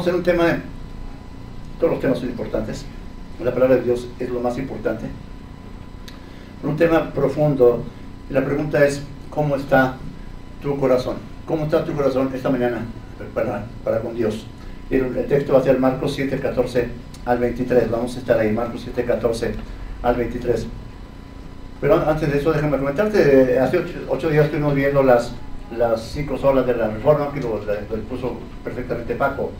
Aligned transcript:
a 0.00 0.02
hacer 0.02 0.14
un 0.14 0.22
tema, 0.22 0.58
todos 1.78 1.92
los 1.92 2.00
temas 2.00 2.18
son 2.18 2.28
importantes, 2.28 2.84
la 3.42 3.52
palabra 3.52 3.76
de 3.76 3.82
Dios 3.82 4.08
es 4.18 4.30
lo 4.30 4.40
más 4.40 4.58
importante, 4.58 5.06
un 6.62 6.76
tema 6.76 7.12
profundo, 7.12 7.84
la 8.28 8.44
pregunta 8.44 8.84
es, 8.84 9.02
¿cómo 9.30 9.56
está 9.56 9.96
tu 10.62 10.78
corazón? 10.78 11.16
¿Cómo 11.46 11.64
está 11.64 11.84
tu 11.84 11.94
corazón 11.94 12.30
esta 12.34 12.50
mañana 12.50 12.84
para, 13.34 13.64
para 13.82 14.00
con 14.00 14.14
Dios? 14.14 14.46
El, 14.90 15.26
texto 15.26 15.54
va 15.54 15.60
a 15.60 15.62
ser 15.62 15.78
Marcos 15.78 16.14
7, 16.14 16.38
14 16.38 16.88
al 17.24 17.38
23, 17.38 17.90
vamos 17.90 18.16
a 18.16 18.18
estar 18.20 18.38
ahí, 18.38 18.52
Marcos 18.52 18.82
7, 18.84 19.04
14 19.04 19.54
al 20.02 20.16
23. 20.16 20.66
Pero 21.80 22.08
antes 22.08 22.30
de 22.30 22.38
eso, 22.38 22.52
déjame 22.52 22.78
comentarte, 22.78 23.58
hace 23.58 23.80
ocho, 24.08 24.28
días 24.28 24.46
estuvimos 24.46 24.74
viendo 24.74 25.02
las, 25.02 25.32
las 25.76 26.02
cinco 26.02 26.36
solas 26.36 26.66
de 26.66 26.76
la 26.76 26.88
reforma, 26.88 27.32
que 27.32 27.40
lo, 27.40 27.58
lo 27.58 28.02
puso 28.08 28.38
perfectamente 28.62 29.14
Paco. 29.14 29.50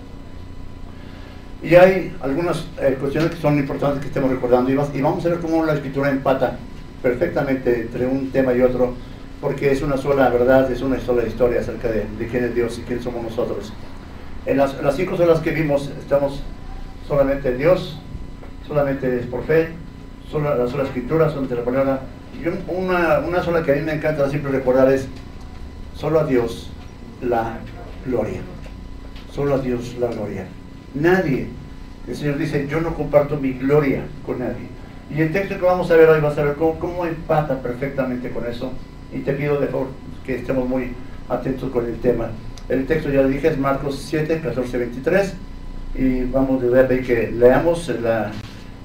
Y 1.63 1.75
hay 1.75 2.17
algunas 2.23 2.65
eh, 2.81 2.97
cuestiones 2.99 3.33
que 3.33 3.37
son 3.37 3.59
importantes 3.59 4.01
que 4.01 4.09
estemos 4.09 4.31
recordando 4.31 4.71
y, 4.71 4.75
vas, 4.75 4.89
y, 4.95 5.03
vamos 5.03 5.25
a 5.27 5.29
ver 5.29 5.41
cómo 5.41 5.65
la 5.65 5.75
escritura 5.75 6.11
empata 6.11 6.57
perfectamente 7.03 7.83
entre 7.83 8.07
un 8.07 8.31
tema 8.31 8.55
y 8.55 8.63
otro, 8.63 8.95
porque 9.41 9.71
es 9.71 9.83
una 9.83 9.99
sola 9.99 10.29
verdad, 10.31 10.71
es 10.73 10.81
una 10.81 10.99
sola 11.01 11.25
historia 11.27 11.61
acerca 11.61 11.89
de, 11.89 12.07
de 12.19 12.27
quién 12.29 12.45
es 12.45 12.55
Dios 12.55 12.79
y 12.79 12.83
quién 12.83 13.03
somos 13.03 13.23
nosotros. 13.23 13.73
En 14.47 14.57
las, 14.57 14.83
las 14.83 14.97
cinco 14.97 15.19
solas 15.19 15.41
que 15.41 15.51
vimos, 15.51 15.91
estamos 15.99 16.43
solamente 17.07 17.51
en 17.51 17.59
Dios, 17.59 17.99
solamente 18.67 19.19
es 19.19 19.27
por 19.27 19.45
fe, 19.45 19.69
solo, 20.31 20.55
la 20.55 20.67
sola 20.67 20.85
escritura, 20.85 21.29
solamente 21.29 21.57
la 21.57 21.65
palabra. 21.65 22.01
Y 22.41 22.49
una, 22.73 23.19
una 23.19 23.43
sola 23.43 23.63
que 23.63 23.73
a 23.73 23.75
mí 23.75 23.83
me 23.83 23.93
encanta 23.93 24.31
siempre 24.31 24.51
recordar 24.51 24.91
es, 24.91 25.07
solo 25.95 26.21
a 26.21 26.25
Dios 26.25 26.71
la 27.21 27.59
gloria. 28.07 28.41
Solo 29.35 29.57
a 29.57 29.59
Dios 29.59 29.97
la 30.01 30.09
gloria. 30.09 30.47
Nadie. 30.95 31.47
El 32.09 32.17
Señor 32.17 32.39
dice, 32.39 32.67
yo 32.69 32.81
no 32.81 32.95
comparto 32.95 33.37
mi 33.37 33.53
gloria 33.53 34.03
con 34.27 34.39
nadie. 34.41 34.69
Y 35.15 35.21
el 35.21 35.33
texto 35.33 35.57
que 35.57 35.65
vamos 35.65 35.91
a 35.91 35.97
ver 35.97 36.09
hoy 36.09 36.21
va 36.21 36.31
a 36.31 36.35
saber 36.35 36.55
cómo, 36.55 37.05
empata 37.05 37.61
perfectamente 37.61 38.31
con 38.31 38.47
eso. 38.47 38.73
Y 39.13 39.19
te 39.21 39.33
pido 39.33 39.61
de 39.61 39.67
favor 39.67 39.89
que 40.25 40.37
estemos 40.37 40.69
muy 40.69 40.93
atentos 41.29 41.71
con 41.71 41.87
el 41.87 41.97
tema. 41.99 42.31
El 42.69 42.87
texto 42.87 43.11
ya 43.11 43.23
lo 43.23 43.29
dije 43.29 43.49
es 43.49 43.59
Marcos 43.59 44.03
7, 44.07 44.41
14, 44.41 44.79
23. 44.79 45.35
Y 45.97 46.25
vamos 46.25 46.63
a 46.63 46.67
ver 46.67 47.05
que 47.05 47.33
leamos 47.33 47.89
la, 48.01 48.31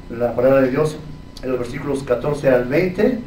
la 0.10 0.36
palabra 0.36 0.62
de 0.62 0.72
Dios 0.72 0.98
en 1.44 1.50
los 1.52 1.60
versículos 1.60 2.04
14 2.04 2.50
al 2.50 2.66
20. 2.66 3.20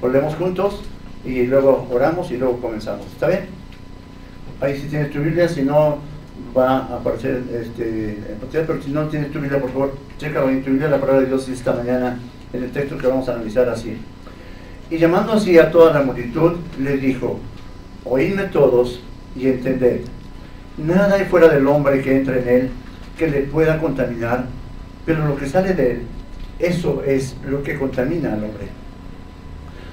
Volvemos 0.00 0.34
juntos 0.36 0.82
y 1.24 1.42
luego 1.42 1.88
oramos 1.92 2.30
y 2.30 2.36
luego 2.36 2.60
comenzamos. 2.60 3.06
¿Está 3.06 3.28
bien? 3.28 3.46
Ahí 4.60 4.78
si 4.78 4.88
tienes 4.88 5.10
tu 5.10 5.20
Biblia, 5.20 5.48
si 5.48 5.62
no 5.62 5.98
va 6.56 6.78
a 6.78 6.96
aparecer 6.96 7.42
este, 7.52 8.10
en 8.30 8.38
pantalla, 8.40 8.66
pero 8.66 8.82
si 8.82 8.90
no 8.90 9.06
tienes 9.08 9.30
tu 9.32 9.40
Biblia, 9.40 9.60
por 9.60 9.70
favor, 9.70 9.94
checa 10.18 10.42
en 10.44 10.62
tu 10.62 10.70
Biblia 10.70 10.88
la 10.88 11.00
palabra 11.00 11.22
de 11.22 11.28
Dios 11.28 11.48
esta 11.48 11.72
mañana 11.72 12.18
en 12.52 12.64
el 12.64 12.70
texto 12.70 12.98
que 12.98 13.06
vamos 13.06 13.28
a 13.28 13.34
analizar 13.34 13.68
así. 13.68 13.96
Y 14.90 14.98
llamando 14.98 15.32
así 15.32 15.58
a 15.58 15.70
toda 15.70 15.92
la 15.92 16.02
multitud, 16.02 16.56
les 16.78 17.00
dijo, 17.00 17.38
oídme 18.04 18.44
todos 18.44 19.00
y 19.36 19.46
entended, 19.46 20.00
nada 20.76 21.14
hay 21.14 21.26
fuera 21.26 21.48
del 21.48 21.66
hombre 21.66 22.02
que 22.02 22.16
entre 22.16 22.42
en 22.42 22.48
él 22.48 22.70
que 23.16 23.28
le 23.28 23.42
pueda 23.42 23.78
contaminar, 23.78 24.46
pero 25.06 25.26
lo 25.26 25.36
que 25.36 25.46
sale 25.46 25.74
de 25.74 25.92
él, 25.92 26.02
eso 26.58 27.02
es 27.06 27.36
lo 27.46 27.62
que 27.62 27.78
contamina 27.78 28.32
al 28.32 28.44
hombre. 28.44 28.68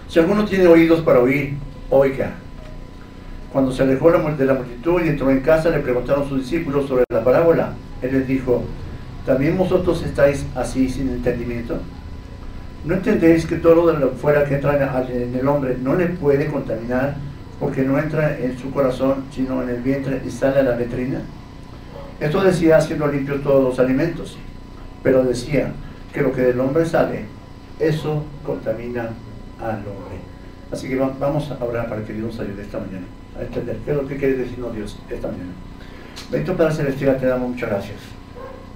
Si 0.10 0.20
alguno 0.20 0.46
tiene 0.46 0.68
oídos 0.68 1.02
para 1.02 1.20
oír, 1.20 1.56
oiga. 1.90 2.36
Cuando 3.52 3.72
se 3.72 3.84
alejó 3.84 4.12
de 4.12 4.46
la 4.46 4.54
multitud 4.56 5.02
y 5.04 5.08
entró 5.08 5.32
en 5.32 5.40
casa, 5.40 5.70
le 5.70 5.80
preguntaron 5.80 6.28
sus 6.28 6.42
discípulos 6.42 6.88
sobre 6.88 7.06
la 7.10 7.24
parábola. 7.24 7.74
Él 8.02 8.12
les 8.12 8.28
dijo, 8.28 8.64
¿también 9.26 9.58
vosotros 9.58 10.04
estáis 10.04 10.46
así 10.54 10.90
sin 10.90 11.10
entendimiento? 11.10 11.78
¿No 12.86 12.96
entendéis 12.96 13.46
que 13.46 13.56
todo 13.56 13.94
lo 13.94 14.10
fuera 14.12 14.44
que 14.44 14.56
entra 14.56 15.06
en 15.10 15.34
el 15.34 15.48
hombre 15.48 15.78
no 15.82 15.96
le 15.96 16.08
puede 16.08 16.48
contaminar 16.48 17.16
porque 17.60 17.84
no 17.84 17.98
entra 17.98 18.38
en 18.38 18.58
su 18.58 18.70
corazón, 18.72 19.24
sino 19.32 19.64
en 19.64 19.70
el 19.70 19.82
vientre 19.82 20.22
y 20.26 20.30
sale 20.30 20.60
a 20.60 20.64
la 20.64 20.76
letrina? 20.76 21.22
Esto 22.20 22.44
decía 22.44 22.78
haciendo 22.78 23.08
limpios 23.08 23.42
todos 23.44 23.64
los 23.64 23.80
alimentos, 23.80 24.38
pero 25.04 25.24
decía 25.24 25.72
que 26.14 26.22
lo 26.22 26.34
que 26.34 26.42
del 26.42 26.60
hombre 26.60 26.86
sale, 26.86 27.26
eso 27.80 28.24
contamina 28.46 29.10
al 29.62 29.78
hombre. 29.78 30.20
Así 30.70 30.90
que 30.90 30.98
vamos 30.98 31.50
a 31.50 31.64
orar 31.64 31.88
para 31.88 32.04
que 32.04 32.14
Dios 32.14 32.28
nos 32.28 32.40
ayude 32.42 32.64
esta 32.64 32.80
mañana 32.80 33.06
a 33.38 33.42
entender 33.44 33.78
qué 33.86 33.92
es 33.92 33.98
lo 33.98 34.08
que 34.08 34.18
quiere 34.18 34.36
decirnos 34.36 34.76
Dios 34.76 34.98
esta 35.10 35.28
mañana. 35.28 35.52
Bendito 36.32 36.58
Padre 36.58 36.74
Celestial, 36.74 37.18
te 37.20 37.28
damos 37.28 37.50
muchas 37.50 37.70
gracias. 37.70 37.98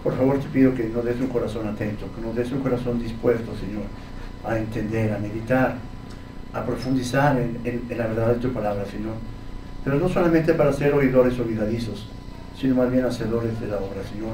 Por 0.04 0.16
favor, 0.16 0.40
te 0.40 0.48
pido 0.48 0.74
que 0.74 0.86
nos 0.86 1.06
des 1.06 1.20
un 1.20 1.28
corazón 1.28 1.68
atento, 1.68 2.06
que 2.16 2.22
nos 2.22 2.36
des 2.36 2.52
un 2.52 2.60
corazón 2.62 3.00
dispuesto, 3.00 3.52
Señor, 3.56 3.84
a 4.46 4.58
entender, 4.58 5.14
a 5.14 5.20
meditar, 5.20 5.76
a 6.54 6.64
profundizar 6.66 7.38
en, 7.38 7.60
en, 7.64 7.84
en 7.90 7.98
la 7.98 8.08
verdad 8.08 8.28
de 8.30 8.36
tu 8.36 8.52
palabra, 8.52 8.86
Señor. 8.86 9.14
Pero 9.84 9.98
no 9.98 10.10
solamente 10.10 10.54
para 10.54 10.74
ser 10.74 10.94
oidores 10.94 11.40
olvidadizos, 11.40 12.08
sino 12.58 12.76
más 12.76 12.92
bien 12.92 13.06
hacedores 13.06 13.60
de 13.60 13.68
la 13.68 13.78
obra, 13.78 14.04
Señor. 14.12 14.34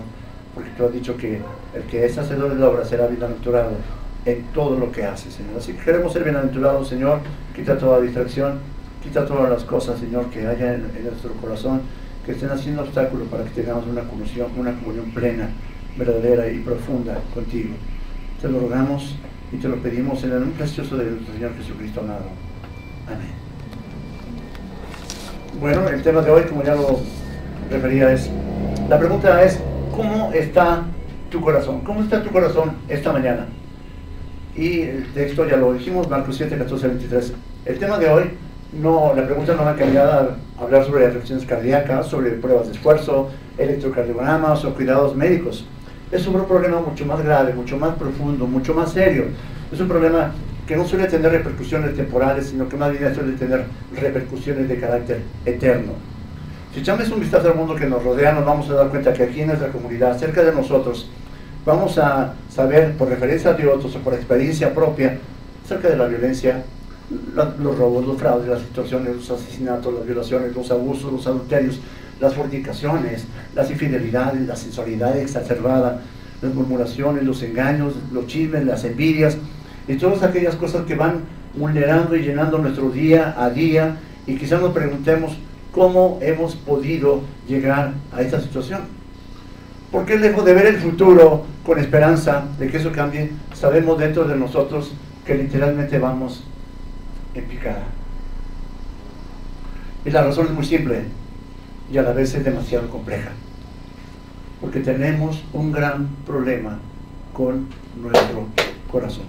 Porque 0.54 0.70
tú 0.78 0.86
has 0.86 0.94
dicho 0.94 1.16
que 1.18 1.42
el 1.76 1.84
que 1.90 2.06
es 2.06 2.18
hacedor 2.18 2.54
de 2.54 2.60
la 2.60 2.70
obra 2.70 2.84
será 2.84 3.08
bienaventurado 3.08 3.72
en 4.26 4.44
todo 4.54 4.78
lo 4.78 4.92
que 4.92 5.06
hace, 5.06 5.32
Señor. 5.32 5.58
Así 5.58 5.74
que 5.74 5.84
queremos 5.84 6.12
ser 6.12 6.24
bienaventurados, 6.24 6.88
Señor. 6.88 7.20
Quita 7.56 7.78
toda 7.78 8.02
distracción, 8.02 8.60
quita 9.08 9.26
todas 9.26 9.50
las 9.50 9.64
cosas, 9.64 10.00
Señor, 10.00 10.30
que 10.30 10.46
haya 10.46 10.74
en, 10.74 10.92
en 10.96 11.04
nuestro 11.06 11.32
corazón, 11.34 11.82
que 12.26 12.34
estén 12.34 12.50
haciendo 12.50 12.82
obstáculos 12.82 13.28
para 13.30 13.46
que 13.46 13.62
tengamos 13.62 13.88
una 13.88 14.02
comunión, 14.02 14.52
una 14.58 14.74
comunión 14.74 15.12
plena, 15.12 15.50
verdadera 15.98 16.50
y 16.52 16.60
profunda 16.60 17.18
contigo. 17.34 17.74
Te 18.42 18.50
lo 18.50 18.60
rogamos 18.60 19.16
y 19.52 19.58
te 19.58 19.70
lo 19.70 19.78
pedimos 19.78 20.24
en 20.24 20.32
el 20.32 20.40
nombre 20.42 20.58
precioso 20.58 20.98
de 20.98 21.12
nuestro 21.12 21.34
Señor 21.34 21.56
Jesucristo 21.58 22.02
amado. 22.02 22.26
Amén. 23.08 23.32
Bueno, 25.60 25.88
el 25.88 26.04
tema 26.04 26.22
de 26.22 26.30
hoy, 26.30 26.44
como 26.44 26.64
ya 26.64 26.76
lo 26.76 27.00
refería, 27.72 28.12
es, 28.12 28.30
la 28.90 29.00
pregunta 29.00 29.42
es, 29.44 29.60
¿cómo 29.96 30.32
está 30.34 30.84
tu 31.32 31.40
corazón? 31.40 31.80
¿Cómo 31.82 32.02
está 32.02 32.22
tu 32.22 32.30
corazón 32.30 32.74
esta 32.90 33.14
mañana? 33.14 33.48
Y 34.56 34.82
el 34.82 35.14
texto 35.14 35.48
ya 35.48 35.56
lo 35.56 35.74
dijimos, 35.74 36.10
Marcos 36.10 36.36
7, 36.36 36.58
14, 36.58 36.88
23. 36.90 37.34
El 37.66 37.80
tema 37.80 37.98
de 37.98 38.10
hoy, 38.10 38.24
no, 38.74 39.14
la 39.16 39.26
pregunta 39.26 39.54
no 39.56 39.64
va 39.64 39.72
encaminada 39.72 40.38
a 40.58 40.62
hablar 40.62 40.86
sobre 40.86 41.08
afecciones 41.08 41.46
cardíacas, 41.46 42.08
sobre 42.08 42.32
pruebas 42.32 42.68
de 42.68 42.74
esfuerzo, 42.74 43.30
electrocardiogramas 43.58 44.64
o 44.66 44.74
cuidados 44.74 45.16
médicos. 45.16 45.66
Es 46.12 46.26
un 46.28 46.46
problema 46.46 46.80
mucho 46.80 47.06
más 47.06 47.24
grave, 47.24 47.54
mucho 47.54 47.78
más 47.78 47.96
profundo, 47.96 48.46
mucho 48.46 48.74
más 48.74 48.92
serio. 48.92 49.26
Es 49.72 49.80
un 49.80 49.88
problema 49.88 50.32
que 50.68 50.76
no 50.76 50.86
suele 50.86 51.08
tener 51.08 51.32
repercusiones 51.32 51.96
temporales, 51.96 52.48
sino 52.48 52.68
que 52.68 52.76
más 52.76 52.92
bien 52.92 53.14
suele 53.16 53.34
tener 53.34 53.66
repercusiones 53.94 54.68
de 54.68 54.80
carácter 54.80 55.22
eterno. 55.46 55.94
Si 56.74 56.82
echamos 56.82 57.10
un 57.10 57.22
vistazo 57.22 57.50
al 57.50 57.56
mundo 57.56 57.76
que 57.76 57.88
nos 57.88 58.04
rodea, 58.04 58.34
nos 58.34 58.46
vamos 58.46 58.70
a 58.70 58.74
dar 58.76 58.90
cuenta 58.90 59.14
que 59.14 59.24
aquí 59.24 59.42
en 59.42 59.48
nuestra 59.48 59.70
comunidad, 59.70 60.18
cerca 60.18 60.44
de 60.44 60.52
nosotros, 60.52 61.10
vamos 61.66 61.98
a 61.98 62.34
saber 62.50 62.94
por 62.94 63.10
referencia 63.10 63.54
de 63.54 63.68
otros 63.68 63.96
o 63.96 64.00
por 64.00 64.14
experiencia 64.14 64.74
propia 64.74 65.18
acerca 65.66 65.90
de 65.90 65.98
la 65.98 66.06
violencia, 66.06 66.64
los 67.10 67.78
robos, 67.78 68.06
los 68.06 68.18
fraudes, 68.18 68.50
las 68.50 68.62
situaciones, 68.62 69.16
los 69.16 69.32
asesinatos, 69.32 69.94
las 69.94 70.06
violaciones, 70.06 70.56
los 70.56 70.70
abusos, 70.72 71.12
los 71.12 71.26
adulterios, 71.28 71.80
las 72.20 72.34
fornicaciones, 72.34 73.26
las 73.56 73.70
infidelidades, 73.72 74.42
la 74.48 74.56
sensualidad 74.56 75.18
exacerbada, 75.18 76.02
las 76.42 76.54
murmuraciones, 76.54 77.24
los 77.24 77.42
engaños, 77.44 77.94
los 78.12 78.28
chismes, 78.28 78.66
las 78.66 78.84
envidias 78.84 79.38
y 79.88 79.96
todas 79.96 80.24
aquellas 80.24 80.56
cosas 80.56 80.86
que 80.86 80.96
van 80.96 81.22
vulnerando 81.56 82.16
y 82.16 82.22
llenando 82.22 82.58
nuestro 82.58 82.90
día 82.90 83.36
a 83.38 83.50
día 83.50 83.98
y 84.26 84.36
quizás 84.36 84.62
nos 84.62 84.74
preguntemos 84.74 85.38
cómo 85.72 86.20
hemos 86.22 86.56
podido 86.56 87.22
llegar 87.48 87.94
a 88.12 88.22
esta 88.22 88.42
situación. 88.42 88.82
Porque 89.92 90.18
lejos 90.18 90.44
de 90.44 90.54
ver 90.54 90.66
el 90.66 90.78
futuro 90.78 91.46
con 91.66 91.80
esperanza 91.80 92.44
de 92.60 92.68
que 92.68 92.78
eso 92.78 92.92
cambie, 92.92 93.32
sabemos 93.54 93.98
dentro 93.98 94.26
de 94.26 94.36
nosotros 94.36 94.92
que 95.26 95.36
literalmente 95.36 95.98
vamos 95.98 96.44
en 97.38 97.46
picada. 97.46 97.84
Y 100.06 100.10
la 100.10 100.24
razón 100.24 100.48
es 100.48 100.52
muy 100.54 100.66
simple 100.66 101.04
y 101.92 101.98
a 101.98 102.02
la 102.02 102.12
vez 102.12 102.34
es 102.34 102.44
demasiado 102.44 102.90
compleja. 102.90 103.32
Porque 104.62 104.80
tenemos 104.80 105.44
un 105.54 105.72
gran 105.72 106.08
problema 106.26 106.80
con 107.34 107.68
nuestro 108.02 108.48
corazón. 108.92 109.26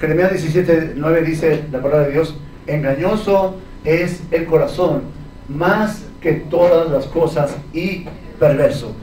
Jeremías 0.00 0.30
17, 0.30 0.94
9 0.96 1.22
dice 1.22 1.64
la 1.72 1.80
palabra 1.80 2.06
de 2.06 2.12
Dios, 2.12 2.36
engañoso 2.66 3.56
es 3.84 4.22
el 4.30 4.46
corazón 4.46 5.02
más 5.48 6.04
que 6.20 6.32
todas 6.32 6.90
las 6.90 7.06
cosas 7.06 7.56
y 7.72 8.04
perverso. 8.38 8.94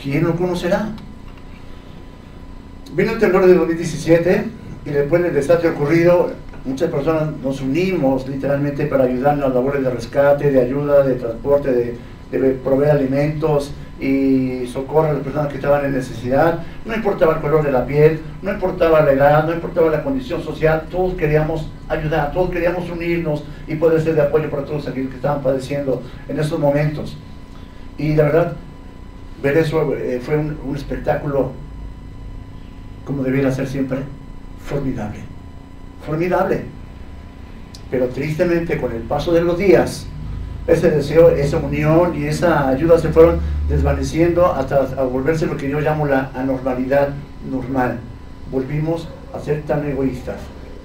¿Quién 0.00 0.24
lo 0.24 0.36
conocerá? 0.36 0.90
Vino 2.94 3.12
el 3.12 3.18
temblor 3.18 3.46
de 3.46 3.54
2017 3.54 4.44
y 4.84 4.90
después 4.90 5.22
del 5.22 5.34
desastre 5.34 5.70
ocurrido, 5.70 6.32
muchas 6.64 6.90
personas 6.90 7.30
nos 7.42 7.60
unimos 7.60 8.26
literalmente 8.28 8.86
para 8.86 9.04
ayudar 9.04 9.34
en 9.34 9.40
las 9.40 9.54
labores 9.54 9.82
de 9.82 9.90
rescate, 9.90 10.50
de 10.50 10.60
ayuda, 10.60 11.02
de 11.02 11.14
transporte, 11.14 11.72
de, 11.72 12.14
proveer 12.64 12.90
alimentos 12.90 13.72
y 14.00 14.66
socorrer 14.66 15.12
a 15.12 15.14
las 15.14 15.22
personas 15.22 15.48
que 15.48 15.56
estaban 15.56 15.84
en 15.84 15.92
necesidad. 15.92 16.64
No 16.84 16.94
importaba 16.94 17.34
el 17.34 17.40
color 17.40 17.62
de 17.62 17.70
la 17.70 17.86
piel, 17.86 18.20
no 18.42 18.50
importaba 18.50 19.02
la 19.02 19.12
edad, 19.12 19.46
no 19.46 19.52
importaba 19.52 19.88
la 19.88 20.02
condición 20.02 20.42
social, 20.42 20.88
todos 20.90 21.14
queríamos 21.14 21.70
ayudar, 21.88 22.32
todos 22.32 22.50
queríamos 22.50 22.90
unirnos 22.90 23.44
y 23.68 23.76
poder 23.76 24.00
ser 24.00 24.16
de 24.16 24.22
apoyo 24.22 24.50
para 24.50 24.64
todos 24.64 24.88
aquellos 24.88 25.10
que 25.10 25.16
estaban 25.16 25.42
padeciendo 25.42 26.02
en 26.28 26.40
esos 26.40 26.58
momentos. 26.58 27.16
Y 27.96 28.14
la 28.14 28.24
verdad, 28.24 28.52
ver 29.40 29.56
eso 29.58 29.94
eh, 29.94 30.20
fue 30.20 30.36
un, 30.36 30.58
un 30.66 30.74
espectáculo 30.74 31.52
como 33.04 33.22
debiera 33.22 33.52
ser 33.52 33.68
siempre, 33.68 33.98
formidable. 34.64 35.33
Formidable. 36.06 36.64
Pero 37.90 38.08
tristemente 38.08 38.80
con 38.80 38.92
el 38.92 39.02
paso 39.02 39.32
de 39.32 39.42
los 39.42 39.58
días, 39.58 40.06
ese 40.66 40.90
deseo, 40.90 41.30
esa 41.30 41.58
unión 41.58 42.14
y 42.16 42.24
esa 42.24 42.68
ayuda 42.68 42.98
se 42.98 43.10
fueron 43.10 43.40
desvaneciendo 43.68 44.52
hasta 44.52 44.82
volverse 45.04 45.46
lo 45.46 45.56
que 45.56 45.68
yo 45.68 45.80
llamo 45.80 46.06
la 46.06 46.30
anormalidad 46.34 47.10
normal. 47.50 47.98
Volvimos 48.50 49.08
a 49.34 49.40
ser 49.40 49.62
tan 49.62 49.86
egoístas, 49.86 50.36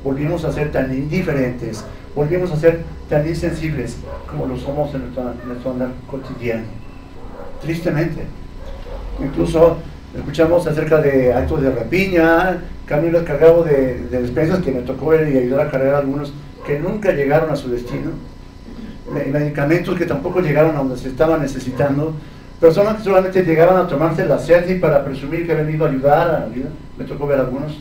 volvimos 0.03 0.43
a 0.43 0.51
ser 0.51 0.71
tan 0.71 0.93
indiferentes, 0.93 1.83
volvimos 2.15 2.51
a 2.51 2.57
ser 2.57 2.83
tan 3.09 3.27
insensibles 3.27 3.97
como 4.29 4.45
lo 4.45 4.57
somos 4.57 4.93
en 4.93 5.01
nuestro, 5.01 5.31
en 5.31 5.47
nuestro 5.47 5.75
cotidiano. 6.09 6.63
Tristemente. 7.61 8.25
Incluso 9.21 9.77
escuchamos 10.17 10.65
acerca 10.65 11.01
de 11.01 11.33
actos 11.33 11.61
de 11.61 11.71
rapiña, 11.71 12.57
camiones 12.85 13.23
cargados 13.23 13.65
de, 13.65 14.03
de 14.09 14.21
despensas 14.21 14.59
que 14.63 14.71
me 14.71 14.81
tocó 14.81 15.07
ver 15.07 15.31
y 15.31 15.37
ayudar 15.37 15.67
a 15.67 15.71
cargar 15.71 15.95
a 15.95 15.97
algunos 15.99 16.33
que 16.65 16.79
nunca 16.79 17.11
llegaron 17.11 17.49
a 17.51 17.55
su 17.55 17.69
destino, 17.69 18.11
medicamentos 19.31 19.97
que 19.97 20.05
tampoco 20.05 20.39
llegaron 20.39 20.75
a 20.75 20.79
donde 20.79 20.97
se 20.97 21.09
estaban 21.09 21.41
necesitando, 21.41 22.13
personas 22.59 22.97
que 22.97 23.03
solamente 23.03 23.43
llegaban 23.43 23.77
a 23.77 23.87
tomarse 23.87 24.25
la 24.25 24.37
selfie 24.37 24.75
para 24.75 25.03
presumir 25.03 25.45
que 25.45 25.53
han 25.53 25.65
venido 25.65 25.85
a 25.85 25.89
ayudar, 25.89 26.29
a 26.29 26.45
ayudar. 26.45 26.71
me 26.97 27.05
tocó 27.05 27.27
ver 27.27 27.39
algunos. 27.39 27.77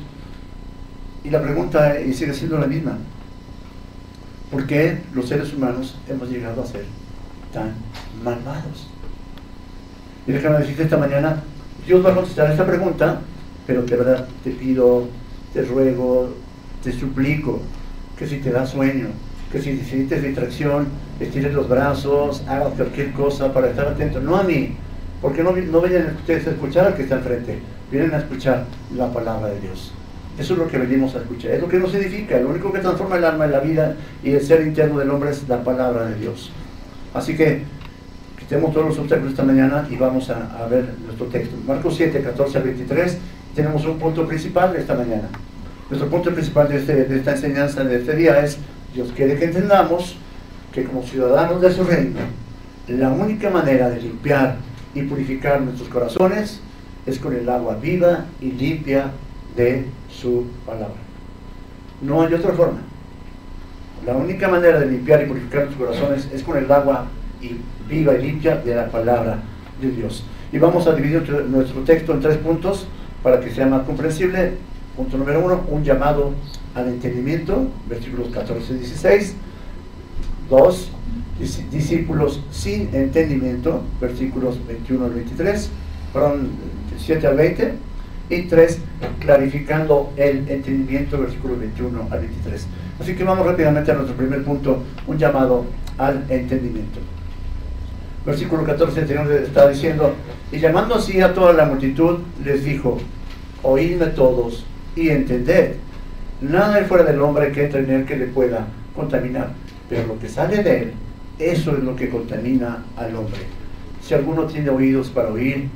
Y 1.24 1.30
la 1.30 1.42
pregunta 1.42 1.96
sigue 2.12 2.32
siendo 2.32 2.58
la 2.58 2.66
misma, 2.66 2.96
¿por 4.50 4.66
qué 4.66 5.00
los 5.14 5.28
seres 5.28 5.52
humanos 5.52 5.98
hemos 6.08 6.30
llegado 6.30 6.62
a 6.62 6.66
ser 6.66 6.84
tan 7.52 7.74
malvados? 8.22 8.88
Y 10.26 10.32
déjame 10.32 10.58
decirte 10.58 10.84
esta 10.84 10.96
mañana, 10.96 11.42
Dios 11.88 12.04
va 12.04 12.10
a 12.10 12.14
contestar 12.16 12.50
esta 12.50 12.66
pregunta, 12.66 13.18
pero 13.66 13.80
de 13.80 13.96
verdad 13.96 14.28
te 14.44 14.50
pido, 14.50 15.08
te 15.54 15.62
ruego, 15.62 16.28
te 16.84 16.92
suplico 16.92 17.62
que 18.18 18.26
si 18.26 18.40
te 18.40 18.50
da 18.50 18.66
sueño, 18.66 19.06
que 19.50 19.62
si 19.62 19.74
sientes 19.78 20.22
distracción, 20.22 20.88
estires 21.18 21.54
los 21.54 21.66
brazos, 21.66 22.44
hagas 22.46 22.74
cualquier 22.74 23.12
cosa 23.12 23.54
para 23.54 23.70
estar 23.70 23.86
atento, 23.86 24.20
no 24.20 24.36
a 24.36 24.42
mí, 24.42 24.76
porque 25.22 25.42
no, 25.42 25.52
no 25.52 25.80
vayan 25.80 26.14
ustedes 26.14 26.46
a 26.48 26.50
escuchar 26.50 26.88
al 26.88 26.94
que 26.94 27.04
está 27.04 27.16
enfrente, 27.16 27.58
vienen 27.90 28.12
a 28.12 28.18
escuchar 28.18 28.66
la 28.94 29.10
palabra 29.10 29.48
de 29.48 29.60
Dios. 29.60 29.94
Eso 30.38 30.52
es 30.52 30.58
lo 30.58 30.68
que 30.68 30.76
venimos 30.76 31.14
a 31.14 31.20
escuchar, 31.20 31.52
es 31.52 31.60
lo 31.62 31.70
que 31.70 31.78
nos 31.78 31.94
edifica, 31.94 32.38
lo 32.38 32.50
único 32.50 32.70
que 32.70 32.80
transforma 32.80 33.16
el 33.16 33.24
alma 33.24 33.46
en 33.46 33.52
la 33.52 33.60
vida 33.60 33.96
y 34.22 34.32
el 34.32 34.42
ser 34.42 34.60
interno 34.60 34.98
del 34.98 35.08
hombre 35.08 35.30
es 35.30 35.48
la 35.48 35.64
palabra 35.64 36.04
de 36.04 36.16
Dios. 36.16 36.52
Así 37.14 37.34
que 37.34 37.62
quitemos 38.48 38.72
todos 38.72 38.86
los 38.86 38.98
obstáculos 38.98 39.32
esta 39.32 39.44
mañana 39.44 39.86
y 39.90 39.96
vamos 39.96 40.30
a, 40.30 40.64
a 40.64 40.66
ver 40.68 40.86
nuestro 41.04 41.26
texto. 41.26 41.54
Marcos 41.66 41.96
7, 41.98 42.22
14 42.22 42.56
al 42.56 42.64
23, 42.64 43.18
tenemos 43.54 43.84
un 43.84 43.98
punto 43.98 44.26
principal 44.26 44.72
de 44.72 44.80
esta 44.80 44.94
mañana. 44.94 45.28
Nuestro 45.90 46.08
punto 46.08 46.32
principal 46.32 46.66
de, 46.66 46.78
este, 46.78 47.04
de 47.04 47.16
esta 47.18 47.32
enseñanza 47.32 47.84
de 47.84 47.96
este 47.96 48.16
día 48.16 48.42
es, 48.42 48.56
Dios 48.94 49.12
quiere 49.14 49.38
que 49.38 49.44
entendamos 49.44 50.16
que 50.72 50.84
como 50.84 51.02
ciudadanos 51.02 51.60
de 51.60 51.70
su 51.70 51.84
reino, 51.84 52.20
la 52.88 53.10
única 53.10 53.50
manera 53.50 53.90
de 53.90 54.00
limpiar 54.00 54.56
y 54.94 55.02
purificar 55.02 55.60
nuestros 55.60 55.90
corazones 55.90 56.62
es 57.04 57.18
con 57.18 57.34
el 57.34 57.46
agua 57.50 57.76
viva 57.76 58.24
y 58.40 58.52
limpia 58.52 59.10
de 59.56 59.84
su 60.10 60.46
palabra. 60.64 60.96
No 62.00 62.22
hay 62.22 62.32
otra 62.32 62.52
forma. 62.52 62.78
La 64.06 64.14
única 64.14 64.48
manera 64.48 64.80
de 64.80 64.86
limpiar 64.86 65.22
y 65.22 65.26
purificar 65.26 65.64
nuestros 65.66 65.86
corazones 65.86 66.30
es 66.32 66.42
con 66.42 66.56
el 66.56 66.72
agua 66.72 67.08
y 67.42 67.56
viva 67.88 68.14
y 68.14 68.22
limpia 68.22 68.56
de 68.56 68.74
la 68.74 68.88
palabra 68.88 69.38
de 69.80 69.90
Dios. 69.90 70.24
Y 70.52 70.58
vamos 70.58 70.86
a 70.86 70.94
dividir 70.94 71.22
nuestro 71.48 71.82
texto 71.82 72.12
en 72.12 72.20
tres 72.20 72.36
puntos 72.38 72.86
para 73.22 73.40
que 73.40 73.50
sea 73.50 73.66
más 73.66 73.82
comprensible. 73.82 74.52
Punto 74.96 75.16
número 75.16 75.44
uno, 75.44 75.62
un 75.68 75.84
llamado 75.84 76.32
al 76.74 76.88
entendimiento, 76.88 77.68
versículos 77.88 78.28
14 78.28 78.72
y 78.72 78.76
16. 78.78 79.36
Dos, 80.48 80.90
discípulos 81.70 82.40
sin 82.50 82.88
entendimiento, 82.94 83.82
versículos 84.00 84.58
21 84.66 85.04
al 85.04 85.12
23, 85.12 85.70
perdón, 86.12 86.48
7 86.98 87.26
al 87.26 87.36
20. 87.36 87.74
Y 88.30 88.42
tres, 88.42 88.78
clarificando 89.20 90.12
el 90.16 90.46
entendimiento, 90.50 91.18
versículos 91.18 91.58
21 91.60 92.08
al 92.10 92.20
23. 92.20 92.66
Así 93.00 93.14
que 93.14 93.24
vamos 93.24 93.46
rápidamente 93.46 93.90
a 93.90 93.94
nuestro 93.94 94.16
primer 94.16 94.44
punto, 94.44 94.82
un 95.06 95.16
llamado 95.16 95.64
al 95.96 96.24
entendimiento. 96.28 97.00
Versículo 98.28 98.62
14, 98.62 99.00
el 99.00 99.08
Señor 99.08 99.32
está 99.32 99.70
diciendo, 99.70 100.12
y 100.52 100.58
llamando 100.58 100.96
así 100.96 101.18
a 101.18 101.32
toda 101.32 101.54
la 101.54 101.64
multitud, 101.64 102.18
les 102.44 102.62
dijo, 102.62 102.98
oídme 103.62 104.08
todos 104.08 104.66
y 104.94 105.08
entended, 105.08 105.76
nada 106.42 106.74
hay 106.74 106.84
fuera 106.84 107.04
del 107.04 107.22
hombre 107.22 107.50
que 107.52 107.64
entre 107.64 107.80
en 107.80 107.90
él 107.90 108.04
que 108.04 108.18
le 108.18 108.26
pueda 108.26 108.66
contaminar, 108.94 109.52
pero 109.88 110.06
lo 110.08 110.18
que 110.18 110.28
sale 110.28 110.62
de 110.62 110.82
él, 110.82 110.92
eso 111.38 111.74
es 111.74 111.82
lo 111.82 111.96
que 111.96 112.10
contamina 112.10 112.84
al 112.98 113.16
hombre. 113.16 113.40
Si 114.02 114.12
alguno 114.12 114.44
tiene 114.44 114.68
oídos 114.68 115.08
para 115.08 115.30
oír, 115.30 115.70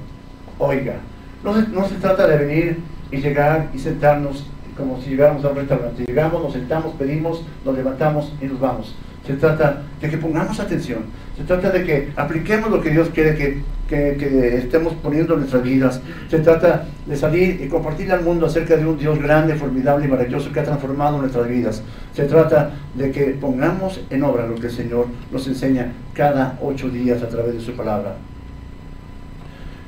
oiga. 0.59 0.97
No 1.43 1.55
se, 1.55 1.67
no 1.69 1.89
se 1.89 1.95
trata 1.95 2.27
de 2.27 2.37
venir 2.37 2.81
y 3.11 3.17
llegar 3.17 3.71
y 3.73 3.79
sentarnos 3.79 4.45
como 4.77 5.01
si 5.01 5.09
llegáramos 5.09 5.43
a 5.47 5.49
un 5.49 5.57
restaurante. 5.57 6.05
Llegamos, 6.05 6.43
nos 6.43 6.53
sentamos, 6.53 6.95
pedimos, 6.97 7.47
nos 7.65 7.75
levantamos 7.75 8.31
y 8.43 8.45
nos 8.45 8.61
vamos. 8.61 8.95
Se 9.27 9.33
trata 9.37 9.85
de 10.03 10.11
que 10.11 10.19
pongamos 10.19 10.61
atención. 10.61 11.05
Se 11.37 11.45
trata 11.45 11.71
de 11.71 11.85
que 11.85 12.09
apliquemos 12.15 12.71
lo 12.71 12.81
que 12.81 12.91
Dios 12.91 13.09
quiere 13.09 13.35
que, 13.35 13.63
que, 13.89 14.57
estemos 14.59 14.93
poniendo 14.95 15.35
en 15.35 15.41
nuestras 15.41 15.63
vidas. 15.63 16.01
Se 16.29 16.39
trata 16.41 16.87
de 17.07 17.17
salir 17.17 17.61
y 17.63 17.69
compartir 17.69 18.13
al 18.13 18.23
mundo 18.23 18.47
acerca 18.47 18.77
de 18.77 18.87
un 18.87 18.99
Dios 18.99 19.19
grande, 19.19 19.55
formidable 19.55 20.07
y 20.07 20.09
maravilloso 20.09 20.53
que 20.53 20.61
ha 20.61 20.65
transformado 20.65 21.19
nuestras 21.19 21.49
vidas. 21.49 21.83
Se 22.15 22.25
trata 22.25 22.73
de 22.95 23.11
que 23.11 23.25
pongamos 23.41 24.01
en 24.11 24.23
obra 24.23 24.47
lo 24.47 24.57
que 24.57 24.67
el 24.67 24.73
Señor 24.73 25.07
nos 25.31 25.47
enseña 25.47 25.93
cada 26.13 26.59
ocho 26.63 26.91
días 26.91 27.23
a 27.23 27.29
través 27.29 27.55
de 27.55 27.61
su 27.61 27.73
palabra. 27.73 28.15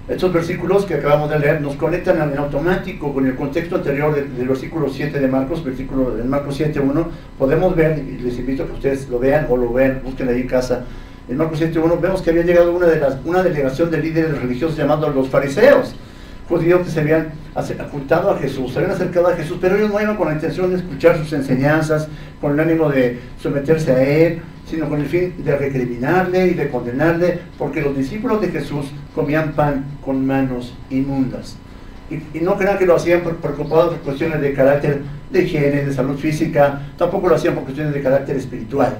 Estos 0.07 0.35
versículos 0.35 0.85
que 0.85 0.95
acabamos 0.95 1.31
de 1.31 1.39
leer 1.39 1.63
nos 1.63 1.77
conectan 1.77 2.21
en 2.31 2.39
automático 2.39 3.15
con 3.15 3.27
el 3.27 3.35
contexto 3.37 3.77
anterior 3.77 4.15
del, 4.15 4.37
del 4.37 4.49
versículo 4.49 4.91
7 4.91 5.19
de 5.19 5.29
Marcos, 5.29 5.65
versículo 5.65 6.15
del 6.15 6.27
Marcos 6.27 6.61
7.1. 6.61 7.07
Podemos 7.39 7.75
ver, 7.75 7.99
y 7.99 8.19
les 8.19 8.39
invito 8.39 8.65
a 8.65 8.67
que 8.67 8.73
ustedes 8.73 9.09
lo 9.09 9.19
vean 9.19 9.47
o 9.49 9.57
lo 9.57 9.73
vean, 9.73 10.03
busquen 10.05 10.29
ahí 10.29 10.43
en 10.43 10.47
casa. 10.47 10.85
En 11.27 11.39
Marcos 11.39 11.59
7.1 11.59 12.01
vemos 12.01 12.21
que 12.21 12.31
había 12.31 12.43
llegado 12.43 12.73
una, 12.73 12.87
de 12.87 13.01
las, 13.01 13.17
una 13.25 13.43
delegación 13.43 13.91
de 13.91 13.99
líderes 13.99 14.39
religiosos 14.43 14.77
llamados 14.77 15.15
los 15.15 15.29
fariseos, 15.29 15.95
judíos 16.47 16.83
que 16.83 16.91
se 16.91 17.01
habían 17.01 17.33
ocultado 17.89 18.31
a 18.31 18.39
Jesús, 18.39 18.73
se 18.73 18.81
habían 18.81 18.93
acercado 18.93 19.29
a 19.29 19.35
Jesús, 19.35 19.57
pero 19.59 19.77
ellos 19.77 19.91
no 19.91 20.03
iban 20.03 20.17
con 20.17 20.29
la 20.29 20.35
intención 20.35 20.71
de 20.71 20.77
escuchar 20.77 21.17
sus 21.17 21.33
enseñanzas, 21.33 22.09
con 22.43 22.53
el 22.53 22.61
ánimo 22.61 22.91
de 22.91 23.21
someterse 23.41 23.93
a 23.93 24.03
Él, 24.03 24.43
sino 24.69 24.87
con 24.87 25.01
el 25.01 25.07
fin 25.07 25.43
de 25.43 25.57
recriminarle 25.57 26.49
y 26.49 26.55
de 26.55 26.69
condenarle, 26.69 27.39
porque 27.57 27.81
los 27.81 27.97
discípulos 27.97 28.43
de 28.43 28.49
Jesús 28.49 28.93
comían 29.15 29.53
pan 29.53 29.85
con 30.05 30.27
manos 30.27 30.75
inmundas. 30.91 31.57
Y, 32.11 32.41
no 32.41 32.59
crean 32.59 32.77
que 32.77 32.85
lo 32.85 32.97
hacían 32.97 33.23
preocupados 33.23 33.95
por 33.95 34.01
cuestiones 34.01 34.43
de 34.43 34.53
carácter 34.53 35.01
de 35.31 35.43
higiene, 35.43 35.87
de 35.87 35.93
salud 35.95 36.19
física, 36.19 36.83
tampoco 36.99 37.29
lo 37.29 37.37
hacían 37.37 37.55
por 37.55 37.65
cuestiones 37.65 37.95
de 37.95 38.03
carácter 38.03 38.37
espiritual, 38.37 38.99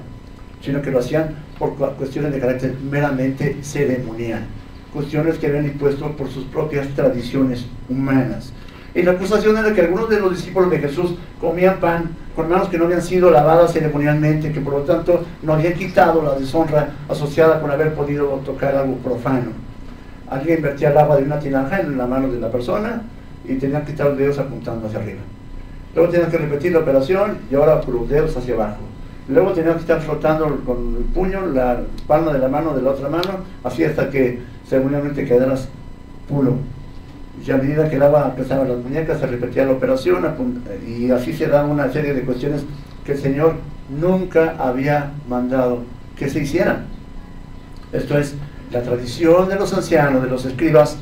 sino 0.59 0.81
que 0.81 0.89
lo 0.89 0.97
hacían 0.97 1.44
por 1.57 1.75
cuestiones 1.75 2.33
de 2.33 2.39
carácter 2.39 2.75
meramente 2.89 3.57
ceremonial, 3.61 4.45
cuestiones 4.93 5.37
que 5.37 5.47
habían 5.47 5.65
impuesto 5.65 6.11
por 6.11 6.29
sus 6.29 6.45
propias 6.45 6.87
tradiciones 6.89 7.65
humanas. 7.89 8.51
Y 8.93 9.01
la 9.01 9.11
acusación 9.11 9.57
era 9.57 9.73
que 9.73 9.81
algunos 9.81 10.09
de 10.09 10.19
los 10.19 10.31
discípulos 10.35 10.71
de 10.71 10.79
Jesús 10.79 11.15
comían 11.41 11.79
pan 11.79 12.09
con 12.35 12.49
manos 12.49 12.69
que 12.69 12.77
no 12.77 12.85
habían 12.85 13.01
sido 13.01 13.29
lavadas 13.29 13.73
ceremonialmente, 13.73 14.51
que 14.51 14.61
por 14.61 14.73
lo 14.73 14.79
tanto 14.81 15.23
no 15.41 15.53
habían 15.53 15.73
quitado 15.73 16.21
la 16.21 16.35
deshonra 16.35 16.89
asociada 17.09 17.61
con 17.61 17.71
haber 17.71 17.93
podido 17.93 18.27
tocar 18.45 18.75
algo 18.75 18.95
profano. 18.97 19.51
Alguien 20.29 20.61
vertía 20.61 20.91
el 20.91 20.97
agua 20.97 21.17
de 21.17 21.23
una 21.23 21.39
tinaja 21.39 21.79
en 21.79 21.97
la 21.97 22.07
mano 22.07 22.29
de 22.29 22.39
la 22.39 22.51
persona 22.51 23.03
y 23.45 23.55
tenían 23.55 23.85
que 23.85 23.91
quitar 23.91 24.07
los 24.07 24.17
dedos 24.17 24.39
apuntando 24.39 24.87
hacia 24.87 24.99
arriba. 24.99 25.21
Luego 25.93 26.09
tenían 26.09 26.31
que 26.31 26.37
repetir 26.37 26.71
la 26.71 26.79
operación 26.79 27.37
y 27.49 27.55
ahora 27.55 27.79
con 27.81 27.95
los 27.95 28.09
dedos 28.09 28.35
hacia 28.35 28.55
abajo. 28.55 28.94
Luego 29.27 29.53
tenían 29.53 29.75
que 29.75 29.81
estar 29.81 30.01
flotando 30.01 30.61
con 30.65 30.95
el 30.97 31.03
puño, 31.05 31.47
la 31.47 31.81
palma 32.07 32.31
de 32.31 32.39
la 32.39 32.47
mano 32.47 32.75
de 32.75 32.81
la 32.81 32.91
otra 32.91 33.09
mano, 33.09 33.43
así 33.63 33.83
hasta 33.83 34.09
que 34.09 34.39
ceremonialmente 34.67 35.25
quedaras 35.25 35.67
puro 36.27 36.57
y 37.45 37.51
a 37.51 37.57
medida 37.57 37.89
que 37.89 37.97
agua 37.97 38.27
empezaba 38.29 38.65
las 38.65 38.77
muñecas 38.77 39.19
se 39.19 39.27
repetía 39.27 39.65
la 39.65 39.73
operación 39.73 40.25
y 40.87 41.11
así 41.11 41.33
se 41.33 41.47
da 41.47 41.65
una 41.65 41.91
serie 41.91 42.13
de 42.13 42.21
cuestiones 42.21 42.63
que 43.05 43.13
el 43.13 43.17
Señor 43.19 43.55
nunca 43.89 44.55
había 44.57 45.11
mandado 45.27 45.83
que 46.17 46.29
se 46.29 46.41
hicieran. 46.41 46.85
Esto 47.91 48.17
es 48.17 48.35
la 48.71 48.81
tradición 48.81 49.47
de 49.49 49.55
los 49.55 49.73
ancianos, 49.73 50.23
de 50.23 50.29
los 50.29 50.45
escribas, 50.45 50.97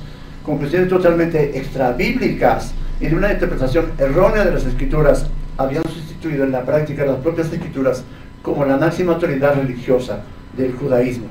conclusiones 0.46 0.90
totalmente 0.90 1.58
extrabíblicas 1.58 2.74
y 3.00 3.08
de 3.08 3.16
una 3.16 3.32
interpretación 3.32 3.92
errónea 3.98 4.44
de 4.44 4.52
las 4.52 4.66
escrituras, 4.66 5.28
habían 5.58 5.84
sustituido 5.84 6.13
en 6.30 6.52
la 6.52 6.64
práctica 6.64 7.06
las 7.06 7.18
propias 7.18 7.52
escrituras 7.52 8.04
como 8.42 8.66
la 8.66 8.78
máxima 8.78 9.14
autoridad 9.14 9.56
religiosa 9.56 10.22
del 10.56 10.74
judaísmo. 10.74 11.26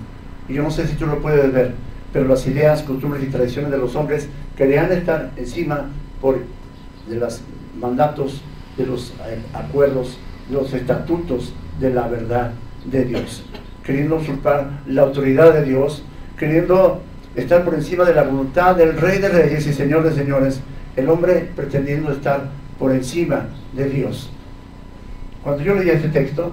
Y 0.48 0.54
yo 0.54 0.62
no 0.62 0.70
sé 0.70 0.86
si 0.86 0.94
tú 0.94 1.06
lo 1.06 1.20
puedes 1.20 1.52
ver, 1.52 1.72
pero 2.12 2.26
las 2.26 2.46
ideas, 2.46 2.82
costumbres 2.82 3.22
y 3.22 3.26
tradiciones 3.26 3.70
de 3.70 3.78
los 3.78 3.94
hombres 3.94 4.28
querían 4.56 4.92
estar 4.92 5.30
encima 5.36 5.86
por, 6.20 6.38
de 7.08 7.16
los 7.16 7.40
mandatos, 7.80 8.42
de 8.76 8.86
los 8.86 9.10
eh, 9.26 9.38
acuerdos, 9.54 10.18
de 10.48 10.54
los 10.54 10.72
estatutos 10.72 11.52
de 11.80 11.90
la 11.90 12.08
verdad 12.08 12.52
de 12.84 13.04
Dios, 13.04 13.44
queriendo 13.84 14.16
usurpar 14.16 14.82
la 14.86 15.02
autoridad 15.02 15.52
de 15.52 15.64
Dios, 15.64 16.02
queriendo 16.38 17.00
estar 17.34 17.64
por 17.64 17.74
encima 17.74 18.04
de 18.04 18.14
la 18.14 18.24
voluntad 18.24 18.76
del 18.76 18.98
Rey 18.98 19.18
de 19.18 19.28
Reyes 19.28 19.66
y 19.66 19.72
Señor 19.72 20.02
de 20.02 20.12
Señores, 20.12 20.60
el 20.96 21.08
hombre 21.08 21.48
pretendiendo 21.56 22.12
estar 22.12 22.48
por 22.78 22.92
encima 22.92 23.46
de 23.72 23.88
Dios. 23.88 24.30
Cuando 25.42 25.62
yo 25.62 25.74
leía 25.74 25.94
este 25.94 26.08
texto, 26.08 26.52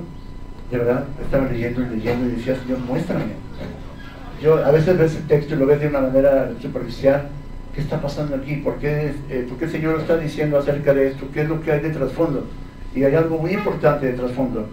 de 0.71 0.77
verdad, 0.77 1.05
estaba 1.21 1.47
leyendo 1.47 1.81
y 1.81 1.95
leyendo 1.97 2.27
y 2.27 2.35
decía, 2.35 2.55
Señor, 2.55 2.79
muéstrame 2.79 3.49
yo 4.41 4.65
a 4.65 4.71
veces 4.71 4.97
ves 4.97 5.15
el 5.15 5.23
texto 5.23 5.55
y 5.55 5.57
lo 5.57 5.65
ves 5.65 5.81
de 5.81 5.87
una 5.87 5.99
manera 5.99 6.49
superficial. 6.61 7.27
¿Qué 7.75 7.81
está 7.81 8.01
pasando 8.01 8.35
aquí? 8.35 8.55
¿Por 8.57 8.77
qué, 8.77 9.13
eh, 9.29 9.45
¿Por 9.47 9.57
qué 9.57 9.65
el 9.65 9.71
Señor 9.71 9.99
está 9.99 10.17
diciendo 10.17 10.57
acerca 10.57 10.93
de 10.93 11.09
esto? 11.09 11.27
¿Qué 11.33 11.41
es 11.41 11.49
lo 11.49 11.61
que 11.61 11.71
hay 11.71 11.81
de 11.81 11.89
trasfondo? 11.89 12.47
Y 12.95 13.03
hay 13.03 13.15
algo 13.15 13.37
muy 13.37 13.51
importante 13.51 14.07
de 14.07 14.13
trasfondo. 14.13 14.67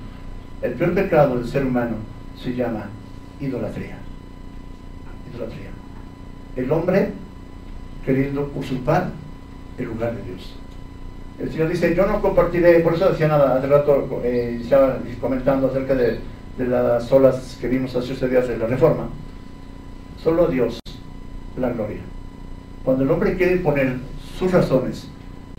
El 0.62 0.72
peor 0.72 0.94
pecado 0.94 1.36
del 1.36 1.46
ser 1.48 1.64
humano 1.66 1.96
se 2.40 2.54
llama 2.54 2.88
idolatría. 3.40 3.98
Idolatría. 5.32 5.70
El 6.54 6.70
hombre 6.70 7.10
queriendo 8.04 8.50
usurpar 8.54 9.10
el 9.78 9.84
lugar 9.86 10.14
de 10.16 10.22
Dios. 10.22 10.54
El 11.38 11.50
Señor 11.50 11.68
dice, 11.68 11.94
yo 11.94 12.06
no 12.06 12.22
compartiré, 12.22 12.80
por 12.80 12.94
eso 12.94 13.10
decía 13.10 13.28
nada, 13.28 13.56
hace 13.56 13.66
rato 13.66 14.22
eh, 14.24 14.62
comentando 15.20 15.68
acerca 15.68 15.94
de, 15.94 16.18
las 16.58 17.12
olas 17.12 17.58
que 17.60 17.68
vimos 17.68 17.94
hace 17.94 18.12
unos 18.12 18.30
días 18.30 18.48
de 18.48 18.56
la 18.56 18.66
Reforma 18.66 19.10
Solo 20.22 20.46
Dios 20.46 20.80
la 21.58 21.70
gloria. 21.70 22.00
Cuando 22.84 23.04
el 23.04 23.10
hombre 23.10 23.36
quiere 23.36 23.56
poner 23.58 23.96
sus 24.38 24.52
razones, 24.52 25.08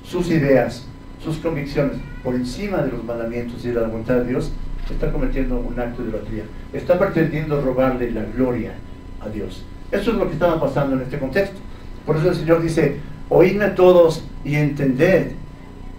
sus 0.03 0.29
ideas, 0.29 0.87
sus 1.23 1.37
convicciones 1.37 1.97
por 2.23 2.35
encima 2.35 2.77
de 2.77 2.91
los 2.91 3.03
mandamientos 3.03 3.63
y 3.63 3.69
de 3.69 3.75
la 3.75 3.87
voluntad 3.87 4.15
de 4.15 4.25
Dios, 4.25 4.51
está 4.91 5.11
cometiendo 5.11 5.59
un 5.59 5.79
acto 5.79 6.01
de 6.01 6.09
idolatría. 6.09 6.43
Está 6.73 6.97
pretendiendo 6.97 7.61
robarle 7.61 8.11
la 8.11 8.23
gloria 8.23 8.73
a 9.19 9.29
Dios. 9.29 9.63
Eso 9.91 10.11
es 10.11 10.17
lo 10.17 10.27
que 10.27 10.33
estaba 10.33 10.59
pasando 10.59 10.95
en 10.95 11.03
este 11.03 11.19
contexto. 11.19 11.57
Por 12.05 12.17
eso 12.17 12.29
el 12.29 12.35
Señor 12.35 12.61
dice, 12.61 12.97
oídme 13.29 13.67
todos 13.69 14.23
y 14.43 14.55
entended. 14.55 15.31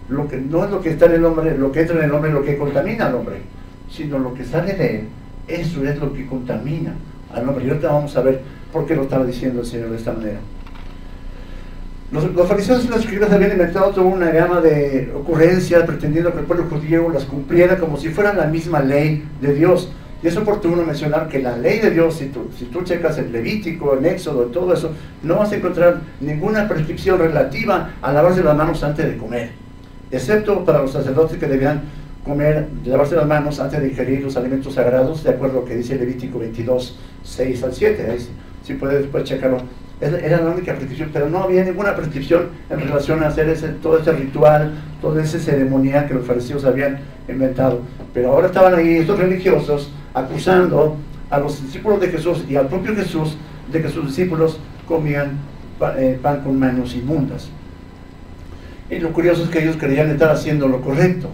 Lo 0.09 0.27
que, 0.27 0.37
no 0.37 0.65
es 0.65 0.71
lo 0.71 0.81
que 0.81 0.89
está 0.89 1.05
en 1.05 1.13
el 1.13 1.25
hombre, 1.25 1.57
lo 1.57 1.71
que 1.71 1.81
entra 1.81 1.97
en 1.97 2.03
el 2.03 2.11
hombre, 2.11 2.31
lo 2.31 2.43
que 2.43 2.57
contamina 2.57 3.07
al 3.07 3.15
hombre, 3.15 3.41
sino 3.91 4.17
lo 4.19 4.33
que 4.33 4.43
sale 4.43 4.73
de 4.73 4.95
él. 4.95 5.07
Eso 5.47 5.83
es 5.85 5.99
lo 5.99 6.13
que 6.13 6.25
contamina 6.25 6.93
al 7.33 7.47
hombre. 7.47 7.65
Y 7.65 7.69
ahorita 7.69 7.91
vamos 7.91 8.15
a 8.17 8.21
ver 8.21 8.41
¿Por 8.71 8.85
qué 8.85 8.95
lo 8.95 9.03
estaba 9.03 9.25
diciendo 9.25 9.61
el 9.61 9.65
Señor 9.65 9.89
de 9.89 9.97
esta 9.97 10.13
manera? 10.13 10.39
Los, 12.11 12.47
fariseos 12.47 12.85
y 12.85 12.87
los 12.87 12.99
escribas 12.99 13.31
habían 13.31 13.51
inventado 13.51 13.91
toda 13.91 14.07
una 14.07 14.31
gama 14.31 14.61
de 14.61 15.11
ocurrencias 15.15 15.83
pretendiendo 15.83 16.33
que 16.33 16.39
el 16.39 16.45
pueblo 16.45 16.65
judío 16.69 17.09
las 17.09 17.25
cumpliera 17.25 17.77
como 17.77 17.97
si 17.97 18.09
fueran 18.09 18.37
la 18.37 18.45
misma 18.45 18.79
ley 18.79 19.23
de 19.41 19.53
Dios. 19.53 19.91
Y 20.21 20.27
es 20.27 20.35
oportuno 20.35 20.83
mencionar 20.83 21.29
que 21.29 21.39
la 21.39 21.55
ley 21.57 21.79
de 21.79 21.91
Dios, 21.91 22.15
si 22.17 22.25
tú, 22.27 22.49
si 22.57 22.65
tú 22.65 22.83
checas 22.83 23.17
el 23.19 23.31
Levítico, 23.31 23.93
el 23.97 24.05
Éxodo, 24.05 24.45
todo 24.45 24.73
eso, 24.73 24.91
no 25.23 25.37
vas 25.37 25.51
a 25.51 25.55
encontrar 25.55 26.01
ninguna 26.19 26.67
prescripción 26.67 27.19
relativa 27.19 27.91
a 28.01 28.11
lavarse 28.11 28.43
las 28.43 28.55
manos 28.55 28.83
antes 28.83 29.05
de 29.05 29.17
comer, 29.17 29.51
excepto 30.11 30.63
para 30.65 30.81
los 30.81 30.91
sacerdotes 30.91 31.37
que 31.37 31.47
debían 31.47 31.81
comer, 32.23 32.67
lavarse 32.85 33.15
las 33.15 33.27
manos 33.27 33.59
antes 33.59 33.81
de 33.81 33.89
ingerir 33.89 34.23
los 34.23 34.37
alimentos 34.37 34.73
sagrados, 34.73 35.23
de 35.23 35.31
acuerdo 35.31 35.59
a 35.59 35.61
lo 35.61 35.65
que 35.65 35.75
dice 35.75 35.95
Levítico 35.95 36.39
22, 36.39 36.97
6 37.23 37.63
al 37.63 37.73
7 37.73 38.17
si 38.63 38.75
puede 38.75 38.99
después 38.99 39.23
checarlo. 39.23 39.57
Era 39.99 40.41
la 40.41 40.51
única 40.51 40.73
prescripción, 40.73 41.09
pero 41.11 41.29
no 41.29 41.39
había 41.39 41.63
ninguna 41.63 41.95
prescripción 41.95 42.49
en 42.69 42.79
relación 42.79 43.21
a 43.23 43.27
hacer 43.27 43.49
ese, 43.49 43.69
todo 43.69 43.97
ese 43.97 44.13
ritual, 44.13 44.71
todo 45.01 45.19
ese 45.19 45.39
ceremonial 45.39 46.07
que 46.07 46.13
los 46.13 46.25
fariseos 46.25 46.63
habían 46.63 46.99
inventado. 47.27 47.81
Pero 48.13 48.31
ahora 48.31 48.47
estaban 48.47 48.75
ahí 48.75 48.97
estos 48.97 49.19
religiosos 49.19 49.91
acusando 50.13 50.95
a 51.29 51.39
los 51.39 51.61
discípulos 51.61 51.99
de 51.99 52.07
Jesús 52.07 52.45
y 52.47 52.55
al 52.55 52.67
propio 52.67 52.95
Jesús 52.95 53.35
de 53.71 53.81
que 53.81 53.89
sus 53.89 54.07
discípulos 54.07 54.59
comían 54.87 55.31
eh, 55.97 56.17
pan 56.21 56.41
con 56.43 56.57
manos 56.57 56.95
inmundas. 56.95 57.49
Y 58.89 58.99
lo 58.99 59.13
curioso 59.13 59.43
es 59.43 59.49
que 59.49 59.61
ellos 59.61 59.77
creían 59.79 60.09
estar 60.09 60.31
haciendo 60.31 60.67
lo 60.67 60.81
correcto, 60.81 61.29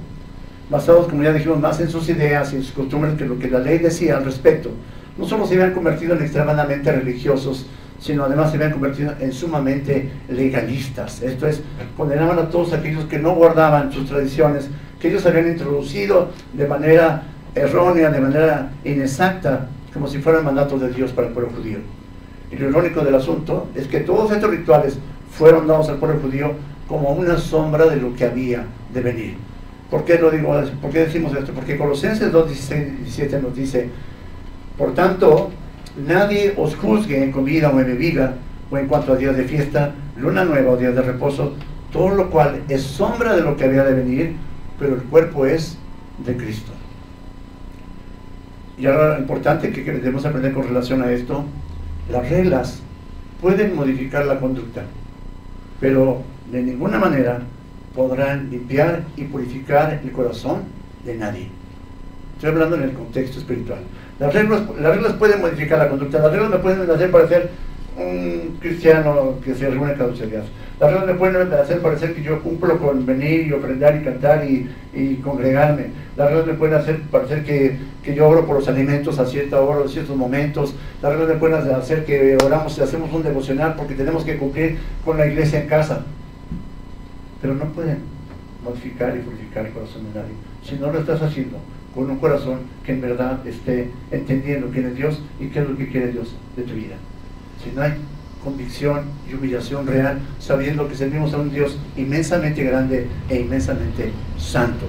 basados, 0.70 1.08
como 1.08 1.24
ya 1.24 1.32
dijimos, 1.32 1.60
más 1.60 1.80
en 1.80 1.90
sus 1.90 2.10
ideas 2.10 2.52
y 2.54 2.58
en 2.58 2.64
sus 2.64 2.74
costumbres 2.74 3.16
que 3.16 3.26
lo 3.26 3.40
que 3.40 3.50
la 3.50 3.60
ley 3.60 3.78
decía 3.78 4.18
al 4.18 4.26
respecto 4.26 4.72
no 5.18 5.26
solo 5.26 5.48
se 5.48 5.56
habían 5.56 5.74
convertido 5.74 6.16
en 6.16 6.22
extremadamente 6.22 6.92
religiosos, 6.92 7.66
sino 8.00 8.26
además 8.26 8.52
se 8.52 8.58
habían 8.58 8.74
convertido 8.74 9.14
en 9.20 9.32
sumamente 9.32 10.12
legalistas. 10.30 11.22
Esto 11.22 11.48
es, 11.48 11.62
condenaban 11.96 12.38
a 12.40 12.50
todos 12.50 12.74
aquellos 12.74 13.06
que 13.06 13.20
no 13.20 13.36
guardaban 13.36 13.92
sus 13.92 14.08
tradiciones, 14.08 14.70
que 15.00 15.10
ellos 15.10 15.26
habían 15.26 15.48
introducido 15.48 16.30
de 16.54 16.68
manera 16.68 17.24
errónea, 17.56 18.12
de 18.12 18.20
manera 18.20 18.72
inexacta, 18.84 19.70
como 19.94 20.08
si 20.08 20.18
fueran 20.18 20.44
mandatos 20.44 20.82
de 20.82 20.92
Dios 20.92 21.12
para 21.12 21.28
el 21.28 21.34
pueblo 21.34 21.52
judío. 21.56 21.78
Y 22.52 22.58
lo 22.58 22.70
irónico 22.70 23.02
del 23.02 23.16
asunto 23.16 23.70
es 23.76 23.88
que 23.88 24.02
todos 24.02 24.32
estos 24.32 24.50
rituales 24.50 24.98
fueron 25.32 25.68
dados 25.68 25.88
al 25.90 25.98
pueblo 25.98 26.20
judío 26.20 26.54
como 26.88 27.10
una 27.12 27.38
sombra 27.38 27.86
de 27.86 27.98
lo 27.98 28.16
que 28.16 28.26
había 28.26 28.66
de 28.94 29.02
venir. 29.02 29.38
¿Por 29.90 30.04
qué, 30.04 30.18
lo 30.18 30.32
digo, 30.32 30.54
¿Por 30.82 30.92
qué 30.92 31.00
decimos 31.00 31.36
esto? 31.36 31.54
Porque 31.54 31.78
Colosenses 31.78 32.32
2, 32.32 32.48
16 32.48 32.88
y 32.88 33.04
17 33.04 33.42
nos 33.42 33.56
dice, 33.56 33.90
por 34.78 34.94
tanto, 34.94 35.52
nadie 36.06 36.54
os 36.58 36.76
juzgue 36.76 37.24
en 37.24 37.32
comida 37.32 37.70
o 37.70 37.80
en 37.80 37.88
bebida, 37.88 38.36
o 38.70 38.78
en 38.78 38.88
cuanto 38.88 39.14
a 39.14 39.16
días 39.16 39.38
de 39.38 39.44
fiesta, 39.44 39.94
luna 40.18 40.44
nueva 40.44 40.72
o 40.72 40.78
días 40.78 40.96
de 40.96 41.02
reposo, 41.02 41.54
todo 41.92 42.10
lo 42.10 42.30
cual 42.30 42.64
es 42.68 42.82
sombra 42.82 43.36
de 43.36 43.42
lo 43.42 43.56
que 43.56 43.66
había 43.66 43.84
de 43.84 43.94
venir, 43.94 44.36
pero 44.80 44.96
el 44.96 45.04
cuerpo 45.04 45.46
es 45.46 45.78
de 46.26 46.36
Cristo. 46.36 46.72
Y 48.78 48.88
ahora 48.88 49.16
lo 49.16 49.20
importante 49.20 49.72
que 49.72 49.84
debemos 49.84 50.26
aprender 50.26 50.54
con 50.54 50.64
relación 50.64 51.02
a 51.02 51.12
esto, 51.12 51.46
las 52.12 52.28
reglas 52.30 52.82
pueden 53.42 53.76
modificar 53.76 54.26
la 54.26 54.40
conducta, 54.40 54.84
pero 55.80 56.24
de 56.52 56.62
ninguna 56.62 56.98
manera 56.98 57.40
podrán 57.96 58.50
limpiar 58.50 59.04
y 59.16 59.24
purificar 59.24 60.00
el 60.04 60.12
corazón 60.12 60.64
de 61.06 61.16
nadie. 61.16 61.48
Estoy 62.36 62.50
hablando 62.50 62.76
en 62.76 62.84
el 62.84 62.94
contexto 62.94 63.40
espiritual. 63.40 63.80
Las 64.20 64.34
reglas, 64.34 64.62
las 64.80 64.96
reglas 64.96 65.14
pueden 65.14 65.42
modificar 65.42 65.80
la 65.80 65.90
conducta, 65.90 66.20
las 66.20 66.32
reglas 66.32 66.50
me 66.50 66.58
pueden 66.58 66.90
hacer 66.90 67.12
parecer 67.12 67.50
un 67.98 68.58
cristiano 68.60 69.36
que 69.44 69.56
se 69.56 69.70
reúne 69.70 69.94
cada 69.94 70.10
ocho 70.10 70.26
días. 70.28 70.44
Las 70.80 70.92
reglas 70.92 71.08
me 71.08 71.14
pueden 71.14 71.54
hacer 71.54 71.80
parecer 71.80 72.14
que 72.14 72.22
yo 72.22 72.42
cumplo 72.42 72.78
con 72.78 73.06
venir 73.06 73.48
y 73.48 73.54
ofrendar 73.54 73.96
y 73.96 74.04
cantar 74.04 74.46
y, 74.46 75.16
congregarme. 75.24 75.88
Las 76.18 76.30
reglas 76.30 76.48
me 76.48 76.54
pueden 76.56 76.76
hacer 76.76 77.00
parecer 77.10 77.44
que, 77.44 77.78
yo 78.14 78.28
oro 78.28 78.46
por 78.46 78.58
los 78.58 78.68
alimentos 78.68 79.18
a 79.20 79.26
cierta 79.26 79.62
hora, 79.62 79.86
a 79.86 79.88
ciertos 79.88 80.16
momentos. 80.16 80.76
Las 81.02 81.14
reglas 81.14 81.30
me 81.30 81.36
pueden 81.36 81.58
hacer 81.74 82.04
que 82.04 82.38
oramos 82.44 82.78
y 82.78 82.82
hacemos 82.82 83.12
un 83.14 83.24
devocional 83.24 83.76
porque 83.78 83.96
tenemos 83.96 84.26
que 84.26 84.38
cumplir 84.38 84.78
con 85.06 85.18
la 85.18 85.26
iglesia 85.26 85.62
en 85.62 85.68
casa. 85.68 86.04
Pero 87.46 87.58
no 87.58 87.66
pueden 87.66 88.00
modificar 88.64 89.16
y 89.16 89.20
purificar 89.20 89.68
el 89.68 89.72
corazón 89.72 90.02
de 90.06 90.20
nadie. 90.20 90.34
Si 90.64 90.78
no 90.78 90.92
lo 90.92 90.98
estás 90.98 91.22
haciendo, 91.22 91.60
con 91.94 92.10
un 92.10 92.18
corazón 92.18 92.62
que 92.84 92.94
en 92.94 93.02
verdad 93.02 93.46
esté 93.46 93.92
entendiendo 94.10 94.72
quién 94.72 94.88
es 94.88 94.96
Dios 94.96 95.22
y 95.40 95.50
qué 95.50 95.60
es 95.60 95.70
lo 95.70 95.78
que 95.78 95.88
quiere 95.88 96.12
Dios 96.12 96.36
de 96.58 96.64
tu 96.64 96.74
vida. 96.74 96.96
Si 97.64 97.70
no 97.70 97.84
hay 97.84 97.94
convicción 98.44 99.02
y 99.30 99.36
humillación 99.36 99.86
real, 99.86 100.22
sabiendo 100.40 100.88
que 100.88 100.96
servimos 100.96 101.36
a 101.36 101.38
un 101.38 101.52
Dios 101.52 101.78
inmensamente 101.96 102.64
grande 102.64 103.06
e 103.30 103.42
inmensamente 103.42 104.12
santo. 104.40 104.88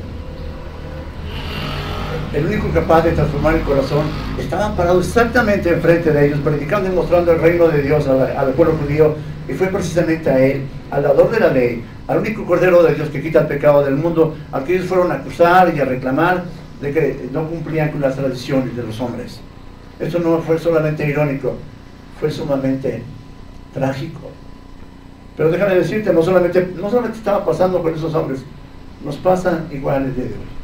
El 2.32 2.46
único 2.46 2.70
capaz 2.72 3.02
de 3.02 3.12
transformar 3.12 3.56
el 3.56 3.62
corazón 3.64 4.06
estaba 4.38 4.74
parado 4.74 5.00
exactamente 5.00 5.74
enfrente 5.74 6.10
de 6.10 6.26
ellos, 6.26 6.38
predicando 6.40 6.90
y 6.90 6.94
mostrando 6.94 7.32
el 7.32 7.38
reino 7.38 7.68
de 7.68 7.82
Dios 7.82 8.08
al, 8.08 8.52
pueblo 8.54 8.76
judío, 8.82 9.14
y 9.48 9.52
fue 9.52 9.68
precisamente 9.68 10.28
a 10.30 10.38
él, 10.38 10.62
al 10.90 11.02
dador 11.02 11.30
de 11.30 11.40
la 11.40 11.48
ley, 11.48 11.84
al 12.06 12.18
único 12.18 12.44
cordero 12.44 12.82
de 12.82 12.94
Dios 12.94 13.08
que 13.10 13.22
quita 13.22 13.40
el 13.40 13.46
pecado 13.46 13.84
del 13.84 13.96
mundo, 13.96 14.36
al 14.52 14.64
que 14.64 14.74
ellos 14.74 14.86
fueron 14.86 15.10
a 15.12 15.16
acusar 15.16 15.72
y 15.74 15.80
a 15.80 15.84
reclamar 15.84 16.44
de 16.80 16.92
que 16.92 17.28
no 17.32 17.48
cumplían 17.48 17.90
con 17.90 18.00
las 18.00 18.16
tradiciones 18.16 18.76
de 18.76 18.82
los 18.82 19.00
hombres. 19.00 19.40
Esto 19.98 20.18
no 20.18 20.38
fue 20.42 20.58
solamente 20.58 21.08
irónico, 21.08 21.54
fue 22.20 22.30
sumamente 22.30 23.02
trágico. 23.72 24.30
Pero 25.36 25.50
déjame 25.50 25.76
decirte, 25.76 26.12
no 26.12 26.22
solamente, 26.22 26.72
no 26.76 26.88
solamente 26.90 27.18
estaba 27.18 27.44
pasando 27.44 27.82
con 27.82 27.94
esos 27.94 28.14
hombres, 28.14 28.40
nos 29.04 29.16
pasa 29.16 29.64
igual 29.70 30.06
el 30.06 30.14
día 30.14 30.24
de 30.24 30.30
hoy. 30.30 30.56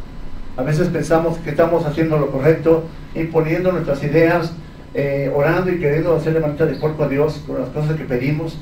A 0.57 0.63
veces 0.63 0.89
pensamos 0.89 1.39
que 1.39 1.51
estamos 1.51 1.85
haciendo 1.87 2.19
lo 2.19 2.31
correcto, 2.31 2.85
imponiendo 3.15 3.73
nuestras 3.73 4.03
ideas, 4.03 4.53
eh, 4.95 5.33
orando 5.35 5.71
y 5.71 5.79
queriendo 5.79 6.15
hacerle 6.15 6.41
manita 6.41 6.67
de 6.67 6.79
cuerpo 6.79 7.05
a 7.05 7.09
Dios 7.09 7.43
con 7.47 7.59
las 7.59 7.71
cosas 7.71 7.97
que 7.97 8.05
pedimos, 8.05 8.59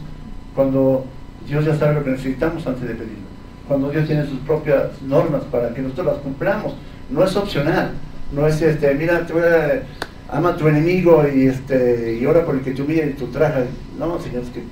cuando 0.55 1.05
Dios 1.47 1.65
ya 1.65 1.75
sabe 1.77 1.95
lo 1.95 2.05
que 2.05 2.11
necesitamos 2.11 2.67
antes 2.67 2.83
de 2.89 2.95
pedirlo. 2.95 3.31
Cuando 3.69 3.91
Dios 3.91 4.07
tiene 4.07 4.27
sus 4.27 4.39
propias 4.41 5.01
normas 5.03 5.43
para 5.45 5.73
que 5.73 5.83
nosotros 5.83 6.07
las 6.07 6.17
cumplamos. 6.17 6.75
No 7.09 7.25
es 7.25 7.37
opcional. 7.37 7.93
No 8.33 8.47
es 8.47 8.63
este, 8.63 8.95
mira, 8.95 9.27
ama 10.29 10.51
a 10.51 10.57
tu 10.57 10.69
enemigo 10.69 11.25
y 11.33 11.47
este 11.47 12.17
y 12.21 12.27
ora 12.27 12.45
por 12.45 12.55
el 12.55 12.61
que 12.61 12.73
te 12.73 12.83
humilla 12.83 13.07
y 13.07 13.15
tu 13.15 13.27
traje. 13.27 13.65
No, 13.99 14.21
Señor, 14.21 14.45
es 14.45 14.51
que 14.51 14.63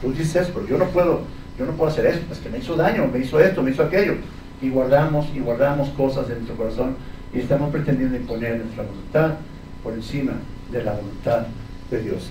tú 0.00 0.12
dices 0.12 0.36
eso, 0.36 0.50
pero 0.54 0.66
yo 0.66 0.78
no 0.78 0.84
puedo, 0.86 1.22
yo 1.58 1.64
no 1.64 1.72
puedo 1.72 1.90
hacer 1.90 2.06
eso, 2.06 2.20
es 2.30 2.38
que 2.38 2.50
me 2.50 2.58
hizo 2.58 2.76
daño, 2.76 3.08
me 3.12 3.20
hizo 3.20 3.40
esto, 3.40 3.62
me 3.62 3.70
hizo 3.70 3.82
aquello. 3.82 4.14
Y 4.60 4.68
guardamos 4.70 5.26
y 5.34 5.40
guardamos 5.40 5.88
cosas 5.90 6.28
en 6.28 6.34
nuestro 6.34 6.56
corazón 6.56 6.96
y 7.32 7.40
estamos 7.40 7.70
pretendiendo 7.70 8.16
imponer 8.16 8.58
nuestra 8.58 8.84
voluntad 8.84 9.34
por 9.82 9.94
encima 9.94 10.32
de 10.70 10.82
la 10.82 10.92
voluntad 10.92 11.46
de 11.90 12.02
Dios. 12.02 12.30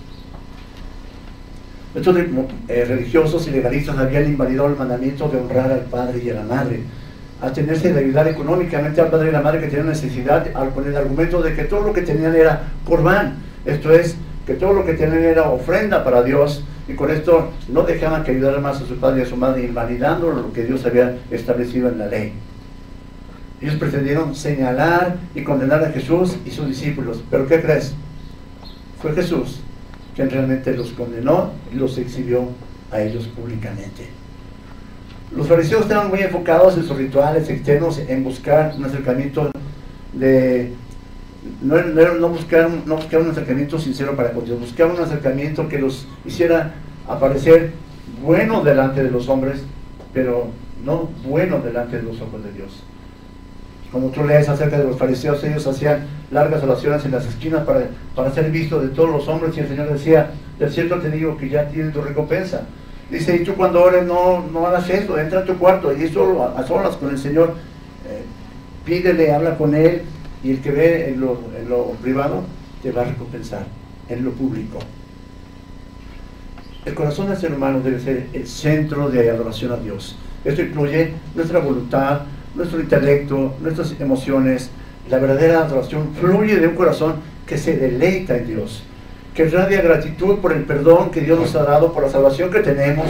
Estos 1.97 2.15
eh, 2.15 2.85
religiosos 2.87 3.47
y 3.47 3.49
legalistas 3.49 3.97
habían 3.97 4.25
invalidado 4.25 4.67
el 4.67 4.75
mandamiento 4.75 5.27
de 5.29 5.39
honrar 5.39 5.71
al 5.71 5.79
padre 5.79 6.21
y 6.23 6.29
a 6.29 6.35
la 6.35 6.43
madre, 6.43 6.81
a 7.41 7.51
tenerse 7.51 7.91
de 7.91 7.99
ayudar 7.99 8.27
económicamente 8.27 9.01
al 9.01 9.09
padre 9.09 9.25
y 9.25 9.29
a 9.29 9.31
la 9.31 9.41
madre 9.41 9.61
que 9.61 9.65
tenían 9.65 9.87
necesidad, 9.87 10.45
al 10.53 10.69
poner 10.69 10.91
el 10.91 10.97
argumento 10.97 11.41
de 11.41 11.55
que 11.55 11.63
todo 11.63 11.81
lo 11.81 11.93
que 11.93 12.03
tenían 12.03 12.35
era 12.35 12.67
corbán, 12.85 13.37
esto 13.65 13.91
es, 13.91 14.15
que 14.45 14.53
todo 14.53 14.73
lo 14.73 14.85
que 14.85 14.93
tenían 14.93 15.23
era 15.23 15.49
ofrenda 15.49 16.03
para 16.03 16.21
Dios, 16.21 16.63
y 16.87 16.93
con 16.93 17.09
esto 17.09 17.51
no 17.67 17.81
dejaban 17.81 18.23
que 18.23 18.29
ayudaran 18.29 18.61
más 18.61 18.79
a 18.79 18.85
su 18.85 18.97
padre 18.97 19.21
y 19.21 19.23
a 19.23 19.29
su 19.29 19.35
madre, 19.35 19.63
invalidando 19.63 20.29
lo 20.29 20.53
que 20.53 20.65
Dios 20.65 20.85
había 20.85 21.17
establecido 21.31 21.89
en 21.89 21.97
la 21.97 22.05
ley. 22.05 22.31
Ellos 23.59 23.73
pretendieron 23.77 24.35
señalar 24.35 25.15
y 25.33 25.43
condenar 25.43 25.83
a 25.83 25.89
Jesús 25.89 26.37
y 26.45 26.51
sus 26.51 26.67
discípulos. 26.67 27.23
¿Pero 27.31 27.47
qué 27.47 27.59
crees? 27.59 27.95
Fue 29.01 29.13
Jesús 29.13 29.61
quien 30.17 30.31
realmente 30.31 30.75
los 30.75 30.89
condenó 30.89 31.51
y 31.71 31.75
los 31.75 31.95
exhibió 31.99 32.49
a 32.91 32.99
ellos 32.99 33.27
públicamente. 33.27 34.07
Los 35.31 35.47
fariseos 35.47 35.83
estaban 35.83 36.09
muy 36.09 36.21
enfocados 36.21 36.75
en 36.75 36.85
sus 36.85 36.97
rituales 36.97 37.47
externos, 37.47 37.99
en 37.99 38.23
buscar 38.23 38.73
un 38.75 38.85
acercamiento 38.85 39.51
de... 40.13 40.73
No, 41.61 41.79
no, 41.79 42.29
buscar, 42.29 42.67
no 42.87 42.95
buscar 42.95 43.21
un 43.21 43.29
acercamiento 43.29 43.77
sincero 43.77 44.15
para 44.15 44.31
con 44.31 44.43
Dios, 44.43 44.59
buscaban 44.59 44.95
un 44.95 45.03
acercamiento 45.03 45.69
que 45.69 45.77
los 45.77 46.07
hiciera 46.25 46.73
aparecer 47.07 47.73
bueno 48.23 48.63
delante 48.63 49.03
de 49.03 49.11
los 49.11 49.29
hombres, 49.29 49.61
pero 50.13 50.47
no 50.83 51.09
bueno 51.27 51.59
delante 51.59 51.97
de 51.97 52.03
los 52.03 52.19
ojos 52.21 52.43
de 52.43 52.53
Dios. 52.53 52.83
Como 53.91 54.09
tú 54.09 54.23
lees 54.25 54.49
acerca 54.49 54.77
de 54.77 54.83
los 54.83 54.97
fariseos, 54.97 55.43
ellos 55.43 55.65
hacían 55.65 56.05
largas 56.31 56.61
oraciones 56.63 57.05
en 57.05 57.11
las 57.11 57.25
esquinas 57.25 57.63
para, 57.63 57.87
para 58.15 58.31
ser 58.31 58.51
vistos 58.51 58.81
de 58.81 58.89
todos 58.89 59.09
los 59.09 59.27
hombres 59.27 59.55
y 59.55 59.61
el 59.61 59.67
Señor 59.67 59.91
decía, 59.91 60.31
de 60.59 60.69
cierto 60.69 60.99
te 60.99 61.09
digo 61.09 61.37
que 61.37 61.49
ya 61.49 61.67
tienes 61.69 61.93
tu 61.93 62.01
recompensa. 62.01 62.63
Dice, 63.09 63.37
y 63.37 63.43
tú 63.43 63.55
cuando 63.55 63.81
ores 63.81 64.05
no, 64.05 64.45
no 64.51 64.67
hagas 64.67 64.89
eso, 64.89 65.17
entra 65.17 65.39
a 65.39 65.45
tu 65.45 65.57
cuarto 65.57 65.95
y 65.95 66.09
solo 66.09 66.43
a, 66.43 66.65
solas 66.67 66.97
con 66.97 67.09
el 67.09 67.17
Señor, 67.17 67.55
eh, 68.05 68.23
pídele, 68.85 69.31
habla 69.31 69.57
con 69.57 69.73
Él 69.73 70.01
y 70.43 70.51
el 70.51 70.61
que 70.61 70.71
ve 70.71 71.09
en 71.09 71.21
lo, 71.21 71.39
en 71.57 71.69
lo 71.69 71.91
privado 72.01 72.43
te 72.83 72.91
va 72.91 73.03
a 73.03 73.05
recompensar 73.05 73.65
en 74.09 74.25
lo 74.25 74.31
público. 74.31 74.79
El 76.85 76.93
corazón 76.93 77.27
del 77.27 77.37
ser 77.37 77.53
humano 77.53 77.79
debe 77.81 77.99
ser 77.99 78.27
el 78.33 78.47
centro 78.47 79.09
de 79.09 79.29
adoración 79.29 79.71
a 79.71 79.77
Dios. 79.77 80.17
Esto 80.45 80.61
incluye 80.61 81.11
nuestra 81.35 81.59
voluntad, 81.59 82.21
nuestro 82.57 82.79
intelecto, 82.81 83.55
nuestras 83.61 83.95
emociones. 83.99 84.71
La 85.09 85.19
verdadera 85.19 85.61
adoración 85.61 86.13
fluye 86.19 86.57
de 86.57 86.67
un 86.67 86.75
corazón 86.75 87.15
que 87.45 87.57
se 87.57 87.77
deleita 87.77 88.35
en 88.35 88.47
Dios, 88.47 88.83
que 89.33 89.47
radia 89.47 89.81
gratitud 89.81 90.39
por 90.39 90.51
el 90.51 90.63
perdón 90.63 91.11
que 91.11 91.21
Dios 91.21 91.39
nos 91.39 91.55
ha 91.55 91.63
dado, 91.63 91.93
por 91.93 92.03
la 92.03 92.09
salvación 92.09 92.51
que 92.51 92.59
tenemos 92.59 93.05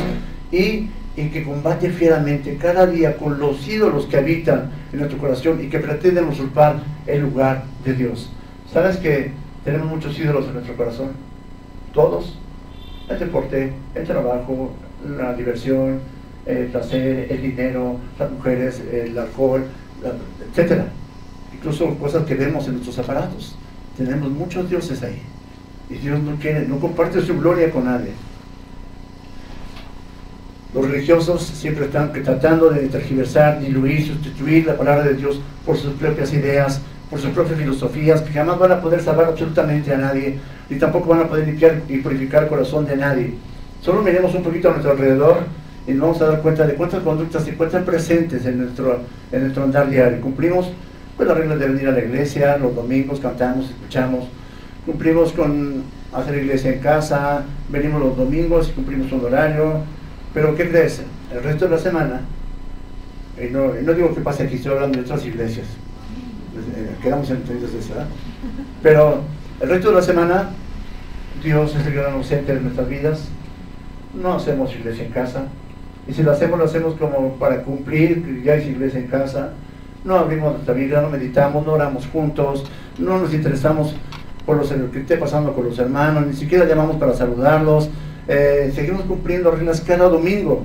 y, 0.52 0.90
y 1.16 1.30
que 1.32 1.44
combate 1.44 1.90
fieramente 1.90 2.58
cada 2.58 2.86
día 2.86 3.18
con 3.18 3.40
los 3.40 3.68
ídolos 3.68 4.06
que 4.06 4.18
habitan 4.18 4.70
en 4.92 5.00
nuestro 5.00 5.18
corazón 5.18 5.64
y 5.64 5.70
que 5.70 5.80
pretenden 5.80 6.26
usurpar 6.26 6.76
el 7.08 7.22
lugar 7.22 7.64
de 7.84 7.94
Dios. 7.94 8.30
¿Sabes 8.72 8.98
que 8.98 9.32
tenemos 9.66 9.88
muchos 9.88 10.20
ídolos 10.20 10.46
en 10.46 10.54
nuestro 10.54 10.76
corazón? 10.76 11.12
Todos. 11.94 12.38
El 13.10 13.20
deporte, 13.20 13.72
el 13.96 14.04
trabajo, 14.04 14.74
la 15.18 15.34
diversión, 15.34 16.02
el 16.48 16.68
placer, 16.68 17.28
el 17.30 17.42
dinero, 17.42 17.98
las 18.18 18.32
mujeres, 18.32 18.82
el 18.92 19.18
alcohol, 19.18 19.66
etcétera. 20.50 20.88
Incluso 21.54 21.96
cosas 21.96 22.26
que 22.26 22.36
vemos 22.36 22.66
en 22.68 22.74
nuestros 22.74 22.98
aparatos. 23.00 23.56
Tenemos 23.98 24.30
muchos 24.32 24.70
dioses 24.70 25.02
ahí. 25.04 25.22
Y 25.90 25.96
Dios 25.96 26.22
no 26.22 26.36
quiere, 26.36 26.68
no 26.68 26.80
comparte 26.80 27.22
su 27.22 27.38
gloria 27.38 27.72
con 27.72 27.86
nadie. 27.86 28.12
Los 30.74 30.92
religiosos 30.92 31.44
siempre 31.44 31.86
están 31.86 32.12
tratando 32.12 32.70
de 32.70 32.88
tergiversar, 32.90 33.60
diluir, 33.60 34.06
sustituir 34.06 34.68
la 34.68 34.78
palabra 34.78 35.06
de 35.06 35.16
Dios 35.16 35.40
por 35.66 35.78
sus 35.78 35.94
propias 35.94 36.34
ideas, 36.34 36.82
por 37.10 37.20
sus 37.20 37.32
propias 37.32 37.58
filosofías, 37.58 38.22
que 38.22 38.34
jamás 38.34 38.60
van 38.60 38.74
a 38.74 38.82
poder 38.82 39.02
salvar 39.02 39.28
absolutamente 39.28 39.94
a 39.94 39.98
nadie, 39.98 40.38
ni 40.70 40.78
tampoco 40.78 41.10
van 41.10 41.22
a 41.22 41.28
poder 41.28 41.48
limpiar 41.48 41.82
y 41.88 41.98
purificar 41.98 42.44
el 42.44 42.50
corazón 42.50 42.86
de 42.86 42.98
nadie. 42.98 43.34
Solo 43.82 44.02
miremos 44.02 44.36
un 44.36 44.44
poquito 44.44 44.68
a 44.68 44.72
nuestro 44.72 44.92
alrededor 44.92 45.38
y 45.88 45.94
nos 45.94 46.02
vamos 46.02 46.22
a 46.22 46.26
dar 46.26 46.42
cuenta 46.42 46.68
de 46.68 46.74
cuántas 46.74 47.02
conductas 47.02 47.46
se 47.46 47.52
encuentran 47.52 47.86
presentes 47.86 48.46
en 48.46 48.58
nuestro, 48.58 49.00
en 49.32 49.42
nuestro 49.42 49.64
andar 49.64 49.90
diario. 49.90 50.20
Cumplimos 50.20 50.70
pues, 51.16 51.28
las 51.28 51.38
reglas 51.38 51.60
de 51.60 51.68
venir 51.68 51.88
a 51.88 51.92
la 51.92 52.00
iglesia, 52.04 52.58
los 52.58 52.76
domingos 52.76 53.22
cantamos, 53.22 53.70
escuchamos, 53.70 54.26
cumplimos 54.86 55.32
con 55.32 55.84
hacer 56.14 56.44
iglesia 56.44 56.74
en 56.74 56.80
casa, 56.80 57.44
venimos 57.70 58.02
los 58.02 58.18
domingos 58.18 58.70
y 58.70 58.72
cumplimos 58.74 59.12
un 59.14 59.26
horario, 59.26 59.82
pero 60.34 60.56
¿qué 60.56 60.70
crees? 60.70 61.02
El 61.34 61.42
resto 61.42 61.66
de 61.66 61.72
la 61.72 61.78
semana, 61.78 62.22
y 63.42 63.52
no, 63.52 63.74
no 63.74 63.94
digo 63.94 64.14
que 64.14 64.22
pase 64.22 64.44
aquí, 64.44 64.56
estoy 64.56 64.74
hablando 64.74 64.98
de 64.98 65.06
otras 65.06 65.26
iglesias, 65.26 65.68
eh, 66.76 66.96
quedamos 67.02 67.30
entendidos 67.30 67.72
de 67.72 67.80
eso, 67.80 67.94
pero 68.84 69.22
el 69.62 69.70
resto 69.70 69.90
de 69.90 69.96
la 69.96 70.02
semana 70.02 70.50
Dios 71.44 71.76
es 71.76 71.86
el 71.86 71.94
gran 71.94 72.14
ausente 72.14 72.54
de 72.54 72.62
nuestras 72.62 72.90
vidas, 72.90 73.26
no 74.14 74.34
hacemos 74.34 74.74
iglesia 74.76 75.06
en 75.06 75.12
casa, 75.12 75.48
y 76.08 76.14
si 76.14 76.24
lo 76.24 76.32
hacemos, 76.32 76.58
lo 76.58 76.66
hacemos 76.66 76.96
como 76.96 77.34
para 77.36 77.64
cumplir, 77.64 78.42
ya 78.44 78.54
hay 78.54 78.70
iglesia 78.70 79.00
en 79.00 79.08
casa. 79.08 79.52
No 80.06 80.16
abrimos 80.16 80.54
nuestra 80.54 80.74
Biblia, 80.74 81.02
no 81.02 81.10
meditamos, 81.10 81.66
no 81.66 81.74
oramos 81.74 82.08
juntos, 82.08 82.66
no 82.98 83.18
nos 83.20 83.34
interesamos 83.34 83.96
por 84.46 84.56
lo 84.56 84.92
que 84.92 85.00
esté 85.00 85.18
pasando 85.18 85.54
con 85.54 85.66
los 85.66 85.78
hermanos, 85.78 86.26
ni 86.26 86.34
siquiera 86.34 86.66
llamamos 86.66 86.96
para 86.96 87.14
saludarlos. 87.14 87.90
Eh, 88.30 88.72
seguimos 88.74 89.02
cumpliendo 89.02 89.52
reglas 89.52 89.82
cada 89.82 90.08
domingo. 90.08 90.64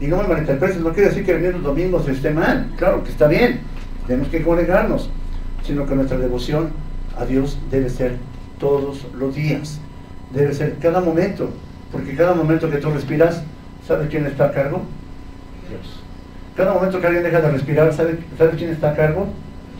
Y 0.00 0.06
no 0.06 0.18
me 0.18 0.28
malinterpretes, 0.28 0.78
no 0.78 0.92
quiere 0.92 1.08
decir 1.08 1.26
que 1.26 1.34
venir 1.34 1.54
los 1.54 1.64
domingos 1.64 2.06
esté 2.06 2.30
mal, 2.30 2.70
claro 2.76 3.02
que 3.02 3.10
está 3.10 3.26
bien, 3.26 3.58
tenemos 4.06 4.28
que 4.28 4.42
congregarnos, 4.42 5.10
sino 5.66 5.86
que 5.86 5.96
nuestra 5.96 6.18
devoción 6.18 6.70
a 7.18 7.24
Dios 7.24 7.58
debe 7.68 7.90
ser 7.90 8.14
todos 8.60 9.08
los 9.18 9.34
días, 9.34 9.80
debe 10.32 10.54
ser 10.54 10.76
cada 10.80 11.00
momento, 11.00 11.50
porque 11.90 12.14
cada 12.14 12.32
momento 12.32 12.70
que 12.70 12.76
tú 12.76 12.90
respiras 12.90 13.42
¿Sabe 13.88 14.06
quién 14.08 14.26
está 14.26 14.44
a 14.44 14.52
cargo? 14.52 14.82
Dios. 15.70 16.02
Cada 16.54 16.74
momento 16.74 17.00
que 17.00 17.06
alguien 17.06 17.24
deja 17.24 17.40
de 17.40 17.50
respirar, 17.52 17.94
¿sabe, 17.94 18.18
quién 18.58 18.68
está 18.68 18.90
a 18.90 18.94
cargo? 18.94 19.28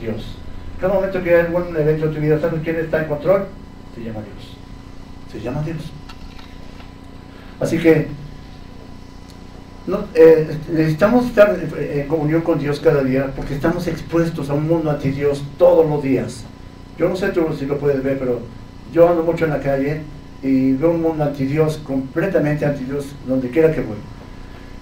Dios. 0.00 0.38
Cada 0.80 0.94
momento 0.94 1.22
que 1.22 1.34
hay 1.34 1.40
algún 1.44 1.76
evento 1.76 2.06
en 2.06 2.14
tu 2.14 2.20
vida, 2.20 2.40
¿sabe 2.40 2.58
quién 2.64 2.76
está 2.76 3.02
en 3.02 3.08
control? 3.08 3.44
Se 3.94 4.02
llama 4.02 4.20
Dios. 4.20 4.56
Se 5.30 5.40
llama 5.42 5.62
Dios. 5.62 5.92
Así 7.60 7.78
que 7.78 8.06
eh, 10.14 10.56
necesitamos 10.72 11.26
estar 11.26 11.54
en 11.78 12.08
comunión 12.08 12.40
con 12.40 12.58
Dios 12.58 12.80
cada 12.80 13.02
día 13.02 13.30
porque 13.36 13.54
estamos 13.54 13.86
expuestos 13.88 14.48
a 14.48 14.54
un 14.54 14.68
mundo 14.68 14.90
anti 14.90 15.10
Dios 15.10 15.44
todos 15.58 15.86
los 15.86 16.02
días. 16.02 16.44
Yo 16.96 17.10
no 17.10 17.16
sé 17.16 17.28
tú 17.28 17.46
si 17.58 17.66
lo 17.66 17.78
puedes 17.78 18.02
ver, 18.02 18.18
pero 18.18 18.40
yo 18.90 19.06
ando 19.06 19.22
mucho 19.22 19.44
en 19.44 19.50
la 19.50 19.60
calle 19.60 20.00
y 20.42 20.72
veo 20.72 20.90
un 20.90 21.02
mundo 21.02 21.24
anti 21.24 21.44
Dios, 21.44 21.80
completamente 21.84 22.64
anti 22.64 22.84
Dios, 22.84 23.06
donde 23.26 23.50
quiera 23.50 23.72
que 23.72 23.80
voy. 23.80 23.96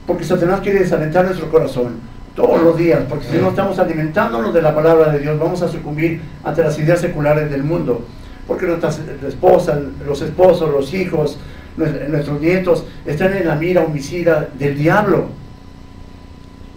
Porque 0.07 0.25
Satanás 0.25 0.61
quiere 0.61 0.81
desalentar 0.81 1.25
nuestro 1.25 1.51
corazón 1.51 1.99
todos 2.35 2.63
los 2.63 2.77
días, 2.77 3.01
porque 3.09 3.27
si 3.27 3.39
no 3.39 3.49
estamos 3.49 3.79
alimentándonos 3.79 4.53
de 4.53 4.61
la 4.61 4.75
palabra 4.75 5.11
de 5.11 5.21
Dios, 5.21 5.39
vamos 5.39 5.63
a 5.63 5.69
sucumbir 5.69 6.21
ante 6.45 6.63
las 6.63 6.79
ideas 6.79 7.01
seculares 7.01 7.51
del 7.51 7.65
mundo. 7.65 8.05
Porque 8.47 8.67
nuestras 8.67 9.01
esposas, 9.27 9.81
los 10.07 10.21
esposos, 10.21 10.71
los 10.71 10.93
hijos, 10.95 11.39
nuestros 11.77 12.41
nietos 12.41 12.85
están 13.05 13.35
en 13.35 13.49
la 13.49 13.57
mira 13.57 13.83
homicida 13.83 14.49
del 14.59 14.77
diablo. 14.77 15.27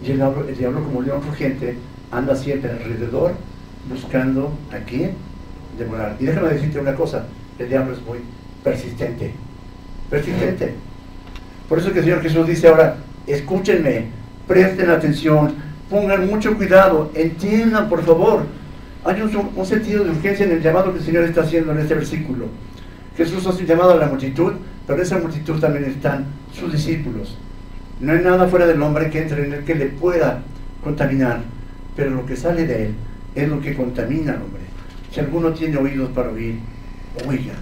Y 0.02 0.12
el 0.12 0.16
diablo, 0.16 0.48
el 0.48 0.56
diablo 0.56 0.82
como 0.82 1.02
león 1.02 1.20
rugiente, 1.28 1.76
anda 2.10 2.34
siempre 2.34 2.70
alrededor 2.70 3.32
buscando 3.88 4.52
a 4.72 4.78
quién 4.78 5.12
devorar. 5.78 6.16
Y 6.18 6.24
déjame 6.24 6.48
decirte 6.48 6.80
una 6.80 6.94
cosa, 6.94 7.26
el 7.58 7.68
diablo 7.68 7.92
es 7.92 8.02
muy 8.02 8.18
persistente. 8.62 9.32
Persistente. 10.08 10.74
Por 11.68 11.78
eso 11.78 11.92
que 11.92 12.00
el 12.00 12.04
Señor 12.04 12.22
Jesús 12.22 12.46
dice 12.46 12.68
ahora, 12.68 12.96
escúchenme, 13.26 14.06
presten 14.48 14.90
atención, 14.90 15.54
pongan 15.88 16.26
mucho 16.26 16.56
cuidado, 16.56 17.10
entiendan 17.14 17.88
por 17.88 18.02
favor. 18.04 18.44
Hay 19.04 19.22
un, 19.22 19.66
sentido 19.66 20.04
de 20.04 20.10
urgencia 20.10 20.44
en 20.44 20.52
el 20.52 20.62
llamado 20.62 20.92
que 20.92 20.98
el 20.98 21.04
Señor 21.04 21.24
está 21.24 21.42
haciendo 21.42 21.72
en 21.72 21.78
este 21.78 21.94
versículo. 21.94 22.46
Jesús 23.16 23.46
ha 23.46 23.64
llamado 23.64 23.92
a 23.92 23.96
la 23.96 24.06
multitud, 24.06 24.54
pero 24.86 24.98
en 24.98 25.02
esa 25.04 25.18
multitud 25.18 25.58
también 25.58 25.84
están 25.84 26.26
sus 26.52 26.72
discípulos. 26.72 27.36
No 28.00 28.12
hay 28.12 28.20
nada 28.20 28.48
fuera 28.48 28.66
del 28.66 28.82
hombre 28.82 29.10
que 29.10 29.22
entre 29.22 29.44
en 29.44 29.52
él 29.52 29.64
que 29.64 29.74
le 29.74 29.86
pueda 29.86 30.42
contaminar, 30.82 31.40
pero 31.96 32.10
lo 32.10 32.26
que 32.26 32.36
sale 32.36 32.66
de 32.66 32.86
él 32.86 32.94
es 33.34 33.48
lo 33.48 33.60
que 33.60 33.74
contamina 33.74 34.32
al 34.32 34.42
hombre. 34.42 34.62
Si 35.12 35.20
alguno 35.20 35.52
tiene 35.52 35.76
oídos 35.76 36.10
para 36.10 36.30
oír, 36.30 36.58
oiga. 37.26 37.54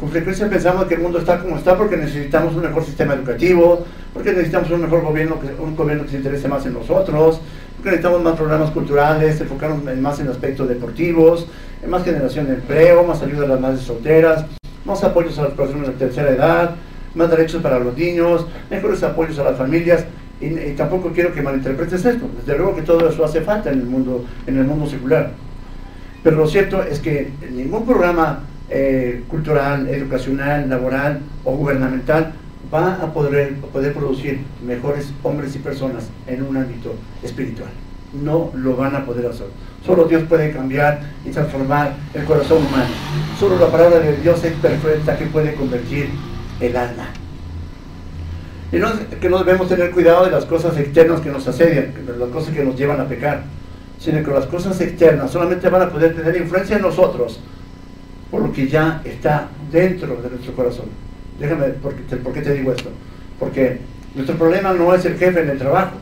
Con 0.00 0.08
frecuencia 0.08 0.48
pensamos 0.48 0.86
que 0.86 0.94
el 0.94 1.02
mundo 1.02 1.18
está 1.18 1.38
como 1.38 1.58
está 1.58 1.76
porque 1.76 1.98
necesitamos 1.98 2.54
un 2.54 2.62
mejor 2.62 2.82
sistema 2.82 3.12
educativo, 3.12 3.84
porque 4.14 4.30
necesitamos 4.30 4.70
un 4.70 4.80
mejor 4.80 5.02
gobierno, 5.02 5.38
un 5.58 5.76
gobierno 5.76 6.04
que 6.04 6.12
se 6.12 6.16
interese 6.16 6.48
más 6.48 6.64
en 6.64 6.72
nosotros, 6.72 7.38
porque 7.76 7.90
necesitamos 7.90 8.22
más 8.22 8.34
programas 8.34 8.70
culturales, 8.70 9.38
enfocarnos 9.38 9.84
más 9.98 10.18
en 10.20 10.28
aspectos 10.28 10.70
deportivos, 10.70 11.46
en 11.82 11.90
más 11.90 12.02
generación 12.02 12.46
de 12.46 12.54
empleo, 12.54 13.04
más 13.04 13.20
ayuda 13.20 13.44
a 13.44 13.48
las 13.48 13.60
madres 13.60 13.82
solteras, 13.82 14.46
más 14.86 15.04
apoyos 15.04 15.38
a 15.38 15.42
las 15.42 15.52
personas 15.52 15.88
de 15.88 15.92
tercera 15.92 16.30
edad, 16.30 16.76
más 17.14 17.30
derechos 17.30 17.60
para 17.60 17.78
los 17.78 17.94
niños, 17.94 18.46
mejores 18.70 19.02
apoyos 19.02 19.38
a 19.38 19.44
las 19.44 19.58
familias. 19.58 20.06
Y, 20.40 20.72
tampoco 20.78 21.12
quiero 21.12 21.34
que 21.34 21.42
malinterpretes 21.42 22.02
esto. 22.06 22.24
Desde 22.38 22.56
luego 22.56 22.74
que 22.74 22.80
todo 22.80 23.06
eso 23.06 23.22
hace 23.22 23.42
falta 23.42 23.70
en 23.70 23.80
el 23.80 23.84
mundo, 23.84 24.24
en 24.46 24.56
el 24.56 24.64
mundo 24.64 24.86
secular. 24.86 25.32
Pero 26.22 26.36
lo 26.36 26.46
cierto 26.46 26.82
es 26.82 27.00
que 27.00 27.30
ningún 27.50 27.84
programa 27.84 28.44
eh, 28.70 29.24
cultural, 29.28 29.88
educacional, 29.88 30.70
laboral 30.70 31.20
o 31.44 31.56
gubernamental 31.56 32.32
va 32.72 32.94
a 33.02 33.12
poder, 33.12 33.56
poder 33.72 33.92
producir 33.92 34.40
mejores 34.64 35.12
hombres 35.24 35.56
y 35.56 35.58
personas 35.58 36.08
en 36.28 36.42
un 36.42 36.56
ámbito 36.56 36.94
espiritual. 37.22 37.70
No 38.12 38.52
lo 38.54 38.76
van 38.76 38.94
a 38.94 39.04
poder 39.04 39.26
hacer. 39.26 39.46
Solo 39.84 40.04
Dios 40.04 40.22
puede 40.28 40.52
cambiar 40.52 41.00
y 41.24 41.30
transformar 41.30 41.94
el 42.14 42.24
corazón 42.24 42.58
humano. 42.58 42.90
Solo 43.38 43.58
la 43.58 43.66
palabra 43.66 43.98
de 43.98 44.16
Dios 44.18 44.44
es 44.44 44.52
perfecta 44.52 45.18
que 45.18 45.26
puede 45.26 45.54
convertir 45.54 46.10
el 46.60 46.76
alma. 46.76 47.08
Y 48.72 48.76
no 48.76 48.88
que 49.20 49.28
no 49.28 49.38
debemos 49.38 49.68
tener 49.68 49.90
cuidado 49.90 50.26
de 50.26 50.30
las 50.30 50.44
cosas 50.44 50.78
externas 50.78 51.20
que 51.20 51.30
nos 51.30 51.46
asedian, 51.48 51.92
las 52.18 52.28
cosas 52.28 52.54
que 52.54 52.62
nos 52.62 52.76
llevan 52.76 53.00
a 53.00 53.08
pecar, 53.08 53.42
sino 53.98 54.22
que 54.22 54.30
las 54.30 54.46
cosas 54.46 54.80
externas 54.80 55.32
solamente 55.32 55.68
van 55.68 55.82
a 55.82 55.88
poder 55.88 56.14
tener 56.14 56.36
influencia 56.36 56.76
en 56.76 56.82
nosotros 56.82 57.40
por 58.30 58.42
lo 58.42 58.52
que 58.52 58.68
ya 58.68 59.02
está 59.04 59.48
dentro 59.72 60.16
de 60.16 60.30
nuestro 60.30 60.54
corazón. 60.54 60.86
Déjame, 61.38 61.66
¿por 61.68 61.94
qué, 61.94 62.16
¿por 62.16 62.32
qué 62.32 62.42
te 62.42 62.54
digo 62.54 62.72
esto? 62.72 62.90
Porque 63.38 63.78
nuestro 64.14 64.36
problema 64.36 64.72
no 64.72 64.94
es 64.94 65.04
el 65.04 65.16
jefe 65.16 65.40
en 65.40 65.50
el 65.50 65.58
trabajo, 65.58 65.96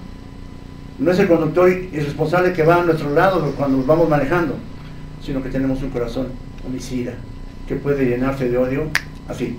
no 0.98 1.10
es 1.10 1.18
el 1.18 1.28
conductor 1.28 1.70
irresponsable 1.70 2.52
que 2.52 2.62
va 2.62 2.76
a 2.76 2.84
nuestro 2.84 3.14
lado 3.14 3.52
cuando 3.56 3.78
nos 3.78 3.86
vamos 3.86 4.08
manejando, 4.08 4.54
sino 5.22 5.42
que 5.42 5.48
tenemos 5.48 5.82
un 5.82 5.90
corazón 5.90 6.28
homicida 6.66 7.12
que 7.66 7.76
puede 7.76 8.04
llenarse 8.04 8.48
de 8.48 8.58
odio 8.58 8.88
así 9.28 9.58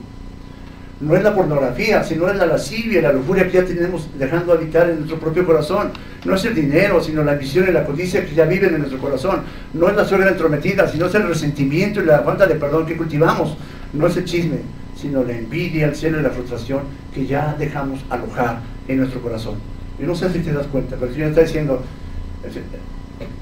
no 1.00 1.16
es 1.16 1.24
la 1.24 1.34
pornografía, 1.34 2.04
sino 2.04 2.28
es 2.30 2.36
la 2.36 2.46
lascivia, 2.46 3.02
la 3.02 3.14
lujuria 3.14 3.46
que 3.46 3.54
ya 3.54 3.66
tenemos 3.66 4.10
dejando 4.18 4.54
habitar 4.54 4.90
en 4.90 4.98
nuestro 4.98 5.20
propio 5.20 5.46
corazón. 5.46 5.92
No 6.26 6.36
es 6.36 6.46
el 6.46 6.56
dinero, 6.56 7.02
sino 7.02 7.24
la 7.24 7.34
ambición 7.34 7.66
y 7.68 7.72
la 7.72 7.86
codicia 7.86 8.26
que 8.26 8.36
ya 8.36 8.46
viven 8.46 8.74
en 8.74 8.80
nuestro 8.80 9.00
corazón. 9.00 9.42
No 9.74 9.90
es 9.90 9.96
la 9.96 10.06
suegra 10.06 10.30
entrometida, 10.30 10.88
sino 10.88 11.06
es 11.06 11.16
el 11.16 11.28
resentimiento 11.28 12.02
y 12.02 12.06
la 12.06 12.20
falta 12.20 12.46
de 12.46 12.56
perdón 12.56 12.86
que 12.86 12.98
cultivamos. 12.98 13.56
No 13.94 14.08
es 14.08 14.18
el 14.18 14.26
chisme, 14.26 14.58
sino 14.96 15.24
la 15.24 15.34
envidia, 15.34 15.88
el 15.88 15.96
cielo 15.96 16.20
y 16.20 16.24
la 16.24 16.30
frustración 16.30 16.82
que 17.14 17.26
ya 17.26 17.56
dejamos 17.58 18.04
alojar 18.10 18.60
en 18.88 18.98
nuestro 18.98 19.22
corazón. 19.22 19.56
Y 19.98 20.04
no 20.04 20.16
sé 20.16 20.32
si 20.32 20.40
te 20.40 20.52
das 20.52 20.68
cuenta, 20.68 20.96
pero 20.96 21.08
el 21.08 21.14
Señor 21.14 21.30
está 21.30 21.42
diciendo, 21.42 21.82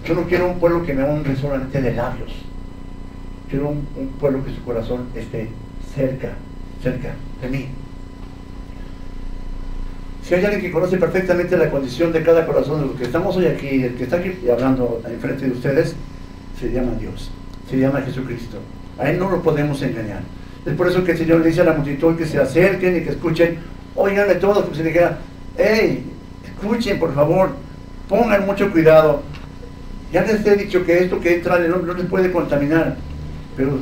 yo 0.05 0.15
no 0.15 0.23
quiero 0.23 0.47
un 0.47 0.59
pueblo 0.59 0.85
que 0.85 0.93
me 0.93 1.03
honre 1.03 1.35
solamente 1.35 1.81
de 1.81 1.93
labios. 1.93 2.31
Quiero 3.49 3.69
un, 3.69 3.87
un 3.95 4.07
pueblo 4.19 4.43
que 4.43 4.53
su 4.53 4.63
corazón 4.63 5.07
esté 5.15 5.49
cerca 5.95 6.33
cerca 6.81 7.13
de 7.41 7.49
mí. 7.49 7.67
Si 10.27 10.35
hay 10.35 10.43
alguien 10.43 10.61
que 10.61 10.71
conoce 10.71 10.97
perfectamente 10.97 11.55
la 11.55 11.69
condición 11.69 12.11
de 12.11 12.21
cada 12.21 12.45
corazón 12.45 12.81
de 12.81 12.87
los 12.87 12.97
que 12.97 13.05
estamos 13.05 13.37
hoy 13.37 13.45
aquí, 13.45 13.83
el 13.83 13.95
que 13.95 14.03
está 14.03 14.17
aquí 14.17 14.33
hablando 14.51 15.01
enfrente 15.09 15.45
de 15.45 15.51
ustedes, 15.51 15.95
se 16.59 16.69
llama 16.69 16.91
Dios, 16.99 17.31
se 17.69 17.77
llama 17.77 18.01
Jesucristo. 18.01 18.57
A 18.99 19.09
Él 19.09 19.19
no 19.19 19.29
lo 19.29 19.41
podemos 19.41 19.81
engañar. 19.81 20.19
Es 20.65 20.73
por 20.73 20.89
eso 20.89 21.01
que 21.05 21.13
el 21.13 21.17
Señor 21.17 21.39
le 21.39 21.47
dice 21.47 21.61
a 21.61 21.63
la 21.63 21.71
multitud 21.71 22.17
que 22.17 22.25
se 22.25 22.39
acerquen 22.39 22.97
y 22.97 23.01
que 23.05 23.11
escuchen, 23.11 23.59
oiganle 23.95 24.35
todos, 24.35 24.63
como 24.63 24.75
si 24.75 24.83
dijera, 24.83 25.17
hey, 25.57 26.03
escuchen 26.43 26.99
por 26.99 27.15
favor, 27.15 27.51
pongan 28.09 28.45
mucho 28.45 28.69
cuidado. 28.69 29.21
Ya 30.11 30.23
les 30.23 30.45
he 30.45 30.57
dicho 30.57 30.85
que 30.85 31.05
esto 31.05 31.21
que 31.21 31.35
entra 31.35 31.55
en 31.65 31.71
hombre 31.71 31.93
no 31.93 31.99
les 31.99 32.07
puede 32.07 32.33
contaminar, 32.33 32.97
pero 33.55 33.79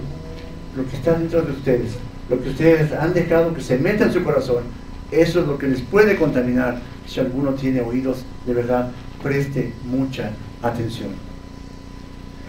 lo 0.78 0.88
que 0.88 0.96
está 0.96 1.14
dentro 1.14 1.42
de 1.42 1.54
ustedes 1.54 1.98
lo 2.30 2.42
que 2.42 2.50
ustedes 2.50 2.92
han 2.94 3.14
dejado 3.14 3.54
que 3.54 3.62
se 3.62 3.78
meta 3.78 4.06
en 4.06 4.14
su 4.14 4.24
corazón, 4.24 4.64
eso 5.12 5.42
es 5.42 5.48
lo 5.48 5.58
que 5.58 5.68
les 5.68 5.82
puede 5.82 6.16
contaminar. 6.16 6.80
Si 7.08 7.20
alguno 7.20 7.52
tiene 7.54 7.82
oídos, 7.82 8.26
de 8.46 8.54
verdad, 8.54 8.92
preste 9.22 9.74
mucha 9.86 10.32
atención. 10.62 11.10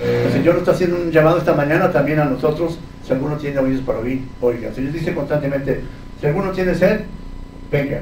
El 0.03 0.33
Señor 0.33 0.57
está 0.57 0.73
haciendo 0.73 0.97
un 0.97 1.11
llamado 1.11 1.39
esta 1.39 1.55
mañana 1.55 1.91
también 1.91 2.21
a 2.21 2.25
nosotros, 2.25 2.79
si 3.07 3.13
alguno 3.13 3.37
tiene 3.37 3.59
oídos 3.59 3.83
para 3.83 3.99
oír, 3.99 4.23
oiga. 4.41 4.69
El 4.69 4.75
Señor 4.75 4.93
dice 4.93 5.15
constantemente, 5.15 5.81
si 6.21 6.27
alguno 6.27 6.51
tiene 6.53 6.75
sed, 6.75 7.01
venga. 7.71 8.01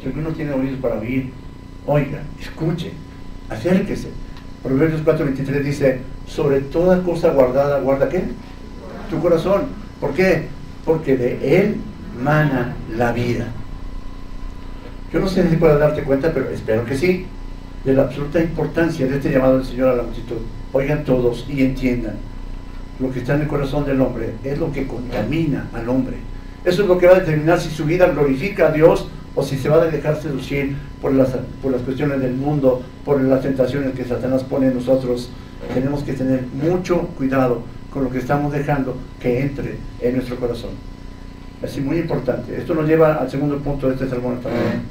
Si 0.00 0.06
alguno 0.06 0.30
tiene 0.30 0.52
oídos 0.52 0.80
para 0.80 0.96
oír, 0.96 1.30
oiga, 1.86 2.22
escuche, 2.40 2.92
acérquese. 3.48 4.08
Proverbios 4.62 5.04
4:23 5.04 5.62
dice, 5.62 6.00
sobre 6.26 6.60
toda 6.60 7.02
cosa 7.02 7.30
guardada, 7.30 7.80
guarda 7.80 8.08
qué? 8.08 8.22
Tu 9.08 9.20
corazón. 9.20 9.62
¿Por 10.00 10.14
qué? 10.14 10.48
porque 10.84 11.16
de 11.16 11.60
Él 11.60 11.76
mana 12.20 12.74
la 12.96 13.12
vida. 13.12 13.46
Yo 15.12 15.18
no 15.18 15.28
sé 15.28 15.48
si 15.48 15.56
puedes 15.56 15.78
darte 15.78 16.02
cuenta, 16.02 16.32
pero 16.32 16.48
espero 16.50 16.84
que 16.84 16.96
sí, 16.96 17.26
de 17.84 17.94
la 17.94 18.02
absoluta 18.02 18.40
importancia 18.40 19.06
de 19.06 19.16
este 19.16 19.32
llamado 19.32 19.58
del 19.58 19.66
Señor 19.66 19.88
a 19.88 19.96
la 19.96 20.02
multitud. 20.04 20.36
Oigan 20.72 21.04
todos 21.04 21.46
y 21.48 21.62
entiendan, 21.62 22.14
lo 23.00 23.10
que 23.10 23.18
está 23.18 23.34
en 23.34 23.42
el 23.42 23.48
corazón 23.48 23.84
del 23.84 24.00
hombre 24.00 24.34
es 24.44 24.58
lo 24.58 24.70
que 24.70 24.86
contamina 24.86 25.68
al 25.72 25.88
hombre. 25.88 26.16
Eso 26.64 26.82
es 26.82 26.88
lo 26.88 26.96
que 26.98 27.06
va 27.06 27.16
a 27.16 27.20
determinar 27.20 27.58
si 27.58 27.70
su 27.70 27.84
vida 27.86 28.06
glorifica 28.08 28.68
a 28.68 28.72
Dios 28.72 29.08
o 29.34 29.42
si 29.42 29.56
se 29.56 29.68
va 29.68 29.82
a 29.82 29.86
dejar 29.86 30.20
seducir 30.20 30.76
por 31.00 31.12
las, 31.12 31.30
por 31.62 31.72
las 31.72 31.82
cuestiones 31.82 32.20
del 32.20 32.34
mundo, 32.34 32.82
por 33.04 33.20
las 33.20 33.42
tentaciones 33.42 33.94
que 33.94 34.04
Satanás 34.04 34.44
pone 34.44 34.68
en 34.68 34.74
nosotros. 34.74 35.30
Tenemos 35.74 36.04
que 36.04 36.12
tener 36.12 36.44
mucho 36.52 37.08
cuidado 37.16 37.62
con 37.92 38.04
lo 38.04 38.10
que 38.10 38.18
estamos 38.18 38.52
dejando 38.52 38.96
que 39.18 39.40
entre 39.40 39.76
en 40.00 40.14
nuestro 40.14 40.36
corazón. 40.36 40.70
Es 41.62 41.78
muy 41.78 41.98
importante. 41.98 42.56
Esto 42.56 42.74
nos 42.74 42.86
lleva 42.86 43.14
al 43.14 43.30
segundo 43.30 43.58
punto 43.58 43.88
de 43.88 43.94
este 43.94 44.08
sermón 44.08 44.40
también. 44.40 44.82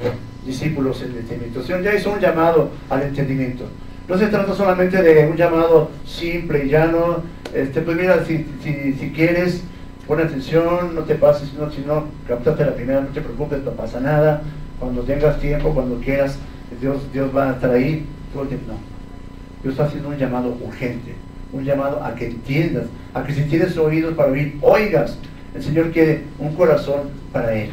Discípulos 0.45 1.01
en 1.01 1.17
entendimiento. 1.17 1.61
ya 1.81 1.95
hizo 1.95 2.11
un 2.11 2.19
llamado 2.19 2.69
al 2.89 3.03
entendimiento. 3.03 3.65
No 4.07 4.17
se 4.17 4.27
trata 4.27 4.53
solamente 4.53 5.01
de 5.01 5.27
un 5.27 5.35
llamado 5.35 5.89
simple 6.05 6.65
y 6.65 6.69
llano. 6.69 7.23
Este, 7.53 7.81
pues 7.81 7.97
mira, 7.97 8.23
si, 8.25 8.45
si, 8.63 9.11
quieres, 9.15 9.63
pon 10.07 10.19
atención, 10.19 10.95
no 10.95 11.01
te 11.01 11.15
pases, 11.15 11.53
no, 11.53 11.71
si 11.71 11.81
no, 11.81 12.05
captate 12.27 12.65
la 12.65 12.75
primera, 12.75 13.01
no 13.01 13.07
te 13.07 13.21
preocupes, 13.21 13.63
no 13.63 13.71
pasa 13.71 13.99
nada. 13.99 14.41
Cuando 14.79 15.01
tengas 15.01 15.39
tiempo, 15.39 15.73
cuando 15.73 15.99
quieras, 15.99 16.37
Dios, 16.79 17.11
Dios 17.11 17.35
va 17.35 17.49
a 17.49 17.53
estar 17.53 17.71
ahí. 17.71 18.05
No. 18.35 18.43
Dios 18.43 19.73
está 19.73 19.85
haciendo 19.85 20.09
un 20.09 20.17
llamado 20.17 20.55
urgente 20.63 21.15
un 21.51 21.65
llamado 21.65 22.03
a 22.03 22.13
que 22.15 22.27
entiendas, 22.27 22.85
a 23.13 23.23
que 23.23 23.33
si 23.33 23.43
tienes 23.43 23.77
oídos 23.77 24.13
para 24.13 24.31
oír, 24.31 24.57
oigas. 24.61 25.17
El 25.55 25.63
Señor 25.63 25.91
quiere 25.91 26.23
un 26.37 26.55
corazón 26.55 27.09
para 27.31 27.53
Él. 27.55 27.69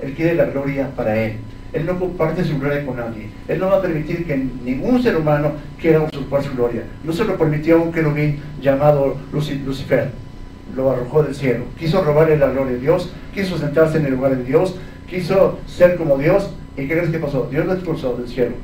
Él 0.00 0.14
quiere 0.14 0.34
la 0.34 0.46
gloria 0.46 0.90
para 0.94 1.16
Él. 1.16 1.36
Él 1.72 1.86
no 1.86 1.98
comparte 1.98 2.44
su 2.44 2.58
gloria 2.58 2.84
con 2.86 2.96
nadie. 2.96 3.28
Él 3.48 3.58
no 3.58 3.66
va 3.66 3.78
a 3.78 3.82
permitir 3.82 4.26
que 4.26 4.36
ningún 4.36 5.02
ser 5.02 5.16
humano 5.16 5.52
quiera 5.80 6.02
usurpar 6.02 6.42
su 6.42 6.52
gloria. 6.52 6.82
No 7.02 7.12
se 7.12 7.24
lo 7.24 7.36
permitió 7.36 7.76
a 7.76 7.82
un 7.82 7.92
querubín 7.92 8.40
llamado 8.60 9.16
Lucifer. 9.32 10.10
Lo 10.76 10.90
arrojó 10.90 11.22
del 11.22 11.34
cielo. 11.34 11.64
Quiso 11.78 12.02
robarle 12.02 12.36
la 12.36 12.50
gloria 12.50 12.74
de 12.74 12.80
Dios. 12.80 13.10
Quiso 13.34 13.58
sentarse 13.58 13.98
en 13.98 14.06
el 14.06 14.12
lugar 14.12 14.36
de 14.36 14.44
Dios. 14.44 14.76
Quiso 15.08 15.58
ser 15.66 15.96
como 15.96 16.16
Dios. 16.18 16.50
¿Y 16.76 16.86
qué 16.86 16.94
crees 16.94 17.10
que 17.10 17.18
pasó? 17.18 17.48
Dios 17.50 17.66
lo 17.66 17.74
expulsó 17.74 18.16
del 18.16 18.28
cielo 18.28 18.54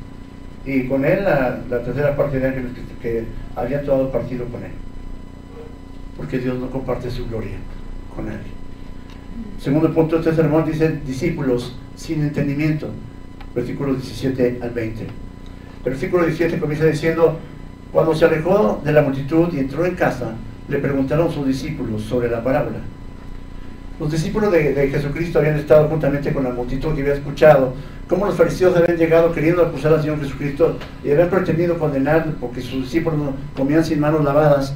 y 0.65 0.87
con 0.87 1.03
él 1.05 1.23
la, 1.23 1.59
tercera 1.83 2.15
parte 2.15 2.39
de 2.39 2.47
ángeles 2.47 2.71
que, 3.01 3.25
habían 3.55 3.85
tomado 3.85 4.11
partido 4.11 4.45
con 4.45 4.63
él. 4.63 4.71
Porque 6.15 6.39
Dios 6.39 6.59
no 6.59 6.69
comparte 6.69 7.09
su 7.09 7.27
gloria 7.27 7.57
con 8.15 8.25
nadie. 8.25 8.51
Segundo 9.59 9.93
punto 9.93 10.17
este 10.17 10.33
sermón 10.33 10.65
dice 10.65 10.99
discípulos 11.05 11.75
sin 11.95 12.21
entendimiento. 12.21 12.89
Versículos 13.53 13.97
17 13.97 14.59
al 14.61 14.69
20. 14.71 15.01
El 15.03 15.09
versículo 15.83 16.25
17 16.25 16.59
comienza 16.59 16.85
diciendo, 16.85 17.39
cuando 17.91 18.15
se 18.15 18.25
alejó 18.25 18.81
de 18.83 18.91
la 18.93 19.01
multitud 19.01 19.49
y 19.53 19.59
entró 19.59 19.85
en 19.85 19.95
casa, 19.95 20.35
le 20.67 20.77
preguntaron 20.79 21.31
sus 21.31 21.45
discípulos 21.45 22.03
sobre 22.03 22.29
la 22.29 22.43
parábola. 22.43 22.77
Los 23.99 24.11
discípulos 24.11 24.51
de, 24.51 24.89
Jesucristo 24.89 25.39
habían 25.39 25.57
estado 25.59 25.87
juntamente 25.87 26.33
con 26.33 26.43
la 26.43 26.49
multitud 26.49 26.97
y 26.97 27.01
habían 27.01 27.17
escuchado 27.17 27.73
cómo 28.07 28.25
los 28.25 28.35
fariseos 28.35 28.75
habían 28.75 28.97
llegado 28.97 29.31
queriendo 29.31 29.63
acusar 29.63 29.93
al 29.93 30.01
Señor 30.01 30.19
Jesucristo 30.19 30.77
y 31.03 31.11
habían 31.11 31.29
pretendido 31.29 31.77
condenar 31.77 32.25
porque 32.39 32.61
sus 32.61 32.83
discípulos 32.83 33.19
comían 33.55 33.85
sin 33.85 33.99
manos 33.99 34.23
lavadas 34.23 34.73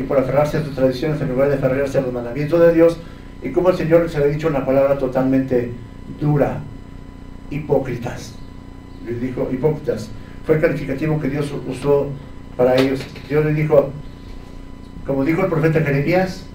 y 0.00 0.02
por 0.02 0.18
aferrarse 0.18 0.56
a 0.56 0.64
sus 0.64 0.74
tradiciones 0.74 1.20
en 1.20 1.28
lugar 1.28 1.48
de 1.48 1.56
aferrarse 1.56 1.98
a 1.98 2.00
los 2.00 2.12
mandamientos 2.12 2.58
de 2.58 2.72
Dios, 2.72 2.98
y 3.42 3.50
como 3.50 3.68
el 3.68 3.76
Señor 3.76 4.08
se 4.08 4.18
le 4.18 4.24
ha 4.24 4.28
dicho 4.28 4.48
una 4.48 4.64
palabra 4.64 4.96
totalmente 4.96 5.72
dura, 6.18 6.60
hipócritas. 7.50 8.34
Les 9.06 9.20
dijo 9.20 9.48
hipócritas. 9.52 10.10
Fue 10.46 10.54
el 10.54 10.62
calificativo 10.62 11.20
que 11.20 11.28
Dios 11.28 11.52
usó 11.68 12.08
para 12.56 12.76
ellos. 12.76 13.00
Dios 13.28 13.44
les 13.44 13.56
dijo, 13.56 13.90
como 15.06 15.24
dijo 15.24 15.42
el 15.42 15.48
profeta 15.48 15.80
Jeremías, 15.80 16.46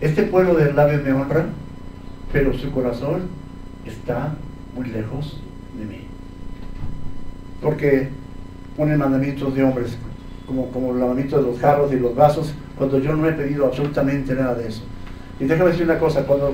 este 0.00 0.24
pueblo 0.24 0.54
del 0.54 0.74
labio 0.74 1.00
me 1.04 1.12
honra, 1.12 1.46
pero 2.32 2.52
su 2.52 2.72
corazón 2.72 3.28
está 3.86 4.34
muy 4.74 4.88
lejos 4.88 5.40
de 5.78 5.84
mí. 5.84 6.00
Porque 7.60 8.08
ponen 8.76 8.98
mandamientos 8.98 9.54
de 9.54 9.62
hombres, 9.62 9.96
como, 10.48 10.68
como 10.72 10.90
el 10.90 10.98
mandamiento 10.98 11.36
de 11.36 11.42
los 11.42 11.60
jarros 11.60 11.92
y 11.92 11.96
los 12.00 12.16
vasos, 12.16 12.52
cuando 12.82 12.98
yo 12.98 13.14
no 13.14 13.28
he 13.28 13.32
pedido 13.32 13.66
absolutamente 13.66 14.34
nada 14.34 14.56
de 14.56 14.66
eso. 14.66 14.82
Y 15.38 15.44
déjame 15.44 15.70
decir 15.70 15.84
una 15.84 16.00
cosa, 16.00 16.24
cuando, 16.24 16.52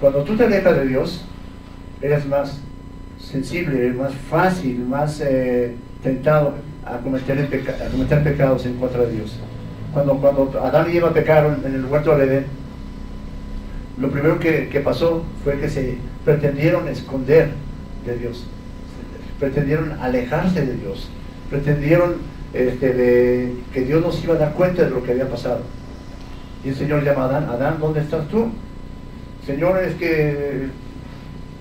cuando 0.00 0.22
tú 0.22 0.38
te 0.38 0.44
alejas 0.44 0.74
de 0.78 0.86
Dios, 0.86 1.22
eres 2.00 2.26
más 2.26 2.60
sensible, 3.18 3.92
más 3.92 4.14
fácil, 4.14 4.78
más 4.86 5.20
eh, 5.20 5.74
tentado 6.02 6.54
a 6.82 6.96
cometer, 6.96 7.38
a 7.38 7.90
cometer 7.90 8.24
pecados 8.24 8.64
en 8.64 8.76
contra 8.76 9.02
de 9.02 9.12
Dios. 9.12 9.38
Cuando, 9.92 10.16
cuando 10.16 10.58
Adán 10.62 10.90
y 10.90 10.96
Eva 10.96 11.12
pecaron 11.12 11.60
en 11.62 11.74
el 11.74 11.84
huerto 11.84 12.16
del 12.16 12.30
Edén, 12.30 12.46
lo 13.98 14.10
primero 14.10 14.38
que, 14.38 14.70
que 14.70 14.80
pasó 14.80 15.24
fue 15.44 15.60
que 15.60 15.68
se 15.68 15.98
pretendieron 16.24 16.88
esconder 16.88 17.50
de 18.06 18.16
Dios, 18.16 18.46
pretendieron 19.38 19.92
alejarse 20.00 20.64
de 20.64 20.74
Dios, 20.74 21.10
pretendieron 21.50 22.14
este, 22.54 22.92
de, 22.92 23.54
que 23.72 23.82
Dios 23.82 24.00
nos 24.00 24.22
iba 24.22 24.34
a 24.34 24.38
dar 24.38 24.52
cuenta 24.54 24.84
de 24.84 24.90
lo 24.90 25.02
que 25.02 25.12
había 25.12 25.28
pasado. 25.28 25.60
Y 26.64 26.68
el 26.68 26.76
Señor 26.76 27.04
llama 27.04 27.22
a 27.22 27.24
Adán, 27.26 27.44
Adán, 27.50 27.76
¿dónde 27.80 28.00
estás 28.00 28.26
tú? 28.28 28.50
Señor, 29.44 29.82
es 29.82 29.94
que, 29.96 30.68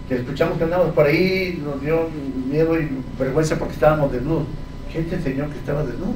que 0.07 0.15
escuchamos 0.15 0.57
que 0.57 0.63
andamos 0.63 0.93
por 0.93 1.05
ahí, 1.05 1.61
nos 1.63 1.81
dio 1.81 2.07
miedo 2.49 2.79
y 2.79 2.89
vergüenza 3.19 3.57
porque 3.57 3.73
estábamos 3.73 4.11
desnudos. 4.11 4.45
¿Quién 4.91 5.05
te 5.05 5.15
enseñó 5.15 5.49
que 5.49 5.57
estaba 5.57 5.83
desnudo? 5.83 6.13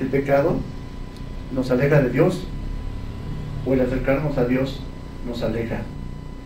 El 0.00 0.08
pecado 0.08 0.56
nos 1.54 1.70
aleja 1.70 2.02
de 2.02 2.10
Dios 2.10 2.44
o 3.64 3.72
el 3.72 3.80
acercarnos 3.80 4.36
a 4.36 4.44
Dios 4.44 4.80
nos 5.26 5.42
aleja 5.42 5.82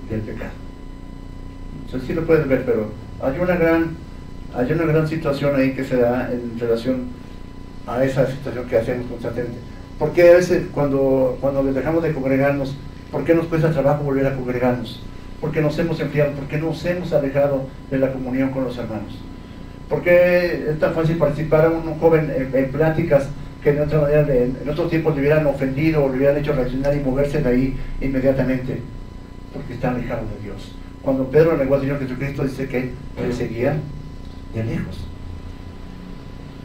del 0.08 0.20
pecado. 0.20 0.52
Entonces 1.86 2.06
sí 2.06 2.14
lo 2.14 2.26
pueden 2.26 2.48
ver, 2.48 2.64
pero 2.64 2.90
hay 3.22 3.38
una 3.38 3.56
gran, 3.56 3.96
hay 4.54 4.70
una 4.72 4.84
gran 4.84 5.08
situación 5.08 5.56
ahí 5.56 5.72
que 5.72 5.84
se 5.84 5.96
da 5.96 6.30
en 6.30 6.58
relación 6.58 7.06
a 7.86 8.04
esa 8.04 8.26
situación 8.26 8.66
que 8.66 8.76
hacemos 8.76 9.06
constantemente. 9.06 9.58
¿Por 9.98 10.12
qué 10.12 10.30
a 10.30 10.34
veces 10.34 10.64
cuando, 10.72 11.38
cuando 11.40 11.62
dejamos 11.64 12.02
de 12.02 12.12
congregarnos, 12.12 12.76
por 13.10 13.24
qué 13.24 13.34
nos 13.34 13.46
cuesta 13.46 13.70
trabajo 13.70 14.04
volver 14.04 14.26
a 14.26 14.34
congregarnos? 14.34 15.02
Porque 15.40 15.60
nos 15.60 15.78
hemos 15.78 15.98
enfriado, 16.00 16.32
porque 16.32 16.58
nos 16.58 16.84
hemos 16.84 17.12
alejado 17.12 17.66
de 17.90 17.98
la 17.98 18.12
comunión 18.12 18.50
con 18.50 18.64
los 18.64 18.76
hermanos. 18.78 19.18
¿Por 19.88 20.02
qué 20.02 20.70
es 20.70 20.78
tan 20.78 20.94
fácil 20.94 21.16
participar 21.16 21.66
a 21.66 21.70
un 21.70 21.98
joven 21.98 22.32
en, 22.54 22.70
pláticas 22.70 23.28
que 23.62 23.72
de 23.72 23.80
otra 23.80 24.00
manera 24.00 24.34
en 24.34 24.68
otros 24.68 24.90
tiempos 24.90 25.14
le 25.14 25.20
hubieran 25.20 25.46
ofendido 25.46 26.04
o 26.04 26.08
le 26.08 26.16
hubieran 26.16 26.36
hecho 26.38 26.52
reaccionar 26.52 26.96
y 26.96 27.00
moverse 27.00 27.42
de 27.42 27.48
ahí 27.48 27.76
inmediatamente? 28.00 28.80
Porque 29.52 29.74
está 29.74 29.90
alejado 29.90 30.22
de 30.22 30.44
Dios. 30.44 30.72
Cuando 31.02 31.26
Pedro 31.26 31.56
negó 31.56 31.74
al 31.74 31.80
Señor 31.80 31.98
Jesucristo 31.98 32.44
dice 32.44 32.68
que 32.68 32.90
él 33.22 33.34
seguía 33.34 33.76
de 34.54 34.64
lejos. 34.64 34.98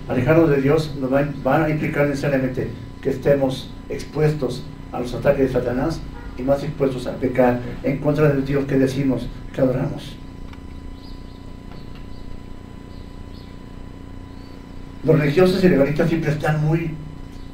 Alejarnos 0.07 0.49
de 0.49 0.61
Dios 0.61 0.95
nos 0.99 1.11
va, 1.11 1.27
va 1.45 1.65
a 1.65 1.69
implicar 1.69 2.07
necesariamente 2.07 2.69
que 3.01 3.09
estemos 3.09 3.69
expuestos 3.89 4.63
a 4.91 4.99
los 4.99 5.13
ataques 5.13 5.47
de 5.47 5.53
Satanás 5.53 6.01
y 6.37 6.43
más 6.43 6.63
expuestos 6.63 7.07
a 7.07 7.13
pecar 7.13 7.59
en 7.83 7.97
contra 7.97 8.29
del 8.29 8.45
Dios 8.45 8.65
que 8.65 8.77
decimos 8.77 9.27
que 9.53 9.61
adoramos. 9.61 10.15
Los 15.03 15.19
religiosos 15.19 15.63
y 15.63 15.69
legalistas 15.69 16.09
siempre 16.09 16.31
están 16.31 16.63
muy 16.65 16.91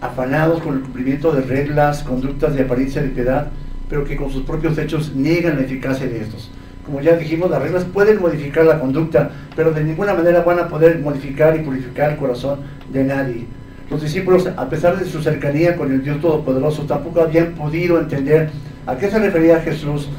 afanados 0.01 0.61
con 0.61 0.75
el 0.75 0.81
cumplimiento 0.81 1.31
de 1.31 1.41
reglas, 1.41 2.03
conductas 2.03 2.55
de 2.55 2.63
apariencia 2.63 3.01
de 3.01 3.09
piedad, 3.09 3.51
pero 3.89 4.03
que 4.03 4.15
con 4.15 4.31
sus 4.31 4.43
propios 4.43 4.77
hechos 4.77 5.13
niegan 5.15 5.57
la 5.57 5.63
eficacia 5.63 6.07
de 6.07 6.21
estos. 6.21 6.49
Como 6.85 7.01
ya 7.01 7.15
dijimos, 7.15 7.49
las 7.49 7.61
reglas 7.61 7.85
pueden 7.85 8.21
modificar 8.21 8.65
la 8.65 8.79
conducta, 8.79 9.31
pero 9.55 9.71
de 9.71 9.83
ninguna 9.83 10.13
manera 10.13 10.41
van 10.41 10.59
a 10.59 10.67
poder 10.67 10.99
modificar 10.99 11.55
y 11.55 11.59
purificar 11.59 12.11
el 12.11 12.17
corazón 12.17 12.59
de 12.91 13.03
nadie. 13.03 13.45
Los 13.89 14.01
discípulos, 14.01 14.47
a 14.55 14.69
pesar 14.69 14.97
de 14.97 15.05
su 15.05 15.21
cercanía 15.21 15.75
con 15.75 15.91
el 15.91 16.03
Dios 16.03 16.19
Todopoderoso, 16.19 16.83
tampoco 16.83 17.21
habían 17.21 17.53
podido 17.53 17.99
entender 17.99 18.49
a 18.85 18.97
qué 18.97 19.09
se 19.09 19.19
refería 19.19 19.61
Jesús 19.61 20.09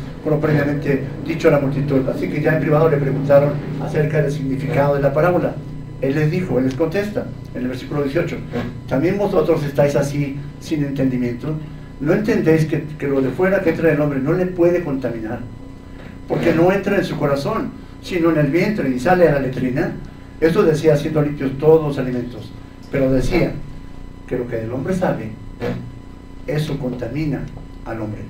previamente 0.41 1.05
dicho 1.27 1.49
a 1.49 1.53
la 1.53 1.61
multitud. 1.61 2.09
Así 2.09 2.29
que 2.29 2.41
ya 2.41 2.55
en 2.55 2.61
privado 2.61 2.89
le 2.89 2.97
preguntaron 2.97 3.53
acerca 3.83 4.23
del 4.23 4.33
significado 4.33 4.95
de 4.95 5.03
la 5.03 5.13
parábola. 5.13 5.55
Él 6.01 6.15
les 6.15 6.31
dijo, 6.31 6.59
Él 6.59 6.65
les 6.65 6.75
contesta 6.75 7.27
en 7.55 7.63
el 7.63 7.69
versículo 7.69 8.03
18, 8.03 8.37
también 8.89 9.17
vosotros 9.17 9.63
estáis 9.65 9.97
así 9.97 10.39
sin 10.61 10.85
entendimiento. 10.85 11.55
¿No 12.01 12.13
entendéis 12.13 12.67
que, 12.67 13.07
lo 13.07 13.23
de 13.23 13.31
fuera 13.31 13.63
que 13.63 13.71
entra 13.71 13.93
el 13.93 14.01
hombre 14.01 14.19
no 14.19 14.33
le 14.33 14.47
puede 14.47 14.83
contaminar? 14.83 15.41
Porque 16.29 16.55
no 16.55 16.73
entra 16.73 16.97
en 16.97 17.05
su 17.05 17.17
corazón, 17.17 17.71
sino 18.03 18.31
en 18.31 18.39
el 18.39 18.47
vientre 18.49 18.89
y 18.89 18.99
sale 18.99 19.29
a 19.29 19.33
la 19.33 19.41
letrina. 19.41 19.93
Esto 20.41 20.63
decía 20.63 20.97
siendo 20.97 21.23
limpios 21.23 21.59
todos 21.59 21.87
los 21.87 21.99
alimentos. 21.99 22.51
Pero 22.91 23.11
decía 23.11 23.53
que 24.27 24.39
lo 24.39 24.49
que 24.49 24.57
del 24.57 24.73
hombre 24.73 24.95
sale, 24.95 25.31
eso 26.47 26.79
contamina 26.79 27.43
al 27.85 28.01
hombre. 28.01 28.23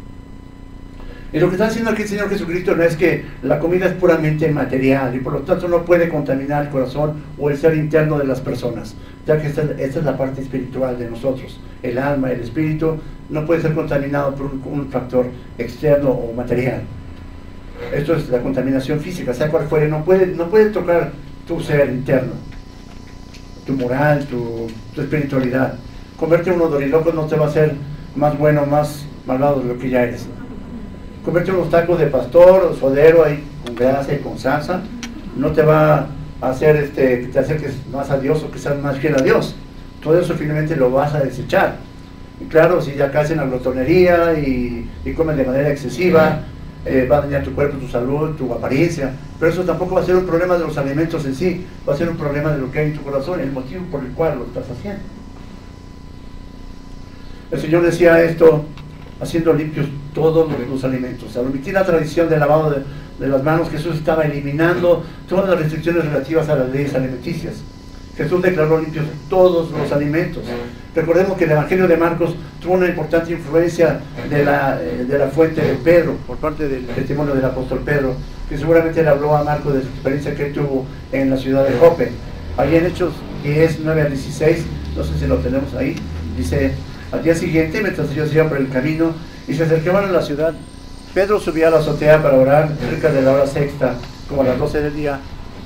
Y 1.35 1.41
lo 1.41 1.49
que 1.49 1.55
está 1.55 1.67
diciendo 1.67 1.91
aquí 1.91 2.03
el 2.03 2.09
Señor 2.09 2.31
Jesucristo 2.31 2.77
no 2.77 2.85
es 2.85 2.97
que 2.97 3.25
la 3.43 3.59
comida 3.59 3.87
es 3.87 3.95
puramente 3.95 4.49
material 4.53 5.17
y 5.17 5.19
por 5.19 5.33
lo 5.33 5.41
tanto 5.41 5.67
no 5.67 5.85
puede 5.85 6.09
contaminar 6.09 6.67
el 6.67 6.71
corazón 6.71 7.25
o 7.37 7.51
el 7.51 7.57
ser 7.57 7.75
interno 7.75 8.19
de 8.19 8.25
las 8.25 8.41
personas, 8.41 8.95
ya 9.27 9.43
que 9.43 9.49
esta, 9.49 9.63
es 9.77 9.97
la 9.97 10.17
parte 10.17 10.43
espiritual 10.43 10.97
de 10.97 11.11
nosotros. 11.11 11.59
El 11.83 11.99
alma, 11.99 12.31
el 12.31 12.41
espíritu, 12.41 12.99
no 13.31 13.45
puede 13.47 13.63
ser 13.63 13.75
contaminado 13.75 14.33
por 14.37 14.47
un, 14.47 14.89
factor 14.91 15.27
externo 15.59 16.11
o 16.11 16.33
material. 16.33 16.83
Esto 17.93 18.15
es 18.15 18.29
la 18.29 18.41
contaminación 18.41 19.01
física, 19.01 19.35
sea 19.35 19.49
cual 19.49 19.67
fuere, 19.67 19.89
no 19.89 20.05
puede, 20.05 20.27
no 20.27 20.49
puede 20.49 20.71
tocar 20.71 21.13
tu 21.47 21.61
ser 21.61 21.91
interno, 21.91 22.33
tu 23.67 23.75
moral, 23.75 24.25
tu, 24.27 24.69
tu 24.95 25.01
espiritualidad. 25.03 25.75
Converte 26.17 26.51
uno 26.51 26.69
doriloco 26.69 27.13
no 27.13 27.27
te 27.27 27.37
va 27.37 27.47
a 27.47 27.49
hacer 27.49 27.75
más 28.17 28.39
bueno, 28.39 28.67
más 28.67 29.05
malvado 29.27 29.61
de 29.61 29.75
lo 29.75 29.79
que 29.79 29.91
ya 29.91 30.05
eres 30.05 30.27
comerte 31.25 31.51
unos 31.51 31.71
tacos 31.71 31.99
de 31.99 32.07
pastor 32.07 32.65
o 32.65 32.77
sodero 32.77 33.25
ahí 33.25 33.43
con 33.65 33.75
grasa 33.75 34.13
y 34.13 34.19
con 34.19 34.39
salsa, 34.39 34.83
no 35.37 35.53
te 35.53 35.63
va 35.63 36.09
a 36.41 36.51
hacer 36.51 36.77
este, 36.77 37.21
que 37.23 37.27
te 37.29 37.39
acerques 37.39 37.75
más 37.91 38.11
a 38.11 38.19
Dios 38.19 38.43
o 38.43 38.51
que 38.51 38.59
seas 38.59 38.79
más 38.81 38.99
fiel 38.99 39.15
a 39.15 39.23
Dios. 39.23 39.57
Todo 40.03 40.21
eso 40.21 40.35
finalmente 40.35 40.77
lo 40.77 40.91
vas 40.91 41.15
a 41.15 41.21
desechar. 41.21 41.77
Y 42.41 42.45
claro, 42.45 42.83
si 42.83 42.95
ya 42.95 43.11
caes 43.11 43.31
en 43.31 43.39
la 43.39 43.47
glotonería 43.47 44.39
y, 44.39 44.91
y 45.05 45.13
comen 45.15 45.37
de 45.37 45.45
manera 45.45 45.71
excesiva, 45.71 46.41
eh, 46.85 47.07
va 47.11 47.19
a 47.19 47.21
dañar 47.23 47.43
tu 47.43 47.55
cuerpo, 47.55 47.79
tu 47.79 47.89
salud, 47.89 48.37
tu 48.37 48.53
apariencia. 48.53 49.15
Pero 49.39 49.53
eso 49.53 49.63
tampoco 49.63 49.95
va 49.95 50.03
a 50.03 50.05
ser 50.05 50.17
un 50.17 50.27
problema 50.27 50.55
de 50.55 50.65
los 50.65 50.77
alimentos 50.77 51.25
en 51.25 51.35
sí, 51.35 51.65
va 51.89 51.95
a 51.95 51.97
ser 51.97 52.09
un 52.09 52.17
problema 52.17 52.53
de 52.53 52.59
lo 52.59 52.71
que 52.71 52.79
hay 52.79 52.87
en 52.89 52.97
tu 52.97 53.03
corazón, 53.03 53.41
el 53.41 53.53
motivo 53.53 53.85
por 53.91 54.05
el 54.05 54.11
cual 54.13 54.39
lo 54.39 54.45
estás 54.45 54.71
haciendo. 54.71 55.03
El 57.51 57.61
Señor 57.61 57.83
decía 57.83 58.23
esto 58.23 58.65
haciendo 59.21 59.53
limpios 59.53 59.87
todos 60.13 60.51
los, 60.69 60.85
alimentos. 60.85 61.37
Al 61.37 61.47
omitir 61.47 61.75
la 61.75 61.85
tradición 61.85 62.29
del 62.29 62.41
lavado 62.41 62.83
de, 63.19 63.29
las 63.29 63.43
manos, 63.43 63.71
Jesús 63.71 63.97
estaba 63.97 64.25
eliminando 64.25 65.05
todas 65.29 65.49
las 65.49 65.59
restricciones 65.59 66.05
relativas 66.05 66.49
a 66.49 66.57
las 66.57 66.71
leyes 66.71 66.95
alimenticias. 66.95 67.55
Jesús 68.17 68.43
declaró 68.43 68.81
limpios 68.81 69.07
todos 69.29 69.71
los 69.71 69.91
alimentos. 69.91 70.45
Recordemos 70.95 71.37
que 71.37 71.45
el 71.45 71.51
Evangelio 71.51 71.89
de 71.89 71.97
Marcos 71.97 72.37
tuvo 72.61 72.75
una 72.75 72.87
importante 72.87 73.33
influencia 73.33 74.01
de 74.31 74.45
la, 74.45 74.81
eh, 74.81 75.05
de 75.09 75.19
la 75.19 75.27
fuente 75.29 75.61
de 75.61 75.75
Pedro, 75.75 76.17
por 76.27 76.37
parte 76.37 76.69
del 76.69 76.87
testimonio 76.87 77.35
del 77.35 77.45
apóstol 77.45 77.81
Pedro, 77.85 78.15
que 78.49 78.57
seguramente 78.57 79.03
le 79.03 79.09
habló 79.09 79.37
a 79.37 79.43
Marcos 79.43 79.75
de 79.75 79.83
su 79.83 79.89
experiencia 79.89 80.35
que 80.35 80.47
tuvo 80.47 80.87
en 81.11 81.31
la 81.31 81.37
ciudad 81.37 81.67
de 81.67 81.77
Jope. 81.77 82.13
Ahí 82.57 82.77
en 82.77 82.87
Hechos 82.87 83.15
10, 83.43 83.81
9 83.83 84.03
a 84.03 84.05
16, 84.05 84.65
no 84.97 85.03
sé 85.03 85.19
si 85.19 85.27
lo 85.27 85.39
tenemos 85.39 85.75
ahí, 85.75 85.97
dice, 86.37 86.73
al 87.11 87.23
día 87.23 87.35
siguiente, 87.35 87.83
mientras 87.83 88.11
ellos 88.13 88.33
iban 88.33 88.49
por 88.49 88.59
el 88.59 88.69
camino 88.69 89.13
y 89.49 89.55
se 89.55 89.65
acercaban 89.65 90.05
a 90.05 90.13
la 90.13 90.23
ciudad, 90.23 90.55
Pedro 91.13 91.41
subía 91.41 91.69
a 91.69 91.71
la 91.71 91.79
azotea 91.79 92.23
para 92.23 92.37
orar 92.37 92.71
cerca 92.89 93.11
de 93.11 93.23
la 93.23 93.33
hora 93.33 93.47
sexta, 93.47 93.97
como 94.29 94.43
a 94.43 94.45
las 94.45 94.59
12 94.59 94.81
del 94.83 94.95
día, 94.95 95.19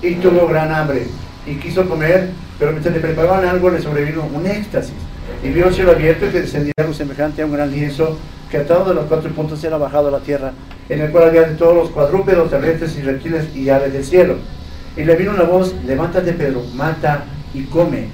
y 0.03 0.15
tuvo 0.15 0.47
gran 0.47 0.73
hambre 0.73 1.07
y 1.47 1.57
quiso 1.57 1.89
comer, 1.89 2.31
pero 2.59 2.73
mientras 2.73 2.95
le 2.95 3.01
preparaban 3.01 3.47
algo 3.47 3.71
le 3.71 3.81
sobrevino 3.81 4.29
un 4.33 4.47
éxtasis. 4.47 4.95
Y 5.43 5.49
vio 5.49 5.69
el 5.69 5.75
cielo 5.75 5.93
abierto 5.93 6.27
y 6.27 6.31
que 6.31 6.41
descendía 6.41 6.73
algo 6.79 6.93
semejante 6.93 7.43
a 7.43 7.47
un 7.47 7.53
gran 7.53 7.71
lienzo 7.71 8.17
que 8.51 8.57
atado 8.57 8.87
de 8.87 8.95
los 8.95 9.07
cuatro 9.07 9.31
puntos 9.31 9.63
era 9.63 9.77
bajado 9.77 10.09
a 10.09 10.11
la 10.11 10.21
tierra, 10.21 10.53
en 10.89 11.01
el 11.01 11.11
cual 11.11 11.29
había 11.29 11.43
de 11.43 11.55
todos 11.55 11.75
los 11.75 11.91
cuadrúpedos, 11.91 12.51
terrestres 12.51 12.97
y 12.97 13.03
reptiles 13.03 13.55
y 13.55 13.69
aves 13.69 13.93
del 13.93 14.05
cielo. 14.05 14.37
Y 14.97 15.05
le 15.05 15.17
vino 15.17 15.33
una 15.33 15.45
voz, 15.45 15.75
levántate 15.87 16.33
Pedro, 16.33 16.63
mata 16.75 17.25
y 17.55 17.65
come. 17.65 18.09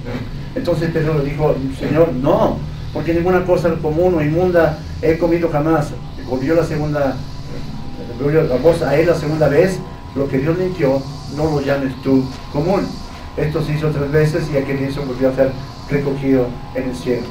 Entonces 0.55 0.91
Pedro 0.91 1.17
le 1.17 1.29
dijo, 1.29 1.55
Señor, 1.79 2.13
no, 2.13 2.57
porque 2.93 3.13
ninguna 3.13 3.43
cosa 3.43 3.73
común 3.81 4.15
o 4.15 4.21
inmunda 4.21 4.77
he 5.01 5.17
comido 5.17 5.49
jamás. 5.49 5.91
Volvió 6.27 6.55
la 6.55 6.63
segunda, 6.63 7.15
volvió 8.21 8.43
la 8.43 8.57
voz 8.57 8.81
a 8.81 8.95
él 8.95 9.07
la 9.07 9.15
segunda 9.15 9.47
vez, 9.47 9.79
lo 10.15 10.27
que 10.27 10.37
Dios 10.37 10.57
limpió, 10.57 11.01
no 11.35 11.45
lo 11.45 11.61
llames 11.61 11.93
tú 12.03 12.23
común. 12.51 12.87
Esto 13.37 13.61
se 13.61 13.73
hizo 13.73 13.89
tres 13.89 14.11
veces 14.11 14.49
y 14.53 14.57
aquel 14.57 14.93
se 14.93 14.99
volvió 15.01 15.29
a 15.29 15.35
ser 15.35 15.51
recogido 15.89 16.47
en 16.73 16.89
el 16.89 16.95
cielo. 16.95 17.27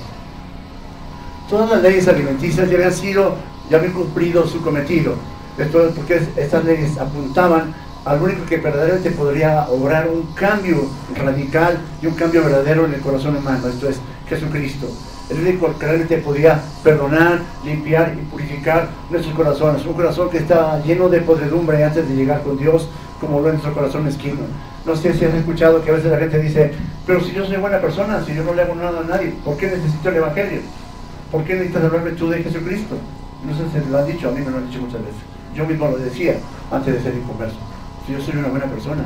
Todas 1.49 1.71
las 1.71 1.83
leyes 1.83 2.09
alimenticias 2.09 2.69
ya 2.69 2.77
habían 2.77 2.93
sido, 2.93 3.37
ya 3.71 3.79
habían 3.79 3.93
cumplido 3.93 4.47
su 4.47 4.61
cometido. 4.62 5.14
Esto 5.59 5.87
es 5.87 5.95
porque 5.95 6.21
estas 6.37 6.64
leyes 6.64 6.99
apuntaban 6.99 7.75
al 8.05 8.23
único 8.23 8.45
que 8.45 8.59
verdaderamente 8.59 9.11
podría 9.12 9.67
obrar 9.69 10.09
un 10.09 10.35
cambio 10.35 10.87
radical 11.17 11.79
y 12.03 12.07
un 12.07 12.14
cambio 12.14 12.45
verdadero 12.45 12.85
en 12.85 12.95
el 12.95 13.01
corazón 13.01 13.37
humano, 13.37 13.69
esto 13.69 13.88
es 13.88 13.99
Jesucristo. 14.29 14.88
El 15.31 15.38
único 15.38 15.79
que 15.79 15.87
realmente 15.87 16.19
podía 16.19 16.61
perdonar, 16.83 17.40
limpiar 17.64 18.14
y 18.14 18.23
purificar 18.31 18.88
nuestros 19.11 19.35
corazones. 19.35 19.87
Un 19.87 19.95
corazón 19.95 20.29
que 20.29 20.37
está 20.37 20.83
lleno 20.83 21.09
de 21.09 21.21
podredumbre 21.21 21.83
antes 21.83 22.07
de 22.07 22.14
llegar 22.14 22.43
con 22.43 22.59
Dios, 22.59 22.88
como 23.21 23.40
lo 23.40 23.47
es 23.47 23.55
nuestro 23.55 23.73
corazón 23.73 24.07
esquino. 24.07 24.40
No 24.85 24.94
sé 24.94 25.14
si 25.14 25.25
has 25.25 25.35
escuchado 25.35 25.83
que 25.83 25.90
a 25.90 25.94
veces 25.94 26.11
la 26.11 26.18
gente 26.18 26.38
dice, 26.40 26.73
pero 27.07 27.23
si 27.23 27.33
yo 27.33 27.47
soy 27.47 27.57
buena 27.57 27.81
persona, 27.81 28.23
si 28.25 28.35
yo 28.35 28.44
no 28.44 28.53
le 28.53 28.62
hago 28.62 28.75
nada 28.75 29.01
a 29.01 29.05
nadie, 29.05 29.35
¿por 29.44 29.57
qué 29.57 29.68
necesito 29.68 30.11
el 30.11 30.16
Evangelio? 30.16 30.61
¿Por 31.31 31.42
qué 31.44 31.55
necesitas 31.55 31.85
hablarme 31.85 32.11
tú 32.12 32.29
de 32.29 32.42
Jesucristo? 32.42 32.97
No 33.47 33.57
sé 33.57 33.64
si 33.73 33.90
lo 33.90 33.99
han 33.99 34.07
dicho, 34.07 34.29
a 34.29 34.33
mí 34.33 34.40
me 34.40 34.51
lo 34.51 34.59
han 34.59 34.66
dicho 34.68 34.81
muchas 34.81 35.01
veces. 35.01 35.20
Yo 35.55 35.66
mismo 35.66 35.88
lo 35.88 35.99
decía 35.99 36.37
antes 36.70 36.94
de 36.94 37.03
ser 37.03 37.14
inconverso. 37.14 37.57
Si 38.07 38.12
yo 38.12 38.20
soy 38.20 38.37
una 38.37 38.49
buena 38.49 38.66
persona. 38.66 39.05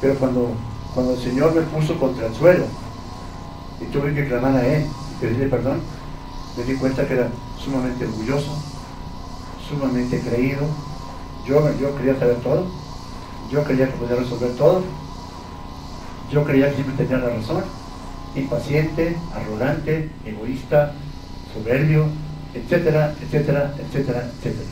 Pero 0.00 0.14
cuando, 0.14 0.52
cuando 0.94 1.12
el 1.12 1.18
Señor 1.18 1.54
me 1.54 1.62
puso 1.62 1.98
contra 1.98 2.26
el 2.26 2.34
suelo 2.34 2.64
y 3.80 3.84
tuve 3.86 4.14
que 4.14 4.26
clamar 4.26 4.56
a 4.56 4.66
Él 4.66 4.86
y 5.12 5.20
pedirle 5.20 5.48
perdón, 5.48 5.80
me 6.56 6.64
di 6.64 6.74
cuenta 6.74 7.06
que 7.06 7.14
era 7.14 7.28
sumamente 7.62 8.06
orgulloso, 8.06 8.56
sumamente 9.68 10.20
creído. 10.20 10.62
Yo, 11.46 11.70
yo 11.78 11.96
quería 11.96 12.18
saber 12.18 12.36
todo. 12.36 12.66
Yo 13.50 13.62
creía 13.64 13.86
que 13.86 13.98
podía 13.98 14.16
resolver 14.16 14.50
todo. 14.56 14.82
Yo 16.32 16.44
creía 16.44 16.68
que 16.68 16.76
siempre 16.76 16.96
tenía 16.96 17.18
la 17.18 17.34
razón. 17.34 17.62
Impaciente, 18.34 19.16
arrogante, 19.34 20.10
egoísta, 20.24 20.92
soberbio, 21.54 22.06
etcétera, 22.54 23.14
etcétera, 23.22 23.74
etcétera, 23.78 24.30
etcétera. 24.38 24.70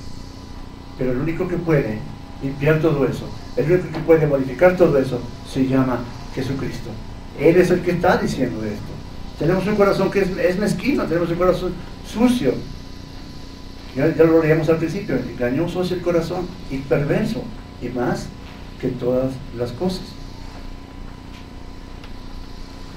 Pero 0.99 1.13
el 1.13 1.19
único 1.19 1.49
que 1.49 1.57
puede 1.57 1.99
limpiar 2.43 2.81
todo 2.81 3.07
eso, 3.07 3.29
el 3.57 3.71
único 3.71 3.89
que 3.91 3.99
puede 4.01 4.27
modificar 4.27 4.77
todo 4.77 4.99
eso, 4.99 5.21
se 5.51 5.67
llama 5.67 6.01
Jesucristo. 6.35 6.91
Él 7.39 7.57
es 7.57 7.71
el 7.71 7.81
que 7.81 7.93
está 7.93 8.17
diciendo 8.17 8.63
esto. 8.65 8.93
Tenemos 9.39 9.67
un 9.67 9.77
corazón 9.77 10.11
que 10.11 10.21
es, 10.21 10.59
mezquino, 10.59 11.05
tenemos 11.05 11.31
un 11.31 11.37
corazón 11.37 11.75
sucio. 12.07 12.55
Ya, 13.97 14.07
lo 14.25 14.43
leíamos 14.43 14.69
al 14.69 14.77
principio, 14.77 15.17
engañoso 15.17 15.83
es 15.83 15.93
el 15.93 16.01
corazón 16.01 16.47
y 16.71 16.79
perverso, 16.79 17.43
y 17.81 17.89
más 17.89 18.27
todas 18.89 19.33
las 19.57 19.73
cosas. 19.73 20.03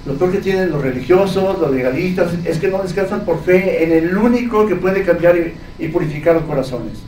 Lo 0.05 0.13
peor 0.13 0.31
que 0.31 0.37
tienen 0.37 0.71
los 0.71 0.81
religiosos, 0.81 1.59
los 1.59 1.71
legalistas, 1.71 2.31
es 2.45 2.59
que 2.59 2.69
no 2.69 2.81
descansan 2.81 3.25
por 3.25 3.43
fe 3.43 3.83
en 3.83 3.91
el 3.91 4.17
único 4.17 4.65
que 4.65 4.75
puede 4.75 5.03
cambiar 5.03 5.35
y, 5.77 5.87
purificar 5.89 6.35
los 6.35 6.43
corazones. 6.43 6.99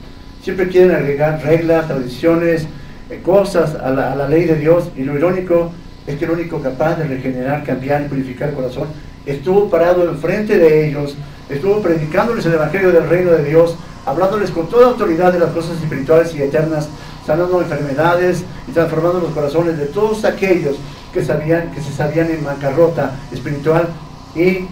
Siempre 0.43 0.67
quieren 0.67 0.91
agregar 0.91 1.41
reglas, 1.43 1.87
tradiciones, 1.87 2.67
eh, 3.09 3.21
cosas 3.23 3.75
a 3.75 3.89
la, 3.91 4.11
a 4.11 4.15
la, 4.15 4.27
ley 4.27 4.43
de 4.43 4.55
Dios. 4.55 4.89
Y 4.97 5.03
lo 5.03 5.15
irónico 5.15 5.71
es 6.07 6.17
que 6.17 6.25
el 6.25 6.31
único 6.31 6.61
capaz 6.61 6.95
de 6.95 7.07
regenerar, 7.07 7.63
cambiar 7.63 8.01
y 8.01 8.09
purificar 8.09 8.49
el 8.49 8.55
corazón 8.55 8.87
estuvo 9.25 9.69
parado 9.69 10.09
enfrente 10.09 10.57
de 10.57 10.87
ellos, 10.87 11.15
estuvo 11.49 11.81
predicándoles 11.81 12.45
el 12.45 12.53
Evangelio 12.53 12.91
del 12.91 13.07
Reino 13.07 13.31
de 13.31 13.43
Dios, 13.43 13.75
hablándoles 14.05 14.49
con 14.51 14.67
toda 14.67 14.87
autoridad 14.87 15.31
de 15.31 15.39
las 15.39 15.51
cosas 15.51 15.81
espirituales 15.81 16.33
y 16.35 16.41
eternas, 16.41 16.89
sanando 17.29 17.61
enfermedades 17.61 18.43
y 18.67 18.71
transformando 18.71 19.19
los 19.19 19.31
corazones 19.33 19.77
de 19.77 19.85
todos 19.85 20.25
aquellos 20.25 20.77
que, 21.13 21.23
sabían, 21.23 21.69
que 21.69 21.79
se 21.79 21.93
sabían 21.93 22.31
en 22.31 22.43
bancarrota 22.43 23.19
espiritual 23.31 23.87
y 24.35 24.65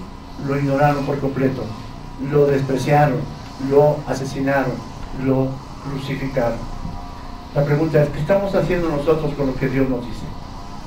lo 0.48 0.58
ignoraron 0.58 1.06
por 1.06 1.20
completo, 1.20 1.62
lo 2.32 2.48
despreciaron, 2.48 3.20
lo 3.70 3.98
asesinaron, 4.08 4.72
lo 5.24 5.50
crucificaron. 5.88 6.58
La 7.54 7.64
pregunta 7.64 8.02
es, 8.02 8.10
¿qué 8.10 8.22
estamos 8.22 8.56
haciendo 8.56 8.90
nosotros 8.90 9.36
con 9.36 9.46
lo 9.46 9.54
que 9.54 9.70
Dios 9.70 9.88
nos 9.88 10.04
dice? 10.04 10.26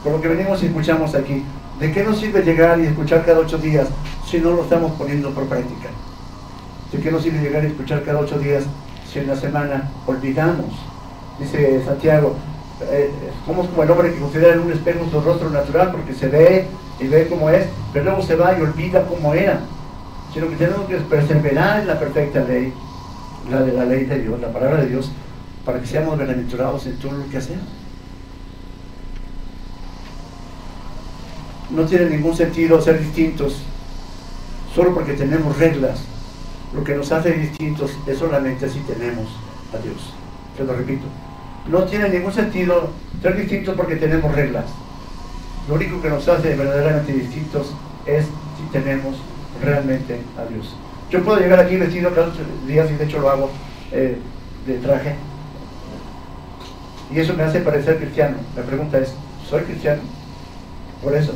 Con 0.02 0.14
lo 0.14 0.20
que 0.20 0.26
venimos 0.26 0.60
y 0.64 0.66
escuchamos 0.66 1.14
aquí. 1.14 1.44
¿De 1.78 1.92
qué 1.92 2.02
nos 2.02 2.18
sirve 2.18 2.42
llegar 2.42 2.80
y 2.80 2.86
escuchar 2.86 3.24
cada 3.24 3.38
ocho 3.38 3.58
días 3.58 3.86
si 4.28 4.40
no 4.40 4.50
lo 4.50 4.64
estamos 4.64 4.90
poniendo 4.98 5.30
por 5.30 5.44
práctica? 5.44 5.90
¿De 6.90 6.98
qué 6.98 7.12
nos 7.12 7.22
sirve 7.22 7.38
llegar 7.38 7.62
y 7.62 7.68
escuchar 7.68 8.02
cada 8.02 8.18
ocho 8.18 8.40
días 8.40 8.64
si 9.08 9.20
en 9.20 9.28
la 9.28 9.36
semana 9.36 9.88
olvidamos? 10.08 10.89
Dice 11.40 11.82
Santiago, 11.84 12.36
eh, 12.82 13.10
somos 13.46 13.66
como 13.68 13.82
el 13.82 13.90
hombre 13.90 14.12
que 14.12 14.20
considera 14.20 14.52
en 14.52 14.60
un 14.60 14.72
espejo 14.72 15.06
su 15.10 15.20
rostro 15.22 15.48
natural 15.48 15.90
porque 15.90 16.12
se 16.12 16.28
ve 16.28 16.66
y 16.98 17.06
ve 17.06 17.28
cómo 17.28 17.48
es, 17.48 17.66
pero 17.94 18.04
luego 18.04 18.22
se 18.22 18.36
va 18.36 18.58
y 18.58 18.60
olvida 18.60 19.06
cómo 19.06 19.32
era. 19.32 19.60
Sino 20.34 20.50
que 20.50 20.56
tenemos 20.56 20.86
que 20.86 20.96
perseverar 20.96 21.80
en 21.80 21.86
la 21.86 21.98
perfecta 21.98 22.44
ley, 22.44 22.74
la 23.50 23.62
de 23.62 23.72
la 23.72 23.86
ley 23.86 24.04
de 24.04 24.20
Dios, 24.20 24.38
la 24.38 24.52
palabra 24.52 24.82
de 24.82 24.88
Dios, 24.88 25.10
para 25.64 25.80
que 25.80 25.86
seamos 25.86 26.18
bienaventurados 26.18 26.86
en 26.86 26.98
todo 26.98 27.12
lo 27.12 27.28
que 27.30 27.38
hacemos. 27.38 27.64
No 31.70 31.84
tiene 31.86 32.10
ningún 32.10 32.36
sentido 32.36 32.80
ser 32.82 32.98
distintos 32.98 33.62
solo 34.74 34.92
porque 34.92 35.14
tenemos 35.14 35.56
reglas. 35.58 36.00
Lo 36.74 36.84
que 36.84 36.94
nos 36.94 37.10
hace 37.10 37.32
distintos 37.32 37.92
es 38.06 38.18
solamente 38.18 38.68
si 38.68 38.80
tenemos 38.80 39.26
a 39.72 39.82
Dios. 39.82 40.12
Te 40.56 40.64
lo 40.64 40.74
repito 40.74 41.06
no 41.68 41.84
tiene 41.84 42.08
ningún 42.08 42.32
sentido 42.32 42.90
ser 43.22 43.36
distintos 43.36 43.74
porque 43.76 43.96
tenemos 43.96 44.34
reglas. 44.34 44.64
Lo 45.68 45.74
único 45.74 46.00
que 46.00 46.08
nos 46.08 46.26
hace 46.28 46.54
verdaderamente 46.54 47.12
distintos 47.12 47.72
es 48.06 48.24
si 48.24 48.72
tenemos 48.72 49.16
realmente 49.62 50.20
a 50.38 50.50
Dios. 50.50 50.74
Yo 51.10 51.22
puedo 51.22 51.38
llegar 51.38 51.60
aquí 51.60 51.76
vestido 51.76 52.14
cada 52.14 52.32
días 52.66 52.90
y 52.90 52.94
de 52.94 53.04
hecho 53.04 53.20
lo 53.20 53.30
hago 53.30 53.50
eh, 53.92 54.16
de 54.66 54.78
traje. 54.78 55.14
Y 57.12 57.18
eso 57.18 57.34
me 57.34 57.42
hace 57.42 57.60
parecer 57.60 57.98
cristiano. 57.98 58.36
La 58.56 58.62
pregunta 58.62 58.98
es, 58.98 59.12
¿soy 59.48 59.62
cristiano? 59.62 60.02
Por 61.02 61.14
eso. 61.14 61.32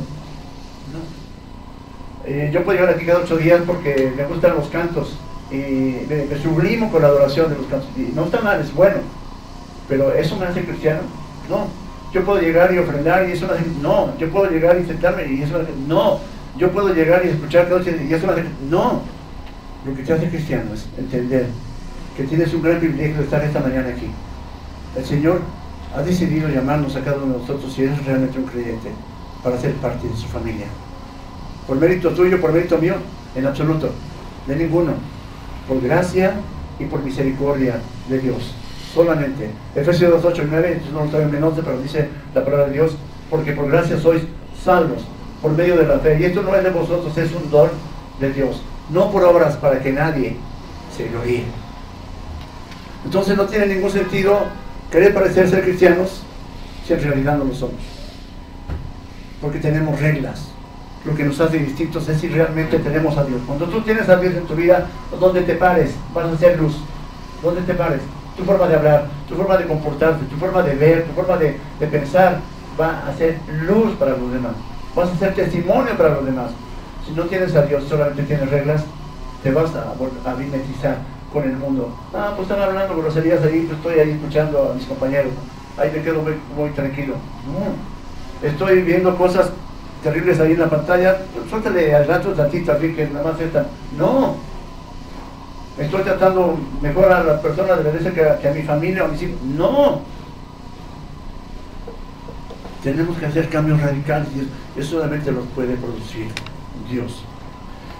No. 0.91 2.29
Eh, 2.29 2.49
yo 2.51 2.63
puedo 2.63 2.79
llegar 2.79 2.95
aquí 2.95 3.05
cada 3.05 3.19
ocho 3.19 3.37
días 3.37 3.61
porque 3.67 4.11
me 4.15 4.25
gustan 4.25 4.55
los 4.55 4.69
cantos 4.69 5.17
y 5.51 5.55
me, 5.55 6.25
me 6.29 6.41
sublimo 6.41 6.91
con 6.91 7.01
la 7.01 7.09
adoración 7.09 7.49
de 7.49 7.57
los 7.57 7.67
cantos. 7.67 7.89
Y 7.95 8.13
no 8.15 8.25
está 8.25 8.41
mal, 8.41 8.59
es 8.61 8.73
bueno 8.73 8.97
pero 9.87 10.13
¿eso 10.13 10.35
me 10.37 10.45
hace 10.45 10.63
cristiano? 10.63 11.01
No. 11.49 11.67
Yo 12.13 12.23
puedo 12.23 12.39
llegar 12.39 12.73
y 12.73 12.77
ofrendar 12.77 13.27
y 13.27 13.33
eso 13.33 13.47
me 13.47 13.53
hace... 13.53 13.65
No. 13.81 14.17
Yo 14.17 14.29
puedo 14.29 14.49
llegar 14.49 14.79
y 14.79 14.85
sentarme 14.85 15.25
y 15.27 15.43
eso 15.43 15.57
me 15.57 15.63
hace... 15.63 15.73
No. 15.87 16.19
Yo 16.57 16.71
puedo 16.71 16.93
llegar 16.93 17.25
y 17.25 17.29
escuchar 17.29 17.67
y 17.69 18.13
eso 18.13 18.25
me 18.25 18.33
hace... 18.33 18.45
No. 18.69 19.01
Lo 19.85 19.95
que 19.95 20.03
te 20.03 20.13
hace 20.13 20.29
cristiano 20.29 20.73
es 20.73 20.87
entender 20.97 21.47
que 22.17 22.23
tienes 22.23 22.53
un 22.53 22.63
gran 22.63 22.79
privilegio 22.79 23.17
de 23.17 23.23
estar 23.23 23.43
esta 23.43 23.59
mañana 23.59 23.89
aquí. 23.89 24.07
El 24.95 25.05
Señor 25.05 25.41
ha 25.95 26.01
decidido 26.01 26.49
llamarnos 26.49 26.95
a 26.95 27.01
cada 27.01 27.17
uno 27.17 27.33
de 27.33 27.39
nosotros, 27.41 27.71
si 27.73 27.83
eres 27.83 28.03
realmente 28.05 28.39
un 28.39 28.45
creyente, 28.45 28.89
para 29.43 29.59
ser 29.59 29.73
parte 29.73 30.07
de 30.07 30.15
su 30.15 30.27
familia. 30.27 30.65
Por 31.67 31.77
mérito 31.77 32.09
tuyo, 32.11 32.39
por 32.39 32.53
mérito 32.53 32.77
mío, 32.77 32.95
en 33.35 33.45
absoluto, 33.45 33.91
de 34.47 34.55
ninguno. 34.55 34.93
Por 35.67 35.81
gracia 35.81 36.35
y 36.79 36.85
por 36.85 37.03
misericordia 37.03 37.79
de 38.09 38.19
Dios 38.19 38.55
solamente. 38.95 39.49
Efesios 39.75 40.23
2, 40.23 40.25
8 40.25 40.41
y 40.41 40.47
9, 40.49 40.81
no 40.93 41.05
lo 41.05 41.19
en 41.19 41.31
mi 41.31 41.37
pero 41.37 41.81
dice 41.81 42.07
la 42.33 42.43
palabra 42.43 42.67
de 42.67 42.73
Dios, 42.73 42.95
porque 43.29 43.51
por 43.51 43.69
gracia 43.69 43.99
sois 43.99 44.23
salvos 44.63 45.03
por 45.41 45.51
medio 45.51 45.75
de 45.75 45.85
la 45.85 45.99
fe. 45.99 46.17
Y 46.19 46.23
esto 46.23 46.41
no 46.41 46.55
es 46.55 46.63
de 46.63 46.69
vosotros, 46.69 47.15
es 47.17 47.31
un 47.33 47.51
don 47.51 47.69
de 48.19 48.31
Dios. 48.31 48.61
No 48.89 49.11
por 49.11 49.23
obras 49.25 49.57
para 49.57 49.79
que 49.79 49.91
nadie 49.91 50.37
se 50.95 51.09
gloríe. 51.09 51.43
Entonces 53.03 53.35
no 53.37 53.45
tiene 53.45 53.67
ningún 53.67 53.91
sentido 53.91 54.39
querer 54.89 55.13
parecer 55.13 55.49
ser 55.49 55.63
cristianos 55.63 56.21
si 56.87 56.93
en 56.93 57.03
realidad 57.03 57.37
no 57.37 57.43
lo 57.43 57.53
somos. 57.53 57.75
Porque 59.41 59.59
tenemos 59.59 59.99
reglas. 59.99 60.47
Lo 61.03 61.13
que 61.13 61.23
nos 61.23 61.39
hace 61.39 61.59
distintos 61.59 62.07
es 62.09 62.19
si 62.19 62.29
realmente 62.29 62.79
tenemos 62.79 63.15
a 63.17 63.25
Dios. 63.25 63.41
Cuando 63.45 63.65
tú 63.65 63.81
tienes 63.81 64.09
a 64.09 64.15
Dios 64.15 64.33
en 64.33 64.45
tu 64.45 64.55
vida, 64.55 64.87
donde 65.19 65.41
te 65.41 65.53
pares, 65.55 65.91
vas 66.13 66.25
a 66.25 66.37
ser 66.37 66.57
luz. 66.59 66.77
Donde 67.43 67.61
te 67.61 67.75
pares, 67.75 68.01
tu 68.35 68.43
forma 68.43 68.67
de 68.67 68.75
hablar, 68.75 69.07
tu 69.27 69.35
forma 69.35 69.57
de 69.57 69.65
comportarte, 69.65 70.25
tu 70.25 70.35
forma 70.35 70.61
de 70.61 70.75
ver, 70.75 71.05
tu 71.05 71.13
forma 71.13 71.37
de, 71.37 71.57
pensar 71.87 72.39
va 72.79 73.07
a 73.07 73.13
ser 73.15 73.39
luz 73.61 73.93
para 73.95 74.11
los 74.11 74.31
demás. 74.31 74.53
Vas 74.95 75.09
a 75.09 75.15
ser 75.17 75.33
testimonio 75.33 75.95
para 75.97 76.09
los 76.09 76.25
demás. 76.25 76.51
Si 77.05 77.13
no 77.13 77.23
tienes 77.23 77.55
a 77.55 77.61
Dios, 77.63 77.83
solamente 77.85 78.23
tienes 78.23 78.49
reglas, 78.49 78.83
te 79.43 79.51
vas 79.51 79.71
a, 79.75 79.91
a 79.91 79.95
con 81.31 81.43
el 81.43 81.57
mundo. 81.57 81.93
Ah, 82.13 82.33
pues 82.35 82.49
están 82.49 82.63
hablando 82.63 82.97
groserías 82.97 83.43
ahí, 83.43 83.67
pues 83.67 83.77
estoy 83.77 83.99
ahí 83.99 84.11
escuchando 84.11 84.71
a 84.71 84.73
mis 84.73 84.85
compañeros. 84.85 85.33
Ahí 85.77 85.91
me 85.93 86.01
quedo 86.01 86.23
muy, 86.55 86.69
tranquilo. 86.71 87.15
Estoy 88.41 88.81
viendo 88.81 89.15
cosas 89.17 89.49
terribles 90.01 90.39
ahí 90.39 90.53
en 90.53 90.59
la 90.59 90.69
pantalla, 90.69 91.17
suéltale 91.49 91.93
al 91.93 92.07
rato 92.07 92.31
tantito, 92.31 92.71
así 92.71 92.93
que 92.93 93.07
nada 93.07 93.31
más 93.31 93.41
esta. 93.41 93.65
No. 93.97 94.35
Estoy 95.77 96.03
tratando 96.03 96.57
mejor 96.81 97.11
a 97.11 97.23
la 97.23 97.41
persona 97.41 97.75
de 97.75 97.83
la 97.83 97.89
iglesia 97.89 98.39
que 98.39 98.47
a, 98.47 98.51
mi 98.53 98.61
familia 98.61 99.03
o 99.03 99.07
a 99.07 99.09
mis 99.09 99.21
hijos. 99.21 99.41
No. 99.41 100.01
Tenemos 102.81 103.17
que 103.17 103.25
hacer 103.25 103.49
cambios 103.49 103.81
radicales 103.81 104.29
y 104.35 104.79
eso 104.79 104.91
solamente 104.91 105.31
los 105.31 105.45
puede 105.47 105.75
producir 105.75 106.27
Dios. 106.89 107.23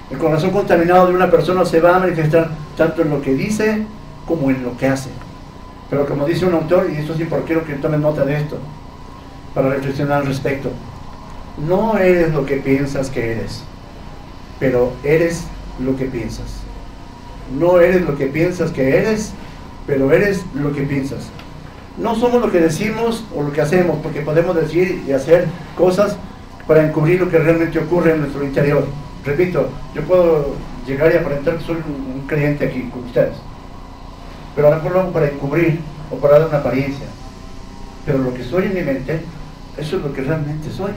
El 0.09 0.17
corazón 0.19 0.51
contaminado 0.51 1.07
de 1.07 1.15
una 1.15 1.29
persona 1.29 1.65
se 1.65 1.81
va 1.81 1.97
a 1.97 1.99
manifestar 1.99 2.49
tanto 2.77 3.01
en 3.01 3.09
lo 3.09 3.21
que 3.21 3.33
dice 3.33 3.85
como 4.25 4.49
en 4.51 4.63
lo 4.63 4.77
que 4.77 4.87
hace. 4.87 5.09
Pero 5.89 6.05
como 6.05 6.25
dice 6.25 6.45
un 6.45 6.53
autor, 6.53 6.89
y 6.89 6.97
esto 6.97 7.15
sí 7.15 7.25
porque 7.25 7.45
quiero 7.45 7.65
que 7.65 7.73
tomen 7.73 8.01
nota 8.01 8.23
de 8.23 8.37
esto, 8.37 8.57
para 9.53 9.69
reflexionar 9.69 10.21
al 10.21 10.27
respecto, 10.27 10.69
no 11.57 11.97
eres 11.97 12.33
lo 12.33 12.45
que 12.45 12.57
piensas 12.57 13.09
que 13.09 13.31
eres, 13.31 13.63
pero 14.59 14.93
eres 15.03 15.45
lo 15.79 15.95
que 15.95 16.05
piensas. 16.05 16.64
No 17.53 17.79
eres 17.79 18.01
lo 18.01 18.17
que 18.17 18.27
piensas 18.27 18.71
que 18.71 18.97
eres, 18.97 19.33
pero 19.85 20.11
eres 20.11 20.43
lo 20.53 20.73
que 20.73 20.81
piensas. 20.81 21.29
No 21.97 22.15
somos 22.15 22.41
lo 22.41 22.51
que 22.51 22.59
decimos 22.59 23.23
o 23.35 23.43
lo 23.43 23.53
que 23.53 23.61
hacemos, 23.61 23.99
porque 24.01 24.21
podemos 24.21 24.55
decir 24.55 25.03
y 25.07 25.11
hacer 25.11 25.47
cosas 25.77 26.17
para 26.67 26.85
encubrir 26.85 27.21
lo 27.21 27.29
que 27.29 27.37
realmente 27.37 27.79
ocurre 27.79 28.13
en 28.13 28.21
nuestro 28.21 28.43
interior. 28.43 28.85
Repito, 29.23 29.69
yo 29.93 30.01
puedo 30.03 30.55
llegar 30.85 31.13
y 31.13 31.17
aparentar 31.17 31.57
que 31.57 31.63
soy 31.63 31.77
un, 31.77 32.27
creyente 32.27 32.65
aquí 32.65 32.89
con 32.91 33.03
ustedes, 33.03 33.35
pero 34.55 34.67
a 34.67 34.77
lo 34.77 34.81
mejor 34.81 35.11
para 35.11 35.27
encubrir 35.27 35.79
o 36.11 36.15
para 36.15 36.39
dar 36.39 36.49
una 36.49 36.57
apariencia. 36.57 37.05
Pero 38.03 38.17
lo 38.17 38.33
que 38.33 38.43
soy 38.43 38.65
en 38.65 38.73
mi 38.73 38.81
mente, 38.81 39.21
eso 39.77 39.97
es 39.97 40.03
lo 40.03 40.11
que 40.11 40.21
realmente 40.21 40.71
soy. 40.71 40.91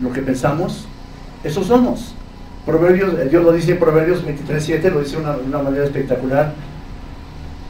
Lo 0.00 0.12
que 0.12 0.22
pensamos, 0.22 0.86
eso 1.44 1.62
somos. 1.62 2.14
Proverbios, 2.66 3.30
Dios 3.30 3.44
lo 3.44 3.52
dice 3.52 3.72
en 3.72 3.78
Proverbios 3.78 4.24
23.7, 4.24 4.90
lo 4.90 5.00
dice 5.00 5.16
de 5.16 5.22
una, 5.22 5.62
manera 5.62 5.84
espectacular. 5.84 6.54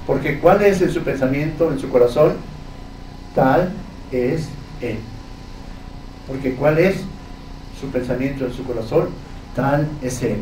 Porque 0.06 0.38
cuál 0.38 0.62
es 0.62 0.78
su 0.78 1.00
pensamiento, 1.00 1.72
en 1.72 1.78
su 1.78 1.88
corazón, 1.88 2.34
tal 3.34 3.72
es 4.12 4.48
Él. 4.80 4.98
Porque 6.28 6.54
cuál 6.54 6.78
es 6.78 6.96
su 7.80 7.88
pensamiento 7.88 8.46
en 8.46 8.52
su 8.52 8.64
corazón, 8.64 9.08
tal 9.56 9.88
es 10.00 10.22
Él. 10.22 10.36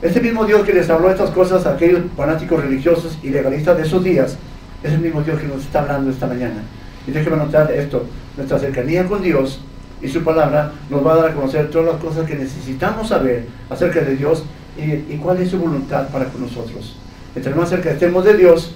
Este 0.00 0.20
mismo 0.20 0.44
Dios 0.44 0.62
que 0.62 0.72
les 0.72 0.88
habló 0.88 1.10
estas 1.10 1.30
cosas 1.30 1.66
a 1.66 1.72
aquellos 1.72 2.02
fanáticos 2.16 2.62
religiosos 2.62 3.18
y 3.22 3.30
legalistas 3.30 3.76
de 3.76 3.82
esos 3.82 4.04
días, 4.04 4.36
es 4.84 4.92
el 4.92 5.00
mismo 5.00 5.22
Dios 5.22 5.40
que 5.40 5.48
nos 5.48 5.64
está 5.64 5.80
hablando 5.80 6.10
esta 6.10 6.28
mañana. 6.28 6.62
Y 7.08 7.10
déjeme 7.10 7.36
notar 7.36 7.72
esto, 7.72 8.06
nuestra 8.36 8.60
cercanía 8.60 9.06
con 9.06 9.22
Dios 9.22 9.60
y 10.00 10.08
su 10.08 10.22
palabra 10.22 10.72
nos 10.90 11.04
va 11.04 11.14
a 11.14 11.16
dar 11.16 11.30
a 11.30 11.34
conocer 11.34 11.70
todas 11.70 11.92
las 11.92 12.02
cosas 12.02 12.26
que 12.26 12.36
necesitamos 12.36 13.08
saber 13.08 13.46
acerca 13.68 14.00
de 14.00 14.16
Dios 14.16 14.44
y, 14.76 15.16
cuál 15.16 15.38
es 15.38 15.50
su 15.50 15.58
voluntad 15.58 16.08
para 16.08 16.26
con 16.26 16.42
nosotros. 16.42 16.96
Entre 17.34 17.54
más 17.54 17.68
cerca 17.68 17.90
estemos 17.90 18.24
de 18.24 18.36
Dios 18.36 18.74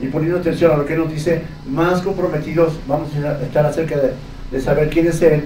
y 0.00 0.06
poniendo 0.06 0.38
atención 0.38 0.72
a 0.72 0.76
lo 0.76 0.86
que 0.86 0.96
nos 0.96 1.10
dice, 1.10 1.42
más 1.68 2.02
comprometidos 2.02 2.74
vamos 2.86 3.08
a 3.16 3.42
estar 3.42 3.66
acerca 3.66 3.96
de, 3.96 4.60
saber 4.60 4.88
quién 4.90 5.08
es 5.08 5.20
Él, 5.22 5.44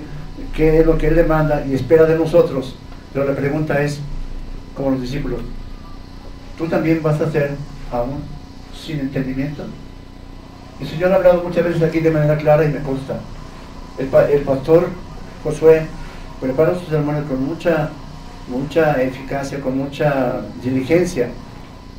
qué 0.55 0.81
es 0.81 0.87
lo 0.87 0.99
que 0.99 1.09
Él 1.09 1.17
demanda 1.17 1.65
y 1.67 1.75
espera 1.75 2.05
de 2.05 2.17
nosotros. 2.17 2.77
Pero 3.13 3.27
la 3.27 3.35
pregunta 3.35 3.83
es, 3.83 4.01
como 4.77 4.91
los 4.91 5.01
discípulos, 5.01 5.41
¿tú 6.59 6.67
también 6.67 7.03
vas 7.03 7.21
a 7.21 7.31
ser 7.31 7.53
aún 7.91 8.23
sin 8.77 9.01
entendimiento? 9.01 9.65
El 10.81 10.89
Señor 10.89 11.13
ha 11.13 11.17
hablado 11.17 11.43
muchas 11.43 11.65
veces 11.65 11.83
aquí 11.83 12.01
de 12.01 12.11
manera 12.11 12.37
clara 12.37 12.65
y 12.65 12.69
me 12.69 12.81
consta. 12.81 13.21
El 13.99 14.41
pastor 14.41 14.89
Josué 15.45 15.87
prepara 16.41 16.75
sus 16.75 16.89
sermones 16.89 17.25
con 17.25 17.45
mucha, 17.45 17.91
mucha 18.49 19.01
eficacia, 19.03 19.61
con 19.61 19.79
mucha 19.79 20.41
diligencia 20.63 21.29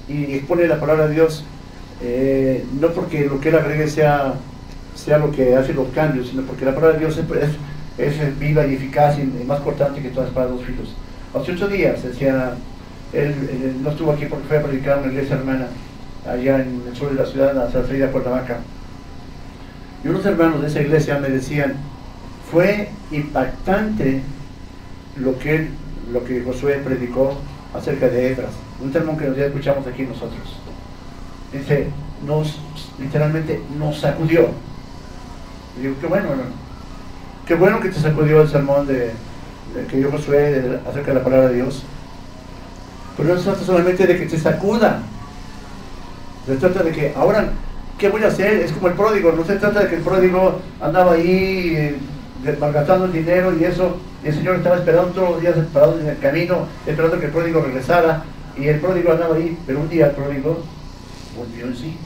y 0.07 0.35
expone 0.35 0.67
la 0.67 0.79
palabra 0.79 1.07
de 1.07 1.13
Dios, 1.13 1.45
eh, 2.01 2.65
no 2.79 2.89
porque 2.89 3.25
lo 3.25 3.39
que 3.39 3.49
él 3.49 3.55
agregue 3.55 3.87
sea, 3.87 4.33
sea 4.95 5.19
lo 5.19 5.31
que 5.31 5.55
hace 5.55 5.73
los 5.73 5.87
cambios, 5.89 6.29
sino 6.29 6.43
porque 6.43 6.65
la 6.65 6.75
palabra 6.75 6.97
de 6.97 7.05
Dios 7.05 7.17
es, 7.17 8.15
es, 8.17 8.39
viva 8.39 8.65
y 8.65 8.75
eficaz 8.75 9.17
y, 9.17 9.23
más 9.45 9.61
cortante 9.61 10.01
que 10.01 10.09
todas 10.09 10.33
las 10.33 10.49
dos 10.49 10.63
filos. 10.63 10.93
Hace 11.33 11.53
ocho 11.53 11.67
días, 11.67 12.03
decía, 12.03 12.53
él, 13.13 13.77
no 13.81 13.91
estuvo 13.91 14.11
aquí 14.11 14.25
porque 14.25 14.47
fue 14.47 14.57
a 14.57 14.63
predicar 14.63 14.97
en 14.97 15.03
una 15.05 15.13
iglesia 15.13 15.35
hermana 15.35 15.67
allá 16.27 16.55
en 16.57 16.81
el 16.87 16.95
sur 16.95 17.09
de 17.09 17.15
la 17.15 17.25
ciudad, 17.25 17.57
hacia 17.63 17.81
la 17.81 17.87
salida 17.87 18.05
de 18.07 18.11
Cuernavaca. 18.11 18.57
Y 20.03 20.07
unos 20.07 20.25
hermanos 20.25 20.61
de 20.61 20.67
esa 20.67 20.81
iglesia 20.81 21.19
me 21.19 21.29
decían, 21.29 21.75
fue 22.55 22.87
impactante 23.11 24.21
lo 25.17 25.37
que, 25.37 25.67
lo 26.13 26.23
que 26.23 26.41
Josué 26.41 26.79
predicó 26.85 27.35
acerca 27.73 28.07
de 28.07 28.31
Ebras, 28.31 28.51
un 28.81 28.93
sermón 28.93 29.17
que 29.17 29.25
ya 29.35 29.47
escuchamos 29.47 29.85
aquí 29.85 30.03
nosotros. 30.03 30.55
Dice, 31.51 31.87
nos, 32.25 32.57
literalmente 32.97 33.61
nos 33.77 33.99
sacudió. 33.99 34.47
Digo, 35.81 35.95
qué 35.99 36.07
bueno, 36.07 36.29
qué 37.45 37.55
bueno 37.55 37.81
que 37.81 37.89
te 37.89 37.99
sacudió 37.99 38.43
el 38.43 38.47
sermón 38.47 38.87
de, 38.87 39.11
que 39.91 39.97
dio 39.97 40.09
Josué 40.09 40.79
acerca 40.89 41.09
de 41.09 41.15
la 41.15 41.23
palabra 41.25 41.49
de 41.49 41.55
Dios. 41.55 41.83
Pero 43.17 43.33
no 43.33 43.37
se 43.37 43.49
trata 43.49 43.65
solamente 43.65 44.07
de 44.07 44.17
que 44.17 44.27
te 44.27 44.39
sacuda. 44.39 45.01
Se 46.47 46.55
trata 46.55 46.83
de 46.83 46.91
que 46.93 47.13
ahora, 47.17 47.49
¿qué 47.97 48.07
voy 48.07 48.23
a 48.23 48.27
hacer? 48.27 48.61
Es 48.61 48.71
como 48.71 48.87
el 48.87 48.93
pródigo. 48.93 49.33
No 49.33 49.43
se 49.43 49.57
trata 49.57 49.81
de 49.81 49.89
que 49.89 49.95
el 49.95 50.03
pródigo 50.03 50.61
andaba 50.79 51.15
ahí 51.15 51.73
eh, 51.75 51.95
malgastando 52.59 53.05
el 53.05 53.11
dinero 53.11 53.53
y 53.57 53.63
eso, 53.63 53.97
el 54.23 54.33
Señor 54.33 54.57
estaba 54.57 54.77
esperando 54.77 55.09
todos 55.09 55.29
los 55.31 55.41
días 55.41 55.55
parado 55.73 55.99
en 55.99 56.07
el 56.07 56.19
camino, 56.19 56.67
esperando 56.85 57.19
que 57.19 57.25
el 57.25 57.31
pródigo 57.31 57.61
regresara, 57.61 58.23
y 58.57 58.67
el 58.67 58.79
pródigo 58.79 59.11
andaba 59.11 59.35
ahí, 59.35 59.57
pero 59.67 59.81
un 59.81 59.89
día 59.89 60.07
el 60.07 60.11
pródigo 60.11 60.63
volvió 61.37 61.65
en 61.65 61.75
sí. 61.75 61.97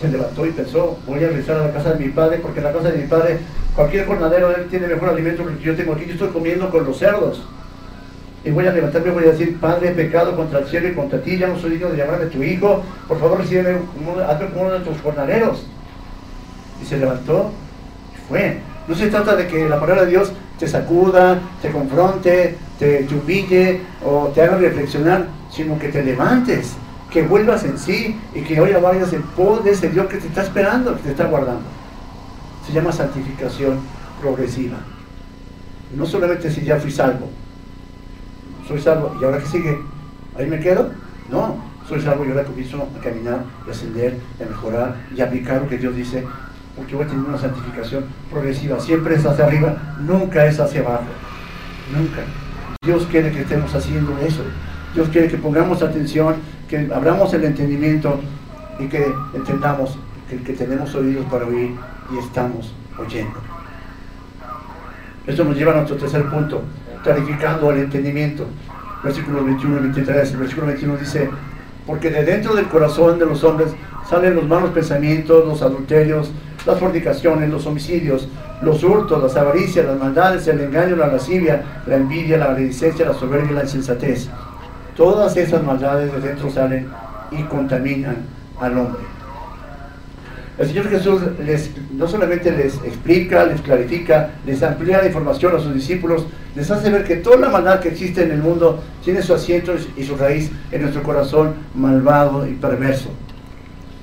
Se 0.00 0.08
levantó 0.08 0.44
y 0.44 0.50
pensó, 0.50 0.98
voy 1.06 1.24
a 1.24 1.28
regresar 1.28 1.56
a 1.56 1.66
la 1.66 1.72
casa 1.72 1.94
de 1.94 2.04
mi 2.04 2.10
padre, 2.10 2.38
porque 2.38 2.58
en 2.58 2.64
la 2.64 2.72
casa 2.72 2.90
de 2.90 2.98
mi 2.98 3.06
padre 3.06 3.38
cualquier 3.74 4.06
jornadero 4.06 4.54
él 4.54 4.66
tiene 4.68 4.88
mejor 4.88 5.10
alimento 5.10 5.46
que 5.46 5.62
yo 5.62 5.76
tengo 5.76 5.94
aquí, 5.94 6.06
yo 6.06 6.12
estoy 6.12 6.28
comiendo 6.28 6.70
con 6.70 6.84
los 6.84 6.98
cerdos. 6.98 7.42
Y 8.44 8.50
voy 8.50 8.66
a 8.66 8.72
levantarme 8.72 9.08
y 9.08 9.12
voy 9.12 9.24
a 9.24 9.32
decir, 9.32 9.58
Padre, 9.58 9.90
pecado 9.90 10.36
contra 10.36 10.60
el 10.60 10.66
cielo 10.66 10.88
y 10.88 10.94
contra 10.94 11.20
ti, 11.20 11.36
ya 11.36 11.48
no 11.48 11.58
soy 11.58 11.70
digno 11.70 11.88
de 11.88 11.96
llamarme 11.96 12.26
tu 12.26 12.42
hijo, 12.42 12.82
por 13.08 13.18
favor 13.18 13.38
recibe 13.38 13.78
como 13.98 14.12
uno 14.12 14.72
de 14.72 14.80
tus 14.80 15.00
jornaleros. 15.00 15.66
Y 16.80 16.86
se 16.86 16.98
levantó 16.98 17.50
y 18.14 18.28
fue. 18.28 18.60
No 18.88 18.94
se 18.94 19.08
trata 19.08 19.34
de 19.34 19.48
que 19.48 19.68
la 19.68 19.80
palabra 19.80 20.04
de 20.04 20.10
Dios 20.10 20.32
te 20.58 20.68
sacuda, 20.68 21.40
te 21.60 21.70
confronte, 21.70 22.56
te, 22.78 23.06
humille 23.12 23.80
o 24.04 24.28
te 24.28 24.42
haga 24.42 24.56
reflexionar, 24.56 25.26
sino 25.50 25.78
que 25.78 25.88
te 25.88 26.04
levantes, 26.04 26.74
que 27.10 27.22
vuelvas 27.22 27.64
en 27.64 27.78
sí 27.78 28.18
y 28.34 28.42
que 28.42 28.60
hoy 28.60 28.72
vayas 28.74 29.12
en 29.12 29.22
pos 29.22 29.64
de 29.64 29.72
ese 29.72 29.90
Dios 29.90 30.06
que 30.06 30.18
te 30.18 30.28
está 30.28 30.42
esperando, 30.42 30.94
que 30.96 31.02
te 31.02 31.10
está 31.10 31.26
guardando. 31.26 31.64
Se 32.64 32.72
llama 32.72 32.92
santificación 32.92 33.78
progresiva. 34.20 34.76
No 35.96 36.06
solamente 36.06 36.50
si 36.50 36.62
ya 36.62 36.78
fui 36.78 36.90
salvo, 36.90 37.28
soy 38.68 38.80
salvo 38.80 39.16
y 39.20 39.24
ahora 39.24 39.38
que 39.38 39.46
sigue, 39.46 39.78
ahí 40.38 40.46
me 40.46 40.60
quedo. 40.60 40.90
No, 41.30 41.56
soy 41.88 42.00
salvo 42.00 42.24
y 42.24 42.28
ahora 42.28 42.44
comienzo 42.44 42.88
a 42.96 43.02
caminar, 43.02 43.44
a 43.66 43.70
ascender, 43.70 44.16
a 44.40 44.48
mejorar 44.48 44.96
y 45.14 45.20
a 45.20 45.24
aplicar 45.24 45.62
lo 45.62 45.68
que 45.68 45.78
Dios 45.78 45.94
dice 45.94 46.24
porque 46.76 46.94
voy 46.94 47.06
tener 47.06 47.24
una 47.24 47.38
santificación 47.38 48.04
progresiva. 48.30 48.78
Siempre 48.78 49.14
es 49.14 49.24
hacia 49.24 49.46
arriba, 49.46 49.76
nunca 50.00 50.44
es 50.44 50.60
hacia 50.60 50.82
abajo. 50.82 51.04
Nunca. 51.94 52.22
Dios 52.82 53.06
quiere 53.10 53.32
que 53.32 53.40
estemos 53.40 53.74
haciendo 53.74 54.16
eso. 54.18 54.42
Dios 54.94 55.08
quiere 55.08 55.28
que 55.28 55.38
pongamos 55.38 55.82
atención, 55.82 56.36
que 56.68 56.88
abramos 56.94 57.32
el 57.34 57.44
entendimiento 57.44 58.20
y 58.78 58.86
que 58.86 59.06
entendamos 59.34 59.98
que, 60.28 60.36
que 60.42 60.52
tenemos 60.52 60.94
oídos 60.94 61.24
para 61.26 61.46
oír 61.46 61.74
y 62.12 62.18
estamos 62.18 62.74
oyendo. 62.98 63.38
Esto 65.26 65.44
nos 65.44 65.56
lleva 65.56 65.72
a 65.72 65.76
nuestro 65.76 65.96
tercer 65.96 66.28
punto, 66.28 66.62
clarificando 67.02 67.70
el 67.72 67.78
entendimiento. 67.78 68.46
Versículo 69.02 69.44
21 69.44 69.78
y 69.78 69.80
23. 69.80 70.32
El 70.32 70.36
versículo 70.38 70.66
21 70.66 70.96
dice, 70.98 71.30
porque 71.86 72.10
de 72.10 72.24
dentro 72.24 72.54
del 72.54 72.66
corazón 72.66 73.18
de 73.18 73.26
los 73.26 73.42
hombres 73.44 73.74
salen 74.08 74.34
los 74.34 74.46
malos 74.46 74.70
pensamientos, 74.70 75.46
los 75.46 75.62
adulterios, 75.62 76.30
las 76.66 76.78
fornicaciones, 76.78 77.48
los 77.48 77.66
homicidios, 77.66 78.28
los 78.60 78.82
hurtos, 78.82 79.22
las 79.22 79.36
avaricias, 79.36 79.86
las 79.86 79.98
maldades, 79.98 80.46
el 80.48 80.60
engaño, 80.60 80.96
la 80.96 81.06
lascivia, 81.06 81.62
la 81.86 81.96
envidia, 81.96 82.36
la 82.36 82.48
maledicencia, 82.48 83.06
la 83.06 83.14
soberbia 83.14 83.52
la 83.52 83.62
insensatez. 83.62 84.28
Todas 84.96 85.36
esas 85.36 85.62
maldades 85.62 86.12
de 86.12 86.20
dentro 86.20 86.50
salen 86.50 86.88
y 87.30 87.42
contaminan 87.44 88.16
al 88.60 88.78
hombre. 88.78 89.02
El 90.58 90.66
Señor 90.68 90.88
Jesús 90.88 91.20
les, 91.44 91.70
no 91.92 92.08
solamente 92.08 92.50
les 92.50 92.76
explica, 92.76 93.44
les 93.44 93.60
clarifica, 93.60 94.30
les 94.46 94.62
amplía 94.62 94.98
la 94.98 95.06
información 95.06 95.54
a 95.54 95.58
sus 95.58 95.74
discípulos, 95.74 96.24
les 96.54 96.70
hace 96.70 96.88
ver 96.88 97.04
que 97.04 97.16
toda 97.16 97.36
la 97.36 97.50
maldad 97.50 97.80
que 97.80 97.88
existe 97.88 98.22
en 98.22 98.30
el 98.30 98.38
mundo 98.38 98.82
tiene 99.04 99.20
su 99.20 99.34
asiento 99.34 99.74
y 99.98 100.04
su 100.04 100.16
raíz 100.16 100.50
en 100.72 100.80
nuestro 100.80 101.02
corazón 101.02 101.54
malvado 101.74 102.48
y 102.48 102.54
perverso, 102.54 103.10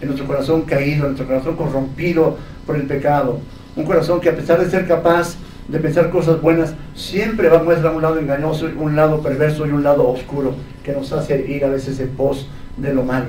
en 0.01 0.07
nuestro 0.07 0.27
corazón 0.27 0.63
caído, 0.63 1.05
en 1.05 1.13
nuestro 1.13 1.27
corazón 1.27 1.55
corrompido 1.55 2.37
por 2.65 2.75
el 2.75 2.83
pecado. 2.83 3.39
Un 3.75 3.85
corazón 3.85 4.19
que 4.19 4.29
a 4.29 4.35
pesar 4.35 4.59
de 4.59 4.69
ser 4.69 4.87
capaz 4.87 5.35
de 5.67 5.79
pensar 5.79 6.09
cosas 6.09 6.41
buenas, 6.41 6.73
siempre 6.93 7.49
va 7.49 7.59
a 7.59 7.63
mostrar 7.63 7.95
un 7.95 8.01
lado 8.01 8.19
engañoso, 8.19 8.69
un 8.77 8.95
lado 8.95 9.21
perverso 9.21 9.65
y 9.65 9.71
un 9.71 9.83
lado 9.83 10.07
oscuro 10.07 10.55
que 10.83 10.91
nos 10.91 11.11
hace 11.13 11.49
ir 11.49 11.63
a 11.63 11.69
veces 11.69 11.99
en 11.99 12.09
pos 12.09 12.47
de 12.77 12.93
lo 12.93 13.03
malo. 13.03 13.27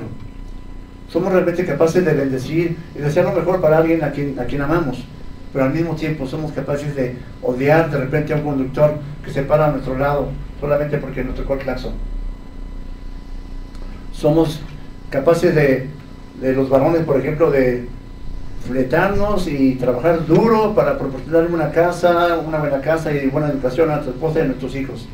Somos 1.09 1.31
realmente 1.31 1.65
capaces 1.65 2.03
de 2.03 2.13
bendecir 2.13 2.77
y 2.93 2.99
desear 2.99 3.25
lo 3.25 3.33
mejor 3.33 3.61
para 3.61 3.77
alguien 3.77 4.03
a 4.03 4.11
quien, 4.11 4.37
a 4.39 4.45
quien 4.45 4.61
amamos, 4.61 5.05
pero 5.53 5.65
al 5.65 5.73
mismo 5.73 5.95
tiempo 5.95 6.27
somos 6.27 6.51
capaces 6.51 6.95
de 6.95 7.15
odiar 7.41 7.89
de 7.89 7.97
repente 7.97 8.33
a 8.33 8.37
un 8.37 8.43
conductor 8.43 8.95
que 9.23 9.31
se 9.31 9.43
para 9.43 9.67
a 9.67 9.71
nuestro 9.71 9.97
lado 9.97 10.29
solamente 10.59 10.97
porque 10.97 11.23
nos 11.23 11.35
tocó 11.35 11.53
el 11.53 11.59
claxon. 11.59 11.93
Somos 14.11 14.59
capaces 15.09 15.55
de, 15.55 15.87
de 16.41 16.53
los 16.53 16.69
varones, 16.69 17.03
por 17.03 17.19
ejemplo, 17.19 17.51
de 17.51 17.87
fletarnos 18.67 19.47
y 19.47 19.75
trabajar 19.75 20.25
duro 20.25 20.73
para 20.73 20.97
proporcionar 20.97 21.47
una 21.51 21.71
casa, 21.71 22.39
una 22.45 22.59
buena 22.59 22.81
casa 22.81 23.13
y 23.13 23.27
buena 23.27 23.49
educación 23.49 23.89
a 23.89 23.95
nuestra 23.95 24.13
esposa 24.13 24.39
y 24.39 24.41
a 24.41 24.45
nuestros 24.45 24.75
hijos. 24.75 25.07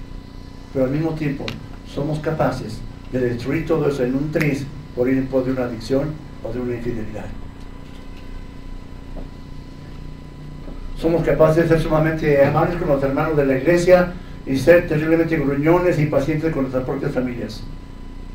Pero 0.74 0.86
al 0.86 0.92
mismo 0.92 1.12
tiempo 1.12 1.46
somos 1.86 2.20
capaces 2.20 2.80
de 3.12 3.20
destruir 3.20 3.66
todo 3.66 3.90
eso 3.90 4.04
en 4.04 4.16
un 4.16 4.32
tris 4.32 4.66
por 4.96 5.10
ir 5.10 5.18
en 5.18 5.28
pos 5.28 5.46
de 5.46 5.52
una 5.52 5.66
adicción 5.66 6.12
o 6.44 6.54
de 6.54 6.60
una 6.60 6.76
infidelidad. 6.76 7.26
Somos 10.98 11.24
capaces 11.24 11.64
de 11.64 11.70
ser 11.70 11.82
sumamente 11.82 12.46
amables 12.46 12.78
con 12.78 12.88
los 12.88 13.04
hermanos 13.04 13.36
de 13.36 13.46
la 13.46 13.58
iglesia 13.58 14.14
y 14.46 14.56
ser 14.56 14.88
terriblemente 14.88 15.38
gruñones 15.38 16.00
y 16.00 16.06
pacientes 16.06 16.54
con 16.54 16.64
nuestras 16.64 16.86
propias 16.86 17.12
familias. 17.12 17.64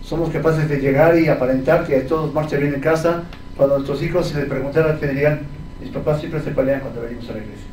Somos 0.07 0.31
capaces 0.31 0.69
de 0.69 0.79
llegar 0.79 1.19
y 1.19 1.27
aparentar 1.27 1.85
que 1.85 1.99
todos 2.03 2.33
marcha 2.33 2.57
bien 2.59 2.75
en 2.75 2.81
casa, 2.81 3.25
cuando 3.57 3.75
nuestros 3.75 4.01
hijos 4.05 4.29
se 4.29 4.39
les 4.39 4.49
preguntaran, 4.49 5.01
te 5.01 5.09
dirían, 5.09 5.41
mis 5.81 5.91
papás 5.91 6.21
siempre 6.21 6.41
se 6.43 6.53
pelean 6.53 6.81
cuando 6.81 7.01
venimos 7.01 7.29
a 7.29 7.33
la 7.33 7.39
iglesia. 7.39 7.67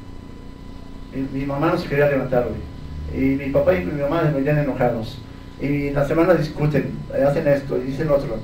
Mi, 1.31 1.45
mamá 1.45 1.67
no 1.67 1.77
se 1.77 1.87
quería 1.87 2.09
levantar 2.09 2.47
hoy. 2.47 3.15
Y 3.15 3.35
mi 3.35 3.51
papá 3.51 3.75
y 3.75 3.85
mi 3.85 4.01
mamá 4.01 4.23
me 4.23 4.31
venían 4.31 4.57
enojados. 4.57 5.19
Y 5.61 5.91
la 5.91 6.07
semana 6.07 6.33
discuten, 6.33 6.93
hacen 7.23 7.47
esto 7.47 7.77
y 7.77 7.91
dicen 7.91 8.09
otro. 8.09 8.39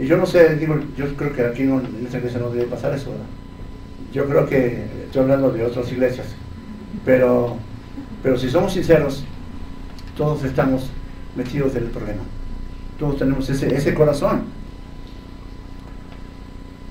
Y 0.00 0.06
yo 0.06 0.16
no 0.16 0.26
sé, 0.26 0.56
digo, 0.56 0.76
yo 0.96 1.06
creo 1.14 1.32
que 1.32 1.44
aquí 1.44 1.62
en 1.62 2.02
esta 2.04 2.18
iglesia 2.18 2.40
no 2.40 2.50
debe 2.50 2.66
pasar 2.66 2.92
eso. 2.92 3.12
Yo 4.12 4.26
creo 4.26 4.48
que 4.48 4.84
estoy 5.04 5.22
hablando 5.22 5.52
de 5.52 5.64
otras 5.64 5.92
iglesias. 5.92 6.26
Pero, 7.04 7.56
pero 8.20 8.36
si 8.36 8.50
somos 8.50 8.72
sinceros, 8.72 9.24
todos 10.16 10.42
estamos 10.42 10.90
metidos 11.36 11.76
en 11.76 11.84
el 11.84 11.90
problema. 11.90 12.22
Todos 12.98 13.18
tenemos 13.18 13.48
ese, 13.50 13.74
ese 13.74 13.94
corazón. 13.94 14.44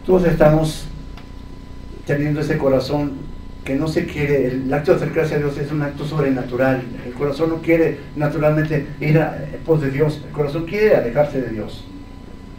Todos 0.06 0.26
estamos 0.26 0.86
teniendo 2.06 2.42
ese 2.42 2.58
corazón 2.58 3.14
que 3.64 3.74
no 3.74 3.88
se 3.88 4.06
quiere, 4.06 4.46
el 4.46 4.72
acto 4.72 4.92
de 4.92 4.98
acercarse 4.98 5.36
a 5.36 5.38
Dios 5.40 5.58
es 5.58 5.72
un 5.72 5.82
acto 5.82 6.06
sobrenatural. 6.06 6.84
El 7.04 7.14
corazón 7.14 7.50
no 7.50 7.62
quiere 7.62 7.98
naturalmente 8.16 8.86
ir 9.02 9.18
a 9.18 9.36
pos 9.66 9.82
de 9.82 9.90
Dios, 9.90 10.22
el 10.24 10.32
corazón 10.32 10.66
quiere 10.66 10.96
alejarse 10.96 11.42
de 11.42 11.50
Dios. 11.50 11.84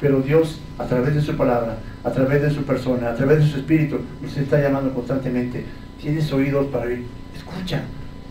Pero 0.01 0.21
Dios, 0.21 0.61
a 0.79 0.87
través 0.87 1.15
de 1.15 1.23
su 1.23 1.37
palabra, 1.37 1.79
a 2.03 2.11
través 2.11 2.43
de 2.43 2.51
su 2.51 2.65
persona, 2.65 3.11
a 3.11 3.15
través 3.15 3.39
de 3.39 3.47
su 3.47 3.59
espíritu, 3.59 4.01
nos 4.21 4.37
está 4.37 4.61
llamando 4.61 4.93
constantemente. 4.93 5.65
Tienes 6.01 6.31
oídos 6.33 6.67
para 6.67 6.87
oír. 6.87 7.05
Escucha, 7.37 7.83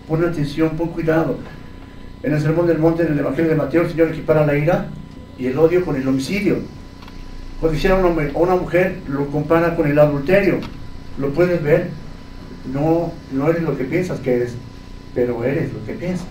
pon 0.10 0.26
atención, 0.26 0.72
pon 0.72 0.90
cuidado. 0.90 1.38
En 2.24 2.34
el 2.34 2.42
Sermón 2.42 2.68
del 2.68 2.80
Monte, 2.80 3.04
en 3.04 3.14
el 3.14 3.20
Evangelio 3.20 3.52
de 3.52 3.58
Mateo, 3.58 3.84
el 3.84 3.90
Señor 3.90 4.10
equipara 4.10 4.46
la 4.46 4.58
ira 4.58 4.88
y 5.38 5.48
el 5.48 5.58
odio 5.58 5.84
con 5.84 5.96
el 5.96 6.08
homicidio. 6.08 6.58
Cuando 7.60 7.78
hiciera 7.78 7.96
un 7.96 8.06
hombre 8.06 8.32
o 8.34 8.40
una 8.44 8.56
mujer, 8.56 8.98
lo 9.08 9.28
compara 9.28 9.76
con 9.76 9.88
el 9.88 9.98
adulterio. 9.98 10.60
¿Lo 11.18 11.30
puedes 11.30 11.62
ver? 11.64 11.90
No, 12.74 13.14
no 13.32 13.50
eres 13.50 13.64
lo 13.64 13.78
que 13.78 13.86
piensas 13.86 14.20
que 14.20 14.36
eres, 14.36 14.56
pero 15.14 15.44
eres 15.44 15.72
lo 15.74 15.86
que 15.86 15.94
piensas. 15.94 16.28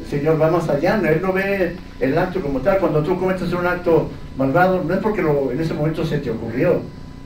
El 0.00 0.06
Señor 0.06 0.40
va 0.40 0.50
más 0.50 0.68
allá, 0.68 1.00
Él 1.04 1.20
no 1.20 1.32
ve 1.32 1.74
el 1.98 2.16
acto 2.16 2.40
como 2.40 2.60
tal. 2.60 2.78
Cuando 2.78 3.02
tú 3.02 3.18
cometes 3.18 3.52
un 3.52 3.66
acto 3.66 4.10
malvado, 4.36 4.84
no 4.84 4.94
es 4.94 5.00
porque 5.00 5.22
en 5.22 5.60
ese 5.60 5.74
momento 5.74 6.04
se 6.04 6.18
te 6.18 6.30
ocurrió. 6.30 6.82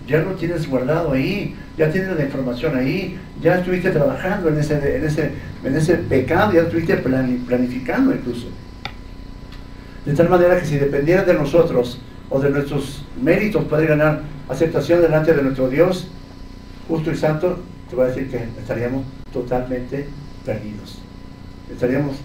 Ya 0.08 0.18
lo 0.18 0.32
tienes 0.32 0.68
guardado 0.68 1.12
ahí, 1.12 1.54
ya 1.76 1.90
tienes 1.90 2.16
la 2.16 2.24
información 2.24 2.76
ahí, 2.76 3.18
ya 3.40 3.58
estuviste 3.58 3.90
trabajando 3.90 4.48
en 4.48 4.58
ese, 4.58 4.96
en 4.96 5.04
ese, 5.04 5.30
en 5.62 5.76
ese 5.76 5.94
pecado, 5.94 6.52
ya 6.52 6.62
estuviste 6.62 6.96
planificando 6.96 8.12
incluso. 8.12 8.48
De 10.04 10.14
tal 10.14 10.28
manera 10.28 10.58
que 10.58 10.66
si 10.66 10.78
dependiera 10.78 11.24
de 11.24 11.34
nosotros 11.34 11.98
o 12.28 12.40
de 12.40 12.50
nuestros 12.50 13.04
méritos 13.22 13.64
poder 13.64 13.88
ganar 13.88 14.22
aceptación 14.48 15.00
delante 15.00 15.32
de 15.32 15.42
nuestro 15.42 15.68
Dios, 15.68 16.08
justo 16.88 17.10
y 17.12 17.16
santo, 17.16 17.58
te 17.88 17.96
voy 17.96 18.06
a 18.06 18.08
decir 18.08 18.28
que 18.28 18.48
estaríamos 18.60 19.04
totalmente 19.32 20.06
perdidos. 20.44 20.98
Estaríamos 21.72 22.16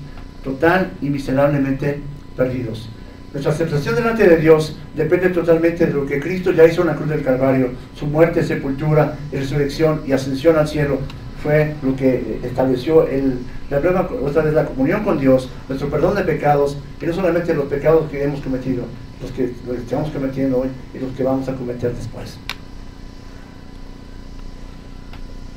total 0.43 0.91
y 1.01 1.09
miserablemente 1.09 1.99
perdidos. 2.35 2.89
Nuestra 3.33 3.51
aceptación 3.51 3.95
delante 3.95 4.27
de 4.27 4.37
Dios 4.37 4.77
depende 4.95 5.29
totalmente 5.29 5.85
de 5.85 5.93
lo 5.93 6.05
que 6.05 6.19
Cristo 6.19 6.51
ya 6.51 6.65
hizo 6.65 6.81
en 6.81 6.87
la 6.87 6.95
cruz 6.95 7.09
del 7.09 7.23
Calvario. 7.23 7.71
Su 7.93 8.07
muerte, 8.07 8.43
sepultura, 8.43 9.17
resurrección 9.31 10.01
y 10.07 10.13
ascensión 10.13 10.57
al 10.57 10.67
cielo 10.67 10.99
fue 11.43 11.75
lo 11.83 11.95
que 11.95 12.39
estableció 12.43 13.07
el, 13.07 13.39
la 13.69 13.79
prueba, 13.79 14.09
otra 14.23 14.43
vez 14.43 14.53
la 14.53 14.65
comunión 14.65 15.03
con 15.03 15.19
Dios, 15.19 15.49
nuestro 15.67 15.89
perdón 15.89 16.15
de 16.15 16.23
pecados, 16.23 16.77
y 17.01 17.05
no 17.05 17.13
solamente 17.13 17.53
los 17.53 17.65
pecados 17.65 18.09
que 18.09 18.23
hemos 18.23 18.41
cometido, 18.41 18.83
los 19.21 19.31
que, 19.31 19.53
los 19.65 19.75
que 19.75 19.83
estamos 19.83 20.09
cometiendo 20.11 20.59
hoy 20.59 20.69
y 20.93 20.99
los 20.99 21.11
que 21.11 21.23
vamos 21.23 21.47
a 21.49 21.53
cometer 21.53 21.93
después. 21.93 22.37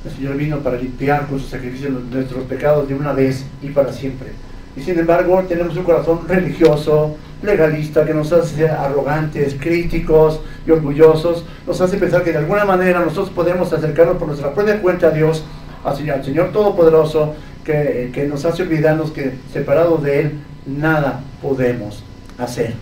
El 0.05 0.11
Señor 0.13 0.37
vino 0.37 0.59
para 0.61 0.79
limpiar 0.79 1.27
con 1.27 1.39
su 1.39 1.47
sacrificio 1.47 1.91
nuestros 1.91 2.45
pecados 2.45 2.89
de 2.89 2.95
una 2.95 3.13
vez 3.13 3.45
y 3.63 3.69
para 3.69 3.93
siempre. 3.93 4.31
Y 4.75 4.81
sin 4.81 4.99
embargo 4.99 5.45
tenemos 5.47 5.77
un 5.77 5.85
corazón 5.85 6.21
religioso, 6.27 7.17
legalista, 7.43 8.05
que 8.05 8.15
nos 8.15 8.33
hace 8.33 8.69
arrogantes, 8.69 9.57
críticos 9.61 10.41
y 10.67 10.71
orgullosos, 10.71 11.45
nos 11.67 11.81
hace 11.81 11.99
pensar 11.99 12.23
que 12.23 12.33
de 12.33 12.39
alguna 12.39 12.65
manera 12.65 13.01
nosotros 13.01 13.31
podemos 13.31 13.73
acercarnos 13.73 14.17
por 14.17 14.29
nuestra 14.29 14.55
propia 14.55 14.81
cuenta 14.81 15.09
a 15.09 15.11
Dios, 15.11 15.45
al 15.85 15.97
Señor, 15.97 16.17
al 16.17 16.25
Señor 16.25 16.53
Todopoderoso, 16.53 17.35
que, 18.13 18.27
nos 18.27 18.45
hace 18.45 18.63
olvidarnos 18.63 19.11
que 19.11 19.33
separados 19.53 20.03
de 20.03 20.21
Él 20.21 20.33
nada 20.67 21.23
podemos 21.43 22.03
hacer. 22.39 22.75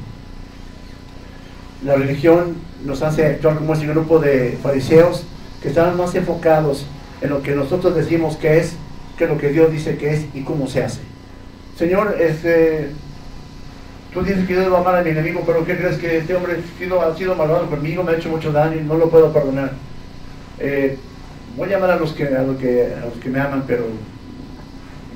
La 1.84 1.94
religión 1.94 2.56
nos 2.84 3.02
hace 3.02 3.26
actuar 3.26 3.56
como 3.56 3.74
ese 3.74 3.86
grupo 3.86 4.18
de 4.18 4.58
fariseos 4.62 5.24
que 5.62 5.68
estaban 5.68 5.96
más 5.96 6.14
enfocados 6.14 6.86
en 7.20 7.30
lo 7.30 7.42
que 7.42 7.54
nosotros 7.54 7.94
decimos 7.94 8.36
que 8.36 8.58
es, 8.58 8.74
que 9.16 9.26
lo 9.26 9.38
que 9.38 9.50
Dios 9.50 9.70
dice 9.72 9.96
que 9.96 10.14
es 10.14 10.26
y 10.34 10.42
cómo 10.42 10.66
se 10.68 10.84
hace. 10.84 11.00
Señor, 11.76 12.16
este, 12.20 12.90
tú 14.12 14.22
dices 14.22 14.46
que 14.46 14.54
yo 14.54 14.60
debo 14.60 14.76
amar 14.76 14.96
a 14.96 15.02
mi 15.02 15.10
enemigo, 15.10 15.42
pero 15.46 15.64
¿qué 15.64 15.76
crees 15.76 15.96
que 15.96 16.18
este 16.18 16.34
hombre 16.34 16.54
ha 16.56 17.16
sido, 17.16 17.34
malvado 17.34 17.68
conmigo, 17.68 18.02
me 18.02 18.12
ha 18.12 18.16
hecho 18.16 18.28
mucho 18.28 18.52
daño 18.52 18.76
y 18.80 18.84
no 18.84 18.94
lo 18.96 19.10
puedo 19.10 19.32
perdonar? 19.32 19.72
Eh, 20.58 20.96
voy 21.56 21.68
a 21.68 21.72
llamar 21.72 21.90
a 21.92 21.96
los, 21.96 22.12
que, 22.12 22.26
a, 22.26 22.42
los 22.42 22.56
que, 22.56 22.94
a 23.00 23.06
los 23.06 23.14
que 23.14 23.28
me 23.28 23.40
aman, 23.40 23.64
pero 23.66 23.86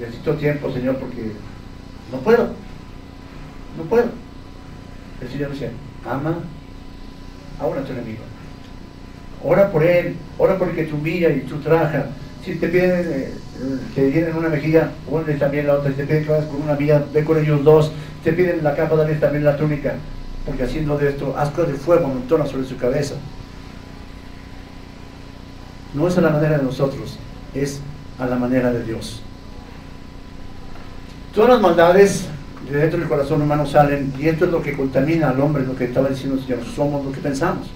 necesito 0.03 0.35
tiempo, 0.35 0.73
Señor, 0.73 0.97
porque 0.97 1.33
no 2.11 2.19
puedo. 2.19 2.49
No 3.77 3.85
puedo. 3.89 4.07
El 5.21 5.29
Señor 5.29 5.53
dice, 5.53 5.71
ama 6.05 6.39
ahora 7.61 7.81
a 7.81 7.85
tu 7.85 7.93
enemigo. 7.93 8.23
Ora 9.45 9.71
por 9.71 9.85
él, 9.85 10.17
ora 10.39 10.59
por 10.59 10.69
el 10.69 10.75
que 10.75 10.85
te 10.85 10.93
humilla 10.93 11.31
y 11.31 11.41
tú 11.41 11.59
traja. 11.59 12.07
Si 12.45 12.57
te 12.57 12.69
piden, 12.69 13.07
eh, 13.09 13.33
te 13.95 14.09
vienen 14.09 14.37
una 14.37 14.49
mejilla, 14.49 14.91
ponle 15.09 15.35
también 15.35 15.67
la 15.67 15.75
otra. 15.75 15.91
Si 15.91 15.97
te 15.97 16.05
piden 16.05 16.25
que 16.25 16.31
vayas 16.31 16.47
con 16.47 16.63
una 16.63 16.75
mía, 16.75 17.05
ve 17.13 17.25
con 17.25 17.39
ellos 17.39 17.65
dos. 17.65 17.93
te 18.25 18.33
piden 18.33 18.63
la 18.63 18.75
capa, 18.75 18.97
dale 18.97 19.15
también 19.17 19.45
la 19.45 19.57
túnica. 19.57 19.95
Porque 20.47 20.65
haciendo 20.65 20.99
de 20.99 21.11
esto, 21.11 21.37
asco 21.37 21.65
de 21.65 21.75
fuego 21.75 22.09
montona 22.09 22.47
sobre 22.47 22.65
su 22.65 22.77
cabeza. 22.77 23.15
No 25.95 26.09
es 26.09 26.19
a 26.19 26.21
la 26.21 26.31
manera 26.31 26.59
de 26.59 26.65
nosotros, 26.65 27.19
es 27.55 27.81
a 28.19 28.27
la 28.27 28.37
manera 28.37 28.73
de 28.73 28.83
Dios. 28.85 29.23
Todas 31.35 31.49
las 31.49 31.61
maldades 31.63 32.27
de 32.71 32.77
dentro 32.77 32.99
del 32.99 33.09
corazón 33.09 33.41
humano 33.41 33.65
salen 33.65 34.13
y 34.19 34.29
esto 34.29 34.45
es 34.45 34.51
lo 34.51 34.61
que 34.61 34.75
contamina 34.75 35.31
al 35.31 35.41
hombre, 35.41 35.65
lo 35.65 35.75
que 35.75 35.85
estaba 35.85 36.11
diciendo 36.11 36.37
el 36.37 36.43
Señor, 36.45 36.59
somos 36.77 37.03
lo 37.07 37.11
que 37.11 37.21
pensamos. 37.21 37.71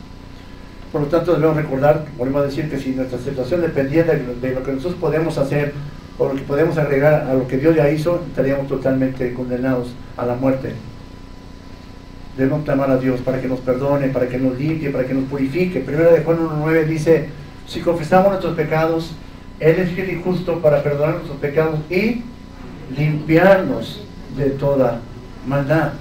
Por 0.92 1.00
lo 1.00 1.06
tanto 1.06 1.32
debemos 1.32 1.56
recordar, 1.56 2.04
volvemos 2.18 2.42
a 2.42 2.46
decir 2.46 2.68
que 2.68 2.78
si 2.78 2.90
nuestra 2.90 3.18
situación 3.18 3.62
dependiera 3.62 4.12
de, 4.12 4.52
lo 4.52 4.62
que 4.62 4.72
nosotros 4.72 5.00
podemos 5.00 5.38
hacer 5.38 5.72
o 6.18 6.28
lo 6.28 6.34
que 6.34 6.42
podemos 6.42 6.76
agregar 6.76 7.26
a 7.30 7.32
lo 7.32 7.48
que 7.48 7.56
Dios 7.56 7.74
ya 7.74 7.90
hizo, 7.90 8.22
estaríamos 8.28 8.68
totalmente 8.68 9.32
condenados 9.32 9.88
a 10.18 10.26
la 10.26 10.34
muerte. 10.34 10.74
Debemos 12.36 12.62
clamar 12.62 12.90
a 12.90 12.98
Dios 12.98 13.22
para 13.22 13.40
que 13.40 13.48
nos 13.48 13.60
perdone, 13.60 14.08
para 14.08 14.28
que 14.28 14.36
nos 14.36 14.58
limpie, 14.58 14.90
para 14.90 15.06
que 15.06 15.14
nos 15.14 15.24
purifique. 15.24 15.80
Primera 15.80 16.12
de 16.12 16.20
Juan 16.20 16.40
1.9 16.40 16.84
dice, 16.84 17.30
si 17.66 17.80
confesamos 17.80 18.28
nuestros 18.28 18.54
pecados, 18.54 19.12
Él 19.60 19.76
es 19.78 19.92
fiel 19.92 20.10
y 20.10 20.22
justo 20.22 20.60
para 20.60 20.82
perdonar 20.82 21.14
nuestros 21.14 21.38
pecados 21.38 21.80
y 21.90 22.22
limpiarnos 22.96 24.02
de 24.36 24.50
toda 24.50 25.00
maldad. 25.46 25.92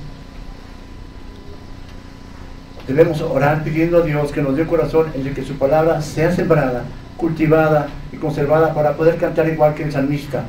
Debemos 2.87 3.21
orar 3.21 3.63
pidiendo 3.63 3.97
a 3.97 4.05
Dios 4.05 4.31
que 4.31 4.41
nos 4.41 4.55
dé 4.55 4.65
corazón 4.65 5.07
en 5.15 5.25
el 5.25 5.33
que 5.33 5.43
su 5.43 5.57
palabra 5.57 6.01
sea 6.01 6.31
sembrada 6.31 6.83
cultivada 7.17 7.87
y 8.11 8.17
conservada 8.17 8.73
para 8.73 8.93
poder 8.93 9.17
cantar 9.17 9.47
igual 9.47 9.73
que 9.73 9.83
el 9.83 9.91
salmista. 9.91 10.43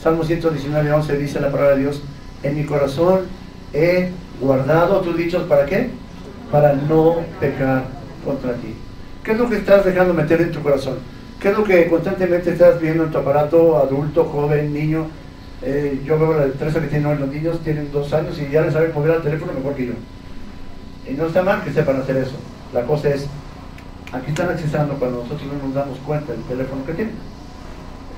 Salmo 0.00 0.24
119, 0.24 0.92
11 0.92 1.16
dice 1.16 1.40
la 1.40 1.50
palabra 1.50 1.74
de 1.74 1.82
Dios, 1.82 2.02
en 2.42 2.56
mi 2.56 2.64
corazón 2.64 3.22
he 3.72 4.10
guardado 4.40 5.00
tus 5.00 5.16
dichos, 5.16 5.44
¿para 5.44 5.66
qué? 5.66 5.90
Para 6.50 6.74
no 6.74 7.16
pecar 7.40 7.84
contra 8.24 8.52
ti. 8.54 8.74
¿Qué 9.24 9.32
es 9.32 9.38
lo 9.38 9.48
que 9.48 9.56
estás 9.56 9.84
dejando 9.84 10.12
meter 10.12 10.42
en 10.42 10.52
tu 10.52 10.60
corazón? 10.60 10.98
¿Qué 11.40 11.50
es 11.50 11.56
lo 11.56 11.64
que 11.64 11.88
constantemente 11.88 12.52
estás 12.52 12.80
viendo 12.80 13.04
en 13.04 13.10
tu 13.10 13.18
aparato, 13.18 13.78
adulto, 13.78 14.24
joven, 14.24 14.72
niño? 14.72 15.06
Eh, 15.64 16.02
yo 16.04 16.18
veo 16.18 16.34
la 16.34 16.46
destreza 16.46 16.80
que 16.80 16.88
tienen 16.88 17.20
los 17.20 17.28
niños, 17.28 17.60
tienen 17.62 17.92
dos 17.92 18.12
años 18.12 18.36
y 18.38 18.50
ya 18.50 18.62
les 18.62 18.72
saben 18.72 18.92
mover 18.92 19.12
al 19.12 19.22
teléfono 19.22 19.52
mejor 19.52 19.74
que 19.74 19.86
yo. 19.86 19.92
Y 21.08 21.14
no 21.14 21.26
está 21.26 21.42
mal 21.42 21.62
que 21.62 21.72
sepan 21.72 22.00
hacer 22.00 22.16
eso. 22.16 22.36
La 22.72 22.82
cosa 22.82 23.10
es, 23.10 23.26
aquí 24.12 24.30
están 24.30 24.48
accesando 24.48 24.94
cuando 24.94 25.22
nosotros 25.22 25.42
no 25.52 25.66
nos 25.66 25.74
damos 25.74 25.98
cuenta 25.98 26.32
del 26.32 26.42
teléfono 26.42 26.84
que 26.84 26.94
tienen. 26.94 27.14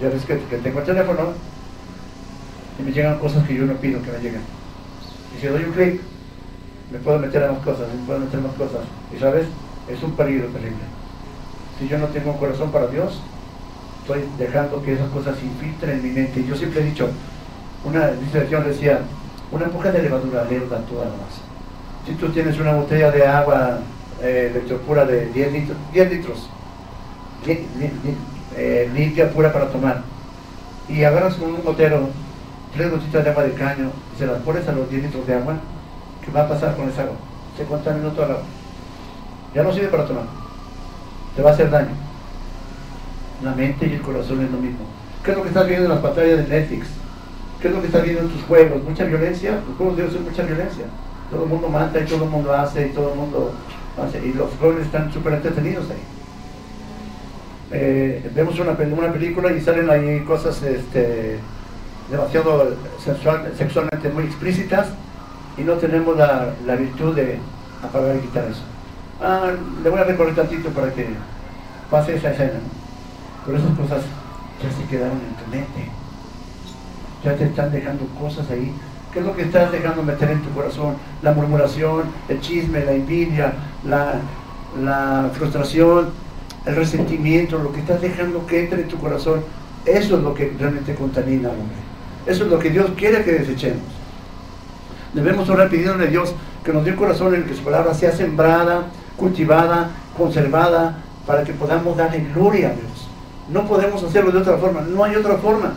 Ya 0.01 0.09
ves 0.09 0.25
que, 0.25 0.39
que 0.39 0.57
tengo 0.57 0.81
el 0.81 0.87
teléfono 0.87 1.33
y 2.79 2.83
me 2.83 2.93
llegan 2.93 3.19
cosas 3.19 3.47
que 3.47 3.55
yo 3.55 3.67
no 3.67 3.75
pido 3.75 4.01
que 4.03 4.11
me 4.11 4.19
lleguen. 4.19 4.43
Y 5.37 5.41
si 5.41 5.47
doy 5.47 5.65
un 5.65 5.73
clic, 5.73 6.01
me 6.91 6.99
puedo 6.99 7.19
meter 7.19 7.45
a 7.45 7.53
más 7.53 7.63
cosas, 7.63 7.89
me 7.89 8.07
puedo 8.07 8.21
meter 8.21 8.41
más 8.41 8.53
cosas. 8.55 8.81
Y 9.15 9.19
sabes, 9.19 9.47
es 9.89 10.03
un 10.03 10.13
peligro 10.13 10.47
terrible. 10.49 10.83
Si 11.79 11.89
yo 11.89 11.99
no 11.99 12.07
tengo 12.07 12.33
un 12.33 12.39
corazón 12.39 12.71
para 12.71 12.87
Dios, 12.87 13.21
estoy 14.03 14.25
dejando 14.39 14.83
que 14.83 14.95
esas 14.95 15.09
cosas 15.11 15.37
infiltren 15.43 15.99
en 15.99 16.03
mi 16.03 16.11
mente. 16.11 16.45
Yo 16.45 16.55
siempre 16.55 16.81
he 16.81 16.85
dicho, 16.85 17.09
una 17.85 18.09
disertación 18.09 18.65
decía, 18.65 19.01
una 19.53 19.67
poca 19.67 19.93
de 19.93 20.03
levadura 20.03 20.45
leuda 20.45 20.79
toda 20.79 21.05
la 21.05 21.13
masa. 21.13 21.43
Si 22.07 22.15
tú 22.15 22.29
tienes 22.31 22.59
una 22.59 22.75
botella 22.75 23.11
de 23.11 23.27
agua 23.27 23.79
eh, 24.23 24.49
electropura 24.51 25.05
de 25.05 25.27
10 25.27 25.53
litros, 25.53 25.79
10 25.93 26.13
litros 26.13 26.51
eh, 28.57 28.91
limpia, 28.95 29.31
pura 29.31 29.53
para 29.53 29.69
tomar, 29.69 30.03
y 30.89 31.05
agarras 31.05 31.35
con 31.35 31.55
un 31.55 31.63
gotero 31.63 32.09
tres 32.75 32.91
gotitas 32.91 33.25
de 33.25 33.31
agua 33.31 33.45
de 33.45 33.53
caño 33.53 33.91
y 34.15 34.19
se 34.19 34.27
las 34.27 34.43
pones 34.43 34.67
a 34.67 34.73
los 34.73 34.91
10 34.91 35.05
litros 35.05 35.27
de 35.27 35.35
agua, 35.35 35.55
¿qué 36.25 36.31
va 36.31 36.43
a 36.43 36.49
pasar 36.49 36.77
con 36.77 36.89
esa 36.89 37.03
agua? 37.03 37.17
Se 37.57 37.65
contaminó 37.65 38.11
toda 38.11 38.27
el 38.27 38.33
agua. 38.33 38.45
Ya 39.55 39.63
no 39.63 39.73
sirve 39.73 39.89
para 39.89 40.07
tomar. 40.07 40.25
Te 41.37 41.43
va 41.43 41.51
a 41.51 41.53
hacer 41.53 41.71
daño. 41.71 41.95
La 43.43 43.55
mente 43.55 43.87
y 43.87 43.93
el 43.93 44.03
corazón 44.03 44.43
es 44.43 44.51
lo 44.51 44.59
mismo. 44.59 44.87
¿Qué 45.23 45.31
es 45.31 45.37
lo 45.37 45.43
que 45.43 45.49
estás 45.49 45.67
viendo 45.67 45.85
en 45.85 45.91
las 45.91 46.01
pantallas 46.01 46.39
de 46.39 46.49
Netflix? 46.49 46.89
¿Qué 47.65 47.69
es 47.69 47.75
lo 47.75 47.81
que 47.81 47.87
estás 47.87 48.03
viendo 48.03 48.21
en 48.21 48.29
tus 48.29 48.43
juegos? 48.43 48.83
¿Mucha 48.83 49.05
violencia? 49.05 49.53
Los 49.67 49.79
juegos 49.79 49.97
de 49.97 50.03
Dios 50.03 50.15
son 50.15 50.25
mucha 50.25 50.43
violencia. 50.43 50.85
Todo 51.31 51.45
el 51.45 51.49
mundo 51.49 51.71
mata 51.71 51.99
y 51.99 52.05
todo 52.05 52.25
el 52.25 52.29
mundo 52.29 52.53
hace 52.53 52.89
y 52.89 52.91
todo 52.91 53.13
el 53.13 53.19
mundo 53.19 53.55
hace. 53.99 54.19
Y 54.19 54.35
los 54.35 54.51
jóvenes 54.61 54.85
están 54.85 55.11
súper 55.11 55.33
entretenidos 55.33 55.87
ahí. 55.89 56.03
Eh, 57.71 58.31
vemos 58.35 58.59
una, 58.59 58.73
una 58.73 59.11
película 59.11 59.51
y 59.51 59.63
salen 59.63 59.89
ahí 59.89 60.21
cosas 60.25 60.63
este, 60.63 61.39
demasiado 62.11 62.77
sexualmente 63.57 64.11
muy 64.11 64.25
explícitas 64.25 64.89
y 65.57 65.63
no 65.63 65.73
tenemos 65.77 66.19
la, 66.19 66.53
virtud 66.79 67.17
de 67.17 67.39
apagar 67.83 68.15
y 68.17 68.19
quitar 68.19 68.45
eso. 68.45 68.61
Ah, 69.23 69.53
le 69.83 69.89
voy 69.89 70.01
a 70.01 70.05
recorrer 70.05 70.35
tantito 70.35 70.69
para 70.69 70.93
que 70.93 71.07
pase 71.91 72.15
esa 72.15 72.31
escena. 72.31 72.61
Pero 73.47 73.57
esas 73.57 73.71
cosas 73.71 74.03
ya 74.63 74.71
se 74.71 74.87
quedaron 74.87 75.17
en 75.17 75.43
tu 75.43 75.51
mente. 75.51 76.04
Ya 77.25 77.35
te 77.37 77.45
están 77.45 77.73
dejando 77.73 78.05
cosas 78.21 78.51
ahí. 78.51 78.71
¿Qué 79.13 79.21
es 79.21 79.25
lo 79.25 79.35
que 79.35 79.43
estás 79.43 79.73
dejando 79.73 80.03
meter 80.03 80.31
en 80.31 80.43
tu 80.43 80.51
corazón? 80.51 80.97
La 81.23 81.33
murmuración, 81.33 82.03
el 82.29 82.41
chisme, 82.41 82.85
la 82.85 82.93
envidia, 82.93 83.55
la, 83.87 85.31
frustración, 85.33 86.11
el 86.67 86.77
resentimiento, 86.77 87.59
lo 87.59 87.73
que 87.73 87.81
estás 87.81 88.03
dejando 88.03 88.47
que 88.47 88.65
entre 88.65 88.83
en 88.83 88.89
tu 88.89 88.99
corazón. 88.99 89.41
Eso 89.87 90.17
es 90.17 90.23
lo 90.23 90.35
que 90.35 90.53
realmente 90.59 90.95
contamina 90.95 91.49
al 91.49 91.55
hombre. 91.55 91.77
Eso 92.27 92.45
es 92.45 92.51
lo 92.51 92.59
que 92.59 92.71
Dios 92.71 92.91
quiere 92.97 93.25
que 93.25 93.33
desechemos. 93.33 93.85
Debemos 95.15 95.49
orar 95.49 95.71
pidiéndole 95.71 96.09
a 96.09 96.11
Dios 96.11 96.35
que 96.65 96.73
nos 96.73 96.85
dé 96.85 96.91
un 96.91 96.97
corazón 96.97 97.35
en 97.35 97.43
el 97.43 97.49
que 97.49 97.55
su 97.55 97.63
palabra 97.63 97.95
sea 97.95 98.13
sembrada, 98.13 98.87
cultivada, 99.17 99.91
conservada, 100.17 100.99
para 101.27 101.45
que 101.45 101.53
podamos 101.53 101.97
darle 101.97 102.27
gloria 102.35 102.69
a 102.69 102.73
Dios. 102.73 103.09
No 103.51 103.67
podemos 103.67 104.03
hacerlo 104.03 104.33
de 104.33 104.39
otra 104.39 104.57
forma, 104.57 104.81
no 104.81 105.05
hay 105.05 105.15
otra 105.17 105.37
forma. 105.37 105.75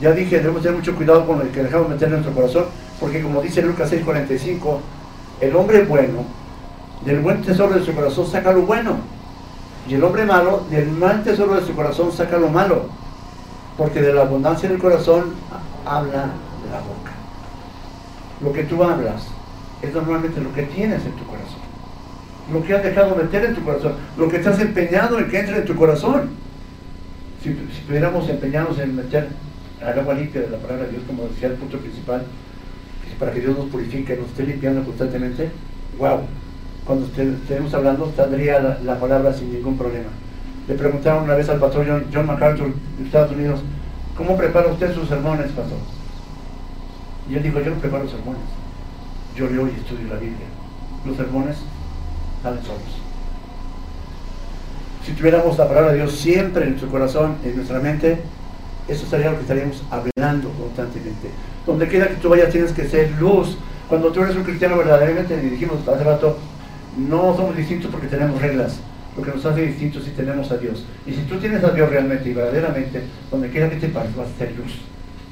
Ya 0.00 0.12
dije, 0.12 0.38
debemos 0.38 0.62
tener 0.62 0.76
mucho 0.76 0.94
cuidado 0.94 1.26
con 1.26 1.38
lo 1.38 1.52
que 1.52 1.62
dejamos 1.62 1.88
meter 1.88 2.08
en 2.08 2.14
nuestro 2.14 2.34
corazón, 2.34 2.64
porque 2.98 3.22
como 3.22 3.40
dice 3.40 3.62
Lucas 3.62 3.92
6:45, 3.92 4.78
el 5.40 5.54
hombre 5.56 5.84
bueno, 5.84 6.24
del 7.04 7.20
buen 7.20 7.42
tesoro 7.42 7.74
de 7.74 7.84
su 7.84 7.94
corazón 7.94 8.26
saca 8.26 8.52
lo 8.52 8.62
bueno, 8.62 8.96
y 9.88 9.94
el 9.94 10.04
hombre 10.04 10.24
malo, 10.24 10.64
del 10.70 10.90
mal 10.90 11.22
tesoro 11.22 11.54
de 11.54 11.66
su 11.66 11.74
corazón 11.74 12.10
saca 12.12 12.38
lo 12.38 12.48
malo 12.48 12.88
porque 13.76 14.00
de 14.00 14.12
la 14.12 14.22
abundancia 14.22 14.68
del 14.68 14.78
corazón 14.78 15.34
habla 15.84 16.30
la 16.70 16.80
boca. 16.80 17.12
Lo 18.40 18.52
que 18.52 18.64
tú 18.64 18.82
hablas 18.82 19.26
es 19.82 19.92
normalmente 19.92 20.40
lo 20.40 20.52
que 20.54 20.62
tienes 20.62 21.04
en 21.04 21.12
tu 21.12 21.24
corazón. 21.24 21.64
Lo 22.52 22.62
que 22.62 22.74
has 22.74 22.82
dejado 22.82 23.16
meter 23.16 23.44
en 23.44 23.54
tu 23.54 23.64
corazón. 23.64 23.94
Lo 24.16 24.28
que 24.28 24.36
estás 24.36 24.60
empeñado 24.60 25.18
en 25.18 25.28
que 25.28 25.40
entre 25.40 25.58
en 25.58 25.64
tu 25.64 25.74
corazón. 25.74 26.30
Si, 27.42 27.52
si 27.52 27.80
estuviéramos 27.80 28.28
empeñados 28.28 28.78
en 28.78 28.96
meter 28.96 29.28
al 29.84 29.98
agua 29.98 30.14
limpia 30.14 30.42
de 30.42 30.50
la 30.50 30.58
palabra 30.58 30.84
de 30.84 30.92
Dios, 30.92 31.02
como 31.06 31.24
decía 31.24 31.48
el 31.48 31.54
punto 31.54 31.78
principal, 31.78 32.22
para 33.18 33.32
que 33.32 33.40
Dios 33.40 33.56
nos 33.56 33.66
purifique, 33.66 34.16
nos 34.16 34.28
esté 34.28 34.44
limpiando 34.44 34.82
constantemente, 34.84 35.50
wow, 35.98 36.20
cuando 36.84 37.06
estemos 37.06 37.72
hablando, 37.72 38.12
saldría 38.16 38.60
la, 38.60 38.78
la 38.80 38.98
palabra 38.98 39.32
sin 39.32 39.52
ningún 39.52 39.78
problema. 39.78 40.08
Le 40.66 40.74
preguntaron 40.74 41.24
una 41.24 41.34
vez 41.34 41.48
al 41.48 41.58
pastor 41.58 41.86
John, 42.12 42.26
MacArthur 42.26 42.72
de 42.98 43.04
Estados 43.04 43.32
Unidos, 43.32 43.60
¿cómo 44.16 44.36
prepara 44.36 44.68
usted 44.68 44.94
sus 44.94 45.08
sermones, 45.08 45.52
pastor? 45.52 45.78
Y 47.30 47.36
él 47.36 47.42
dijo, 47.42 47.60
yo 47.60 47.70
no 47.70 47.76
preparo 47.76 48.08
sermones. 48.08 48.42
Yo 49.36 49.48
leo 49.48 49.66
y 49.66 49.70
estudio 49.70 50.08
la 50.08 50.20
Biblia. 50.20 50.46
Los 51.04 51.16
sermones 51.16 51.56
salen 52.42 52.62
solos. 52.62 52.82
Si 55.04 55.12
tuviéramos 55.12 55.58
la 55.58 55.68
palabra 55.68 55.92
de 55.92 55.98
Dios 55.98 56.12
siempre 56.12 56.64
en 56.64 56.70
nuestro 56.70 56.90
corazón, 56.90 57.36
en 57.44 57.56
nuestra 57.56 57.78
mente, 57.80 58.22
eso 58.88 59.06
sería 59.06 59.30
lo 59.30 59.36
que 59.36 59.42
estaríamos 59.42 59.82
hablando 59.90 60.50
constantemente. 60.50 61.30
Donde 61.66 61.88
quiera 61.88 62.08
que 62.08 62.16
tú 62.16 62.28
vayas 62.28 62.50
tienes 62.50 62.72
que 62.72 62.86
ser 62.86 63.10
luz. 63.12 63.56
Cuando 63.88 64.10
tú 64.12 64.22
eres 64.22 64.36
un 64.36 64.44
cristiano 64.44 64.76
verdaderamente, 64.76 65.38
dijimos 65.40 65.86
hace 65.86 66.04
rato, 66.04 66.38
no 66.96 67.36
somos 67.36 67.56
distintos 67.56 67.90
porque 67.90 68.06
tenemos 68.06 68.40
reglas 68.40 68.80
lo 69.16 69.22
que 69.22 69.30
nos 69.30 69.44
hace 69.46 69.62
distintos 69.62 70.04
si 70.04 70.10
tenemos 70.10 70.50
a 70.50 70.56
Dios. 70.56 70.84
Y 71.06 71.12
si 71.12 71.22
tú 71.22 71.36
tienes 71.36 71.62
a 71.62 71.70
Dios 71.70 71.88
realmente 71.88 72.28
y 72.28 72.34
verdaderamente, 72.34 73.02
donde 73.30 73.48
quiera 73.50 73.70
que 73.70 73.76
te 73.76 73.88
pares 73.88 74.14
vas 74.16 74.28
a 74.28 74.38
ser 74.38 74.52
luz. 74.56 74.72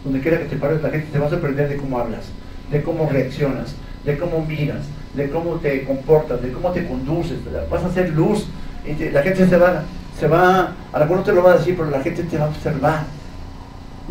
Donde 0.05 0.21
quiera 0.21 0.39
que 0.39 0.45
te 0.45 0.57
pares 0.57 0.83
la 0.83 0.91
gente 0.91 1.09
te 1.13 1.19
va 1.19 1.27
a 1.27 1.31
sorprender 1.31 1.69
de 1.69 1.77
cómo 1.77 1.99
hablas, 1.99 2.27
de 2.71 2.83
cómo 2.83 3.09
reaccionas, 3.09 3.75
de 4.05 4.19
cómo 4.19 4.45
miras, 4.45 4.87
de 5.15 5.31
cómo 5.31 5.57
te 5.57 5.85
comportas, 5.85 6.43
de 6.43 6.53
cómo 6.53 6.71
te 6.71 6.87
conduces. 6.87 7.39
Vas 7.71 7.85
a 7.85 7.93
ser 7.93 8.11
luz 8.11 8.47
y 8.87 9.11
la 9.11 9.23
gente 9.23 9.49
se 9.49 9.57
va, 9.57 9.83
se 10.19 10.27
va, 10.27 10.75
a 10.93 10.99
lo 10.99 11.05
mejor 11.05 11.19
no 11.19 11.23
te 11.23 11.33
lo 11.33 11.43
va 11.43 11.53
a 11.53 11.59
decir, 11.59 11.77
pero 11.77 11.91
la 11.91 12.03
gente 12.03 12.23
te 12.25 12.39
va 12.39 12.47
a 12.47 12.49
observar. 12.49 13.05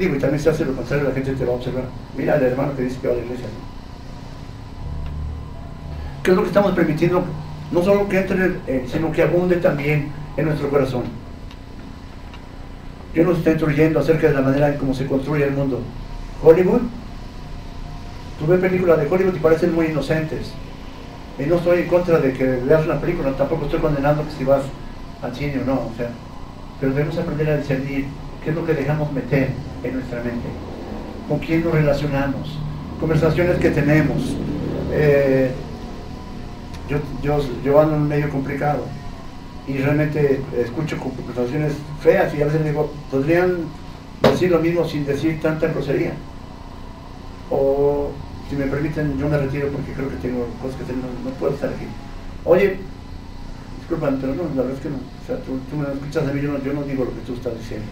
Y 0.02 0.20
también 0.20 0.40
se 0.40 0.50
hace 0.50 0.66
lo 0.66 0.76
contrario, 0.76 1.08
la 1.08 1.14
gente 1.14 1.34
te 1.34 1.46
va 1.46 1.54
a 1.54 1.56
observar. 1.56 1.86
Mira 2.18 2.34
al 2.34 2.44
hermano 2.44 2.76
que 2.76 2.84
dice 2.84 2.98
que 3.02 3.08
va 3.08 3.14
a 3.14 3.18
la 3.18 3.24
iglesia. 3.24 3.48
¿Qué 6.24 6.32
es 6.32 6.38
lo 6.38 6.44
que 6.44 6.50
estamos 6.50 6.74
permitiendo 6.74 7.24
no 7.72 7.82
solo 7.84 8.08
que 8.08 8.20
entre, 8.20 8.58
eh, 8.68 8.86
sino 8.92 9.12
que 9.12 9.24
abunde 9.24 9.56
también 9.58 10.12
en 10.38 10.46
nuestro 10.46 10.70
corazón. 10.70 11.04
Yo 13.14 13.24
nos 13.24 13.40
está 13.40 13.52
instruyendo 13.52 14.00
acerca 14.00 14.28
de 14.28 14.34
la 14.34 14.42
manera 14.42 14.70
en 14.70 14.78
cómo 14.78 14.94
se 14.94 15.06
construye 15.06 15.46
el 15.46 15.52
mundo. 15.52 15.82
Hollywood, 16.44 16.82
tú 18.40 18.48
ves 18.48 18.60
películas 18.60 19.00
de 19.00 19.08
Hollywood 19.08 19.36
y 19.36 19.40
parecen 19.40 19.74
muy 19.74 19.88
inocentes. 19.88 20.52
Y 21.40 21.44
no 21.44 21.56
estoy 21.56 21.80
en 21.80 21.88
contra 21.88 22.20
de 22.20 22.34
que 22.34 22.44
veas 22.44 22.86
una 22.86 23.00
película, 23.00 23.32
tampoco 23.36 23.66
estoy 23.66 23.80
condenando 23.80 24.26
que 24.26 24.32
si 24.32 24.44
vas 24.44 24.64
al 25.22 25.36
cine 25.36 25.62
o 25.62 25.66
no, 25.66 25.74
o 25.74 25.92
sea, 25.96 26.10
pero 26.80 26.94
debemos 26.94 27.18
aprender 27.18 27.50
a 27.50 27.58
discernir 27.58 28.06
qué 28.44 28.50
es 28.50 28.56
lo 28.56 28.66
que 28.66 28.74
dejamos 28.74 29.12
meter 29.12 29.50
en 29.84 29.94
nuestra 29.94 30.22
mente, 30.24 30.48
con 31.28 31.40
quién 31.40 31.64
nos 31.64 31.74
relacionamos, 31.74 32.58
conversaciones 33.00 33.58
que 33.58 33.72
tenemos. 33.72 34.36
Eh, 34.92 35.52
yo, 37.24 37.40
yo, 37.64 37.80
ando 37.80 37.96
en 37.96 38.02
un 38.02 38.08
medio 38.08 38.30
complicado 38.30 38.84
y 39.68 39.78
realmente 39.78 40.42
escucho 40.58 40.98
conversaciones 40.98 41.74
feas 42.02 42.34
y 42.36 42.42
a 42.42 42.46
veces 42.46 42.66
digo, 42.66 42.92
podrían 43.10 43.60
decir 44.22 44.52
lo 44.52 44.60
mismo 44.60 44.86
sin 44.86 45.06
decir 45.06 45.40
tanta 45.42 45.68
grosería. 45.68 46.14
O 47.50 48.12
si 48.50 48.56
me 48.56 48.66
permiten, 48.66 49.18
yo 49.18 49.30
me 49.30 49.38
retiro 49.38 49.70
porque 49.70 49.94
creo 49.94 50.10
que 50.10 50.18
tengo 50.18 50.48
cosas 50.62 50.78
que 50.78 50.84
tengo, 50.84 51.08
no, 51.24 51.32
puedo 51.32 51.54
estar 51.54 51.70
aquí. 51.70 51.86
Oye, 52.44 52.78
disculpan, 53.80 54.18
pero 54.20 54.36
no, 54.36 54.44
la 54.56 54.64
verdad 54.64 54.74
es 54.74 54.80
que 54.82 54.90
no. 54.90 54.98
O 54.98 55.26
sea, 55.26 55.38
tú, 55.38 55.60
me 55.78 55.94
escuchas 55.94 56.28
a 56.28 56.34
mí, 56.34 56.42
yo 56.42 56.58
yo 56.62 56.74
no 56.74 56.84
digo 56.84 57.06
lo 57.06 57.12
que 57.12 57.22
tú 57.22 57.34
estás 57.34 57.58
diciendo, 57.58 57.88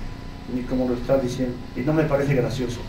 ni 0.54 0.62
como 0.62 0.88
lo 0.88 0.96
estás 0.96 1.22
diciendo. 1.22 1.56
Y 1.76 1.82
no 1.82 1.94
me 1.94 2.04
parece 2.04 2.34
gracioso, 2.34 2.80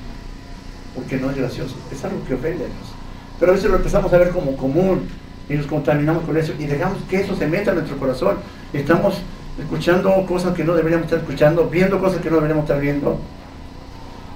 porque 0.94 1.16
no 1.16 1.30
es 1.30 1.36
gracioso, 1.36 1.76
es 1.92 2.04
algo 2.04 2.24
que 2.26 2.34
ofende 2.34 2.64
a 2.64 2.66
Dios. 2.66 2.94
Pero 3.38 3.52
a 3.52 3.54
veces 3.54 3.70
lo 3.70 3.76
empezamos 3.76 4.12
a 4.12 4.18
ver 4.18 4.30
como 4.30 4.56
común 4.56 5.08
y 5.48 5.54
nos 5.54 5.66
contaminamos 5.66 6.24
con 6.24 6.36
eso 6.36 6.52
y 6.58 6.66
dejamos 6.66 6.98
que 7.08 7.20
eso 7.20 7.34
se 7.34 7.46
meta 7.46 7.70
en 7.70 7.78
nuestro 7.78 7.98
corazón. 7.98 8.36
Estamos 8.72 9.20
escuchando 9.58 10.24
cosas 10.26 10.54
que 10.54 10.64
no 10.64 10.74
deberíamos 10.74 11.06
estar 11.06 11.20
escuchando, 11.20 11.68
viendo 11.68 11.98
cosas 12.00 12.20
que 12.20 12.30
no 12.30 12.36
deberíamos 12.36 12.64
estar 12.64 12.80
viendo. 12.80 13.18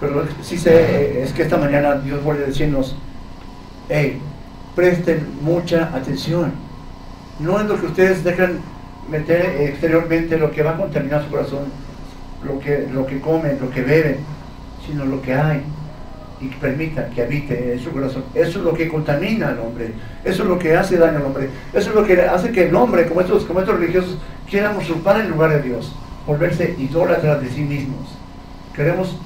Pero 0.00 0.24
sí 0.42 0.58
sé, 0.58 1.22
es 1.22 1.32
que 1.32 1.42
esta 1.42 1.56
mañana 1.56 1.94
Dios 1.96 2.22
vuelve 2.22 2.44
a 2.44 2.46
decirnos, 2.48 2.96
hey, 3.88 4.20
presten 4.74 5.26
mucha 5.42 5.94
atención. 5.94 6.52
No 7.38 7.60
es 7.60 7.66
lo 7.66 7.80
que 7.80 7.86
ustedes 7.86 8.24
dejan 8.24 8.58
meter 9.10 9.60
exteriormente, 9.60 10.38
lo 10.38 10.50
que 10.50 10.62
va 10.62 10.72
a 10.72 10.76
contaminar 10.76 11.24
su 11.24 11.30
corazón, 11.30 11.64
lo 12.44 12.58
que, 12.58 12.88
lo 12.92 13.06
que 13.06 13.20
comen, 13.20 13.58
lo 13.60 13.70
que 13.70 13.82
beben, 13.82 14.18
sino 14.86 15.04
lo 15.04 15.20
que 15.22 15.34
hay 15.34 15.62
y 16.40 16.48
que 16.48 16.56
permita 16.56 17.08
que 17.10 17.22
habite 17.22 17.72
en 17.74 17.80
su 17.80 17.90
corazón. 17.90 18.24
Eso 18.34 18.58
es 18.58 18.64
lo 18.64 18.74
que 18.74 18.88
contamina 18.88 19.48
al 19.48 19.60
hombre, 19.60 19.92
eso 20.24 20.42
es 20.42 20.48
lo 20.48 20.58
que 20.58 20.76
hace 20.76 20.98
daño 20.98 21.18
al 21.18 21.24
hombre, 21.24 21.48
eso 21.72 21.90
es 21.90 21.94
lo 21.94 22.04
que 22.04 22.20
hace 22.22 22.50
que 22.50 22.68
el 22.68 22.74
hombre, 22.74 23.06
como 23.06 23.20
estos, 23.20 23.44
como 23.44 23.60
estos 23.60 23.78
religiosos, 23.78 24.18
quieran 24.48 24.76
usurpar 24.76 25.20
el 25.20 25.30
lugar 25.30 25.50
de 25.50 25.62
Dios, 25.62 25.94
volverse 26.26 26.74
idólatras 26.78 27.40
de 27.40 27.50
sí 27.50 27.62
mismos. 27.62 28.16
Queremos 28.74 29.16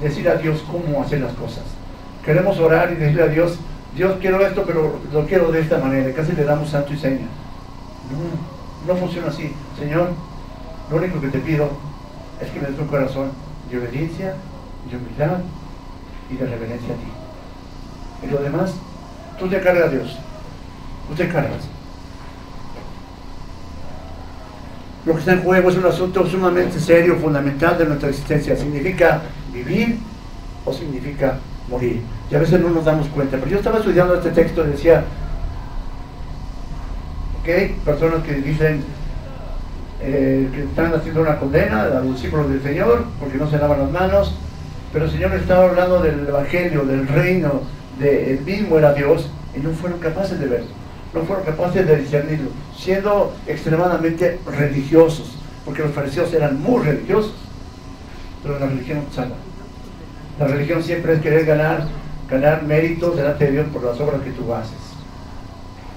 decir 0.00 0.28
a 0.28 0.36
Dios 0.36 0.64
cómo 0.70 1.02
hacer 1.02 1.20
las 1.20 1.32
cosas. 1.34 1.64
Queremos 2.24 2.58
orar 2.58 2.92
y 2.92 2.96
decirle 2.96 3.22
a 3.22 3.28
Dios, 3.28 3.58
Dios 3.94 4.16
quiero 4.20 4.44
esto, 4.44 4.64
pero 4.66 4.98
lo 5.12 5.26
quiero 5.26 5.52
de 5.52 5.60
esta 5.60 5.78
manera. 5.78 6.12
Casi 6.14 6.32
le 6.32 6.44
damos 6.44 6.70
santo 6.70 6.92
y 6.92 6.96
seña. 6.96 7.26
No, 8.10 8.92
no 8.92 8.98
funciona 8.98 9.28
así. 9.28 9.52
Señor, 9.78 10.08
lo 10.90 10.96
único 10.96 11.20
que 11.20 11.28
te 11.28 11.38
pido 11.38 11.68
es 12.44 12.50
que 12.50 12.80
un 12.80 12.88
corazón 12.88 13.30
de 13.70 13.78
obediencia, 13.78 14.34
de 14.90 14.96
humildad 14.96 15.38
y 16.30 16.36
de 16.36 16.46
reverencia 16.46 16.94
a 16.94 16.96
ti. 16.96 18.26
Y 18.26 18.30
lo 18.30 18.42
demás, 18.42 18.74
tú 19.38 19.48
te 19.48 19.60
cargas 19.60 19.88
a 19.88 19.90
Dios. 19.90 20.18
Tú 21.08 21.14
te 21.14 21.28
cargas. 21.28 21.68
Lo 25.04 25.12
que 25.12 25.18
está 25.18 25.32
en 25.32 25.42
juego 25.42 25.68
es 25.68 25.76
un 25.76 25.84
asunto 25.84 26.26
sumamente 26.26 26.80
serio, 26.80 27.16
fundamental 27.16 27.76
de 27.76 27.84
nuestra 27.86 28.08
existencia. 28.08 28.56
Significa 28.56 29.20
vivir 29.52 29.98
o 30.64 30.72
significa 30.72 31.38
morir. 31.68 32.00
Y 32.30 32.34
a 32.34 32.38
veces 32.38 32.60
no 32.60 32.70
nos 32.70 32.86
damos 32.86 33.08
cuenta. 33.08 33.36
Pero 33.36 33.50
yo 33.50 33.58
estaba 33.58 33.78
estudiando 33.78 34.14
este 34.14 34.30
texto 34.30 34.64
y 34.64 34.70
decía, 34.70 35.04
ok, 37.40 37.84
personas 37.84 38.22
que 38.22 38.32
dicen 38.34 38.82
eh, 40.06 40.50
que 40.52 40.64
están 40.64 40.92
haciendo 40.92 41.22
una 41.22 41.38
condena 41.38 41.84
a 41.84 42.00
los 42.00 42.14
discípulos 42.16 42.50
del 42.50 42.62
Señor 42.62 43.06
porque 43.18 43.38
no 43.38 43.48
se 43.48 43.56
lavan 43.56 43.78
las 43.78 43.90
manos, 43.90 44.34
pero 44.92 45.06
el 45.06 45.10
Señor 45.10 45.32
estaba 45.34 45.64
hablando 45.64 46.02
del 46.02 46.28
Evangelio, 46.28 46.84
del 46.84 47.08
reino, 47.08 47.62
de 47.98 48.38
mismo 48.44 48.76
era 48.76 48.92
Dios 48.92 49.30
y 49.56 49.60
no 49.60 49.70
fueron 49.70 49.98
capaces 50.00 50.38
de 50.38 50.46
verlo, 50.46 50.66
no 51.14 51.22
fueron 51.22 51.46
capaces 51.46 51.86
de 51.86 51.96
discernirlo, 51.96 52.50
siendo 52.76 53.34
extremadamente 53.46 54.40
religiosos, 54.46 55.36
porque 55.64 55.82
los 55.82 55.92
fariseos 55.92 56.34
eran 56.34 56.60
muy 56.60 56.82
religiosos, 56.82 57.32
pero 58.42 58.58
la 58.58 58.66
religión 58.66 59.04
salva. 59.10 59.36
La 60.38 60.48
religión 60.48 60.82
siempre 60.82 61.14
es 61.14 61.22
querer 61.22 61.46
ganar, 61.46 61.86
ganar 62.28 62.62
méritos 62.64 63.16
delante 63.16 63.46
de 63.46 63.52
Dios 63.52 63.66
por 63.72 63.84
las 63.84 63.98
obras 64.00 64.20
que 64.20 64.32
tú 64.32 64.52
haces. 64.52 64.76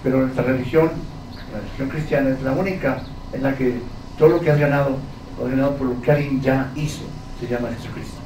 Pero 0.02 0.20
nuestra 0.20 0.44
religión, 0.44 0.92
la 1.52 1.60
religión 1.60 1.90
cristiana, 1.90 2.30
es 2.30 2.42
la 2.42 2.54
única 2.54 3.02
en 3.34 3.44
la 3.44 3.54
que 3.54 3.82
todo 4.18 4.30
lo 4.30 4.40
que 4.40 4.52
has 4.52 4.60
ganado, 4.60 4.98
lo 5.38 5.46
has 5.46 5.52
ganado 5.52 5.76
por 5.76 5.88
lo 5.88 6.02
que 6.02 6.12
alguien 6.12 6.42
ya 6.42 6.72
hizo, 6.76 7.04
se 7.40 7.48
llama 7.48 7.70
Jesucristo. 7.70 8.18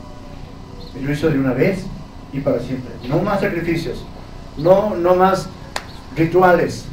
Él 0.96 1.06
lo 1.06 1.12
hizo 1.12 1.30
de 1.30 1.40
una 1.40 1.54
vez 1.54 1.86
y 2.34 2.40
para 2.40 2.60
siempre. 2.60 2.92
No 3.08 3.20
más 3.20 3.42
sacrificios, 3.42 4.06
no, 4.58 4.96
no 4.96 5.16
más 5.16 5.48
rituales, 6.16 6.86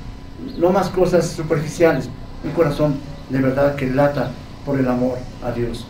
no 0.56 0.70
más 0.70 0.88
cosas 0.88 1.26
superficiales. 1.26 2.08
Un 2.44 2.52
corazón 2.52 2.96
de 3.28 3.40
verdad 3.40 3.74
que 3.74 3.86
lata 3.86 4.30
por 4.64 4.78
el 4.78 4.88
amor 4.88 5.18
a 5.44 5.50
Dios. 5.52 5.86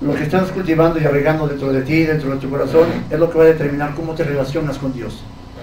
Lo 0.00 0.14
que 0.14 0.22
estás 0.22 0.50
cultivando 0.50 0.98
y 0.98 1.04
agregando 1.04 1.46
dentro 1.46 1.72
de 1.72 1.82
ti, 1.82 2.04
dentro 2.04 2.30
de 2.30 2.36
tu 2.36 2.48
corazón, 2.48 2.88
es 3.10 3.18
lo 3.18 3.30
que 3.30 3.38
va 3.38 3.44
a 3.44 3.48
determinar 3.48 3.94
cómo 3.94 4.14
te 4.14 4.24
relacionas 4.24 4.78
con 4.78 4.92
Dios. 4.94 5.22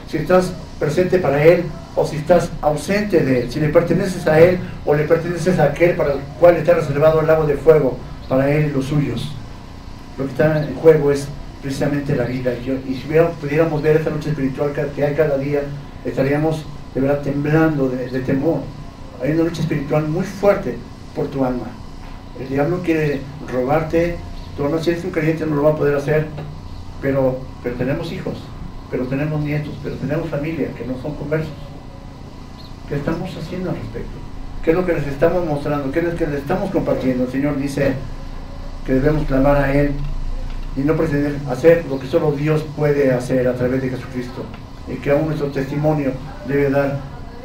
Si 0.09 0.17
estás 0.17 0.53
presente 0.79 1.19
para 1.19 1.43
Él 1.43 1.63
o 1.95 2.05
si 2.05 2.17
estás 2.17 2.49
ausente 2.61 3.23
de 3.23 3.41
Él, 3.41 3.51
si 3.51 3.59
le 3.59 3.69
perteneces 3.69 4.25
a 4.27 4.39
Él 4.39 4.59
o 4.85 4.93
le 4.93 5.03
perteneces 5.03 5.59
a 5.59 5.65
aquel 5.65 5.95
para 5.95 6.13
el 6.13 6.19
cual 6.39 6.55
está 6.57 6.73
reservado 6.73 7.21
el 7.21 7.27
lago 7.27 7.45
de 7.45 7.55
fuego 7.55 7.97
para 8.29 8.49
Él 8.49 8.67
y 8.69 8.73
los 8.73 8.85
suyos. 8.85 9.31
Lo 10.17 10.25
que 10.25 10.31
está 10.31 10.63
en 10.63 10.75
juego 10.75 11.11
es 11.11 11.27
precisamente 11.61 12.15
la 12.15 12.23
vida. 12.23 12.53
Y, 12.53 12.95
si 12.95 13.07
pudiéramos 13.41 13.81
ver 13.81 13.97
esta 13.97 14.09
lucha 14.09 14.29
espiritual 14.29 14.71
que 14.95 15.03
hay 15.03 15.13
cada 15.15 15.37
día, 15.37 15.61
estaríamos 16.05 16.65
de 16.97 17.01
verdad 17.01 17.21
temblando 17.21 17.89
de, 17.89 18.19
temor. 18.21 18.61
Hay 19.21 19.31
una 19.31 19.43
lucha 19.43 19.61
espiritual 19.61 20.07
muy 20.07 20.25
fuerte 20.25 20.77
por 21.15 21.27
tu 21.27 21.45
alma. 21.45 21.67
El 22.39 22.49
diablo 22.49 22.81
quiere 22.83 23.21
robarte. 23.51 24.17
Tú 24.55 24.67
no 24.67 24.79
si 24.81 24.89
eres 24.89 25.03
un 25.03 25.11
creyente 25.11 25.45
no 25.45 25.55
lo 25.55 25.63
va 25.63 25.71
a 25.71 25.75
poder 25.75 25.95
hacer, 25.95 26.25
pero, 27.01 27.39
pero 27.61 27.75
tenemos 27.75 28.11
hijos, 28.11 28.39
pero 28.89 29.05
tenemos 29.05 29.41
nietos, 29.41 29.73
pero 29.83 29.95
tenemos 29.95 30.29
familia 30.29 30.69
que 30.77 30.85
no 30.85 30.99
son 31.01 31.15
conversos. 31.15 31.51
¿Qué 32.87 32.95
estamos 32.95 33.29
haciendo 33.35 33.69
al 33.69 33.75
respecto? 33.75 34.17
¿Qué 34.63 34.71
es 34.71 34.75
lo 34.77 34.85
que 34.85 34.93
les 34.93 35.07
estamos 35.07 35.45
mostrando? 35.45 35.91
¿Qué 35.91 35.99
es 35.99 36.05
lo 36.05 36.15
que 36.15 36.27
les 36.27 36.39
estamos 36.39 36.71
compartiendo? 36.71 37.25
El 37.25 37.31
Señor 37.31 37.57
dice 37.57 37.93
que 38.85 38.93
debemos 38.93 39.25
clamar 39.25 39.57
a 39.57 39.73
Él 39.73 39.91
y 40.77 40.81
no 40.81 40.95
pretender 40.95 41.37
hacer 41.49 41.85
lo 41.89 41.99
que 41.99 42.07
solo 42.07 42.31
Dios 42.31 42.63
puede 42.75 43.11
hacer 43.11 43.47
a 43.47 43.53
través 43.53 43.81
de 43.81 43.89
Jesucristo. 43.89 44.45
Y 44.87 44.95
que 44.95 45.11
aún 45.11 45.27
nuestro 45.27 45.47
testimonio 45.47 46.11
debe 46.47 46.69
dar 46.69 46.99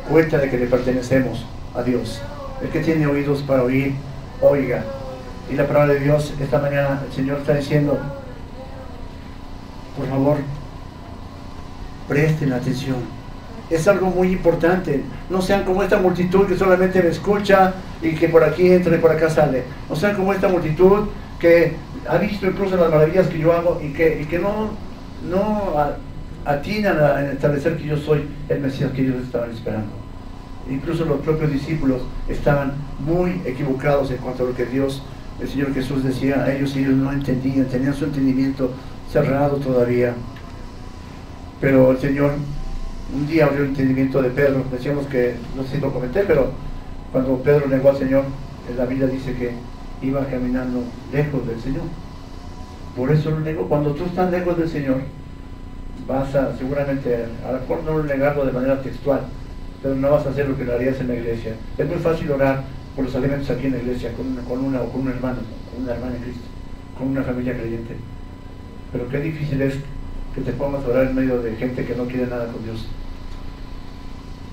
cuenta 0.08 0.38
de 0.38 0.48
que 0.48 0.58
le 0.58 0.66
pertenecemos 0.66 1.44
a 1.74 1.82
Dios. 1.82 2.20
El 2.62 2.68
que 2.68 2.80
tiene 2.80 3.06
oídos 3.06 3.42
para 3.42 3.64
oír, 3.64 3.94
oiga. 4.40 4.84
Y 5.50 5.54
la 5.54 5.66
palabra 5.66 5.94
de 5.94 6.00
Dios 6.00 6.32
esta 6.40 6.58
mañana, 6.58 7.02
el 7.04 7.12
Señor 7.12 7.38
está 7.38 7.54
diciendo, 7.54 7.98
por 9.96 10.06
favor, 10.06 10.36
presten 12.12 12.52
atención. 12.52 12.96
Es 13.70 13.88
algo 13.88 14.08
muy 14.08 14.28
importante. 14.28 15.02
No 15.30 15.40
sean 15.40 15.64
como 15.64 15.82
esta 15.82 15.96
multitud 15.98 16.46
que 16.46 16.56
solamente 16.56 17.02
me 17.02 17.08
escucha 17.08 17.72
y 18.02 18.14
que 18.14 18.28
por 18.28 18.44
aquí 18.44 18.70
entra 18.70 18.94
y 18.94 18.98
por 18.98 19.10
acá 19.10 19.30
sale. 19.30 19.64
No 19.88 19.96
sean 19.96 20.14
como 20.14 20.32
esta 20.34 20.48
multitud 20.48 21.08
que 21.40 21.74
ha 22.06 22.18
visto 22.18 22.46
incluso 22.46 22.76
las 22.76 22.90
maravillas 22.90 23.28
que 23.28 23.38
yo 23.38 23.54
hago 23.54 23.80
y 23.82 23.94
que, 23.94 24.26
que 24.28 24.38
no, 24.38 24.72
no 25.26 25.74
atinan 26.44 26.98
a 26.98 27.32
establecer 27.32 27.78
que 27.78 27.86
yo 27.86 27.96
soy 27.96 28.28
el 28.50 28.60
Mesías 28.60 28.92
que 28.92 29.02
ellos 29.02 29.22
estaban 29.24 29.50
esperando. 29.50 29.92
Incluso 30.70 31.06
los 31.06 31.20
propios 31.20 31.50
discípulos 31.50 32.02
estaban 32.28 32.74
muy 33.00 33.40
equivocados 33.46 34.10
en 34.10 34.18
cuanto 34.18 34.44
a 34.44 34.48
lo 34.48 34.54
que 34.54 34.66
Dios, 34.66 35.02
el 35.40 35.48
Señor 35.48 35.72
Jesús 35.72 36.04
decía 36.04 36.44
a 36.44 36.52
ellos 36.52 36.76
y 36.76 36.80
ellos 36.80 36.94
no 36.94 37.10
entendían, 37.10 37.64
tenían 37.66 37.94
su 37.94 38.04
entendimiento 38.04 38.70
cerrado 39.10 39.56
todavía. 39.56 40.14
Pero 41.62 41.92
el 41.92 41.98
Señor 41.98 42.32
un 43.14 43.26
día 43.28 43.46
abrió 43.46 43.62
el 43.62 43.68
entendimiento 43.68 44.20
de 44.20 44.30
Pedro, 44.30 44.64
decíamos 44.72 45.06
que, 45.06 45.36
no 45.56 45.62
sé 45.62 45.76
si 45.76 45.80
lo 45.80 45.92
comenté, 45.92 46.24
pero 46.24 46.50
cuando 47.12 47.38
Pedro 47.38 47.68
negó 47.68 47.90
al 47.90 47.98
Señor, 47.98 48.24
la 48.76 48.84
Biblia 48.84 49.06
dice 49.06 49.32
que 49.34 49.52
iba 50.04 50.26
caminando 50.26 50.82
lejos 51.12 51.46
del 51.46 51.60
Señor. 51.60 51.84
Por 52.96 53.12
eso 53.12 53.30
lo 53.30 53.40
negó. 53.40 53.68
Cuando 53.68 53.92
tú 53.92 54.04
estás 54.04 54.30
lejos 54.32 54.58
del 54.58 54.68
Señor, 54.68 55.02
vas 56.08 56.34
a 56.34 56.56
seguramente, 56.56 57.26
a 57.46 57.52
lo 57.52 57.60
mejor 57.60 57.84
no 57.84 58.02
negarlo 58.02 58.44
de 58.44 58.52
manera 58.52 58.82
textual, 58.82 59.20
pero 59.82 59.94
no 59.94 60.10
vas 60.10 60.26
a 60.26 60.30
hacer 60.30 60.48
lo 60.48 60.56
que 60.56 60.64
lo 60.64 60.74
harías 60.74 60.98
en 61.00 61.08
la 61.08 61.14
iglesia. 61.14 61.54
Es 61.78 61.86
muy 61.86 61.98
fácil 61.98 62.30
orar 62.32 62.64
por 62.96 63.04
los 63.04 63.14
alimentos 63.14 63.48
aquí 63.50 63.66
en 63.66 63.72
la 63.72 63.78
iglesia, 63.78 64.12
con 64.14 64.26
una, 64.26 64.42
con 64.42 64.64
una 64.64 64.80
o 64.80 64.88
con 64.90 65.02
un 65.02 65.10
hermano, 65.10 65.38
con 65.72 65.84
una 65.84 65.92
hermana 65.92 66.16
en 66.16 66.22
Cristo, 66.22 66.42
con 66.98 67.08
una 67.08 67.22
familia 67.22 67.56
creyente. 67.56 67.94
Pero 68.90 69.08
qué 69.08 69.20
difícil 69.20 69.62
es 69.62 69.76
que 70.34 70.40
te 70.40 70.52
pongas 70.52 70.84
a 70.84 70.88
orar 70.88 71.06
en 71.08 71.14
medio 71.14 71.42
de 71.42 71.56
gente 71.56 71.84
que 71.84 71.94
no 71.94 72.04
quiere 72.04 72.26
nada 72.26 72.46
con 72.46 72.62
Dios. 72.64 72.86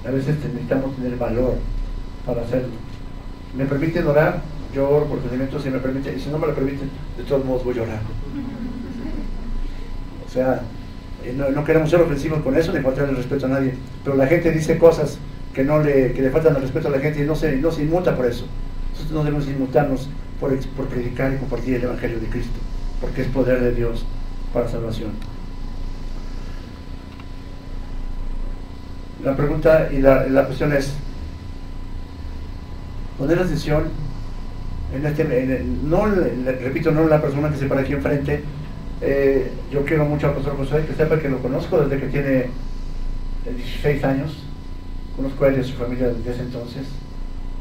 A 0.05 0.11
veces 0.11 0.35
necesitamos 0.43 0.95
tener 0.95 1.17
valor 1.17 1.55
para 2.25 2.41
hacerlo. 2.41 2.69
¿Me 3.55 3.65
permiten 3.65 4.07
orar? 4.07 4.41
Yo 4.73 4.89
oro 4.89 5.05
por 5.05 5.19
alimentos 5.19 5.63
si 5.63 5.69
me 5.69 5.79
permiten, 5.79 6.17
y 6.17 6.19
si 6.19 6.29
no 6.29 6.37
me 6.37 6.47
lo 6.47 6.53
permiten, 6.53 6.89
de 7.17 7.23
todos 7.23 7.43
modos 7.43 7.63
voy 7.63 7.79
a 7.79 7.83
orar. 7.83 7.99
O 10.27 10.31
sea, 10.31 10.61
eh, 11.23 11.33
no, 11.35 11.63
queremos 11.63 11.89
ser 11.89 12.01
ofensivos 12.01 12.41
con 12.43 12.55
eso 12.55 12.71
ni 12.71 12.81
faltar 12.81 13.09
el 13.09 13.15
respeto 13.15 13.47
a 13.47 13.49
nadie, 13.49 13.73
pero 14.03 14.15
la 14.15 14.27
gente 14.27 14.51
dice 14.51 14.77
cosas 14.77 15.17
que 15.53 15.63
no 15.63 15.79
le, 15.79 16.13
que 16.13 16.21
le 16.21 16.29
faltan 16.29 16.55
el 16.55 16.61
respeto 16.61 16.87
a 16.87 16.91
la 16.91 16.99
gente 16.99 17.23
y 17.23 17.25
no 17.25 17.35
se, 17.35 17.55
no 17.57 17.71
se 17.71 17.83
inmuta 17.83 18.15
por 18.15 18.27
eso. 18.27 18.45
Nosotros 18.91 19.11
no 19.11 19.23
debemos 19.23 19.47
inmutarnos 19.47 20.07
por, 20.39 20.55
por 20.69 20.85
predicar 20.85 21.33
y 21.33 21.37
compartir 21.37 21.75
el 21.75 21.83
Evangelio 21.83 22.19
de 22.19 22.27
Cristo, 22.27 22.59
porque 23.01 23.23
es 23.23 23.27
poder 23.27 23.59
de 23.59 23.73
Dios 23.73 24.05
para 24.53 24.69
salvación. 24.69 25.11
La 29.23 29.35
pregunta 29.35 29.89
y 29.91 29.99
la, 29.99 30.45
cuestión 30.45 30.71
es, 30.73 30.93
poner 33.17 33.39
atención 33.39 33.83
en 34.95 35.05
este, 35.05 35.65
no, 35.83 36.05
repito, 36.05 36.91
no 36.91 37.05
la 37.07 37.21
persona 37.21 37.49
que 37.49 37.57
se 37.57 37.65
para 37.65 37.81
aquí 37.81 37.93
enfrente, 37.93 38.43
eh, 39.01 39.51
yo 39.71 39.83
quiero 39.83 40.05
mucho 40.05 40.27
al 40.27 40.33
profesor 40.33 40.57
José, 40.57 40.85
que 40.85 40.93
sepa 40.93 41.19
que 41.19 41.29
lo 41.29 41.39
conozco 41.39 41.81
desde 41.81 41.99
que 41.99 42.07
tiene 42.07 42.49
16 43.45 44.03
años, 44.05 44.43
conozco 45.15 45.45
a 45.45 45.49
él 45.49 45.57
y 45.57 45.59
a 45.59 45.63
su 45.63 45.73
familia 45.73 46.07
desde 46.07 46.31
ese 46.31 46.41
entonces, 46.43 46.87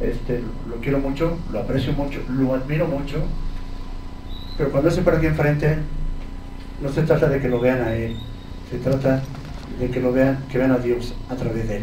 este, 0.00 0.40
lo 0.68 0.76
quiero 0.76 1.00
mucho, 1.00 1.38
lo 1.52 1.60
aprecio 1.60 1.92
mucho, 1.92 2.20
lo 2.30 2.54
admiro 2.54 2.86
mucho, 2.86 3.24
pero 4.56 4.70
cuando 4.70 4.90
se 4.90 5.02
para 5.02 5.18
aquí 5.18 5.26
enfrente, 5.26 5.78
no 6.80 6.88
se 6.88 7.02
trata 7.02 7.28
de 7.28 7.40
que 7.40 7.48
lo 7.48 7.60
vean 7.60 7.82
a 7.82 7.94
él, 7.94 8.16
se 8.70 8.78
trata 8.78 9.22
de 9.78 9.90
que 9.90 10.00
lo 10.00 10.12
vean, 10.12 10.38
que 10.50 10.58
vean 10.58 10.72
a 10.72 10.78
Dios 10.78 11.14
a 11.30 11.34
través 11.34 11.68
de 11.68 11.76
él. 11.78 11.82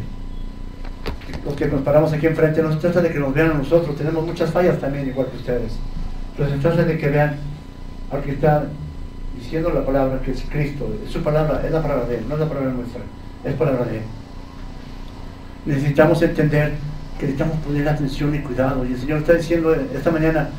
Los 1.43 1.55
que 1.55 1.67
nos 1.67 1.81
paramos 1.81 2.11
aquí 2.13 2.27
enfrente, 2.27 2.61
no 2.61 2.71
se 2.71 2.79
trata 2.79 3.01
de 3.01 3.11
que 3.11 3.19
nos 3.19 3.33
vean 3.33 3.51
a 3.51 3.53
nosotros, 3.55 3.95
tenemos 3.95 4.25
muchas 4.25 4.51
fallas 4.51 4.79
también, 4.79 5.07
igual 5.07 5.27
que 5.27 5.37
ustedes, 5.37 5.73
pero 6.35 6.49
se 6.49 6.57
trata 6.57 6.83
de 6.83 6.97
que 6.97 7.09
vean 7.09 7.35
al 8.11 8.21
que 8.21 8.31
está 8.31 8.65
diciendo 9.37 9.69
la 9.69 9.85
palabra, 9.85 10.19
que 10.21 10.31
es 10.31 10.43
Cristo, 10.49 10.87
su 11.09 11.21
palabra, 11.21 11.61
es 11.65 11.71
la 11.71 11.81
palabra 11.81 12.05
de 12.05 12.17
él, 12.17 12.25
no 12.27 12.35
es 12.35 12.39
la 12.39 12.47
palabra 12.47 12.71
nuestra, 12.71 13.01
es 13.43 13.53
palabra 13.53 13.85
de 13.85 13.97
él. 13.97 14.03
Necesitamos 15.65 16.21
entender 16.21 16.73
que 17.19 17.25
necesitamos 17.25 17.57
poner 17.59 17.87
atención 17.87 18.33
y 18.35 18.39
cuidado, 18.39 18.85
y 18.85 18.93
el 18.93 18.99
Señor 18.99 19.19
está 19.19 19.33
diciendo 19.33 19.73
esta 19.73 20.11
mañana, 20.11 20.49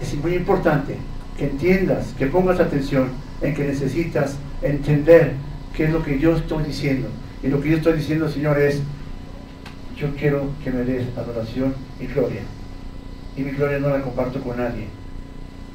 es 0.00 0.14
muy 0.16 0.34
importante 0.34 0.96
que 1.36 1.46
entiendas, 1.46 2.14
que 2.18 2.26
pongas 2.26 2.60
atención 2.60 3.08
en 3.42 3.54
que 3.54 3.64
necesitas 3.64 4.36
entender 4.62 5.34
qué 5.76 5.84
es 5.84 5.90
lo 5.90 6.02
que 6.02 6.18
yo 6.18 6.36
estoy 6.36 6.64
diciendo. 6.64 7.08
Y 7.42 7.48
lo 7.48 7.60
que 7.60 7.70
yo 7.70 7.76
estoy 7.76 7.94
diciendo, 7.94 8.28
Señor, 8.28 8.58
es, 8.58 8.80
yo 9.96 10.08
quiero 10.16 10.50
que 10.62 10.70
me 10.70 10.84
des 10.84 11.06
adoración 11.16 11.74
y 12.00 12.06
gloria. 12.06 12.42
Y 13.36 13.42
mi 13.42 13.52
gloria 13.52 13.78
no 13.78 13.90
la 13.90 14.02
comparto 14.02 14.40
con 14.40 14.56
nadie. 14.56 14.86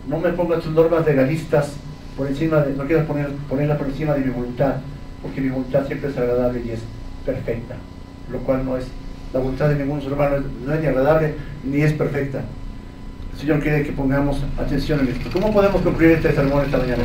No 0.08 0.20
me 0.20 0.30
pongas 0.30 0.62
tus 0.62 0.74
normas 0.74 1.06
legalistas 1.06 1.74
por 2.16 2.28
encima 2.28 2.62
de, 2.62 2.74
no 2.76 2.86
quieras 2.86 3.06
poner, 3.06 3.30
ponerla 3.50 3.78
por 3.78 3.88
encima 3.88 4.14
de 4.14 4.26
mi 4.26 4.32
voluntad, 4.32 4.76
porque 5.22 5.42
mi 5.42 5.50
voluntad 5.50 5.86
siempre 5.88 6.10
es 6.10 6.18
agradable 6.18 6.62
y 6.66 6.72
es 6.72 6.80
perfecta, 7.26 7.76
lo 8.32 8.40
cual 8.40 8.64
no 8.64 8.78
es, 8.78 8.86
la 9.34 9.40
voluntad 9.40 9.70
de 9.70 9.76
ningún 9.76 10.02
ser 10.02 10.14
humano 10.14 10.38
no 10.66 10.74
es 10.74 10.80
ni 10.80 10.88
agradable 10.88 11.36
ni 11.64 11.82
es 11.82 11.94
perfecta. 11.94 12.44
El 13.34 13.40
Señor 13.40 13.60
quiere 13.60 13.84
que 13.84 13.92
pongamos 13.92 14.42
atención 14.58 15.02
en 15.02 15.10
esto. 15.10 15.30
¿Cómo 15.34 15.52
podemos 15.52 15.82
concluir 15.82 16.12
este 16.12 16.34
sermón 16.34 16.64
esta 16.64 16.78
mañana? 16.78 17.04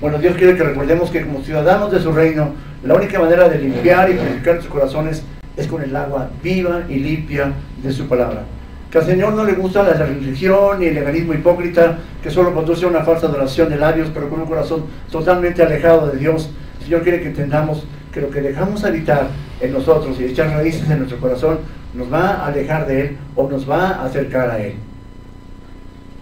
Bueno, 0.00 0.18
Dios 0.18 0.36
quiere 0.36 0.54
que 0.56 0.62
recordemos 0.62 1.10
que 1.10 1.24
como 1.24 1.42
ciudadanos 1.42 1.90
de 1.90 2.00
su 2.00 2.12
reino, 2.12 2.50
la 2.84 2.94
única 2.94 3.18
manera 3.18 3.48
de 3.48 3.58
limpiar 3.58 4.10
y 4.10 4.14
purificar 4.14 4.60
sus 4.60 4.70
corazones 4.70 5.22
es 5.56 5.66
con 5.66 5.82
el 5.82 5.96
agua 5.96 6.28
viva 6.42 6.82
y 6.86 6.96
limpia 6.96 7.52
de 7.82 7.92
su 7.92 8.06
palabra. 8.06 8.42
Que 8.90 8.98
al 8.98 9.06
Señor 9.06 9.32
no 9.32 9.44
le 9.44 9.54
gusta 9.54 9.82
la 9.82 9.94
religión 9.94 10.80
ni 10.80 10.86
el 10.86 10.94
legalismo 10.94 11.32
hipócrita 11.32 11.98
que 12.22 12.30
solo 12.30 12.52
conduce 12.52 12.84
a 12.84 12.88
una 12.88 13.04
falsa 13.04 13.26
adoración 13.26 13.70
de 13.70 13.76
labios, 13.76 14.10
pero 14.12 14.28
con 14.28 14.40
un 14.40 14.46
corazón 14.46 14.84
totalmente 15.10 15.62
alejado 15.62 16.08
de 16.08 16.18
Dios. 16.18 16.50
El 16.80 16.84
Señor 16.84 17.02
quiere 17.02 17.20
que 17.22 17.28
entendamos 17.28 17.86
que 18.12 18.20
lo 18.20 18.30
que 18.30 18.42
dejamos 18.42 18.84
habitar 18.84 19.28
en 19.62 19.72
nosotros 19.72 20.20
y 20.20 20.24
echar 20.24 20.50
raíces 20.50 20.88
en 20.90 20.98
nuestro 20.98 21.18
corazón 21.18 21.58
nos 21.94 22.12
va 22.12 22.32
a 22.32 22.46
alejar 22.48 22.86
de 22.86 23.00
Él 23.00 23.16
o 23.34 23.48
nos 23.48 23.68
va 23.68 23.88
a 23.88 24.04
acercar 24.04 24.50
a 24.50 24.58
Él. 24.58 24.74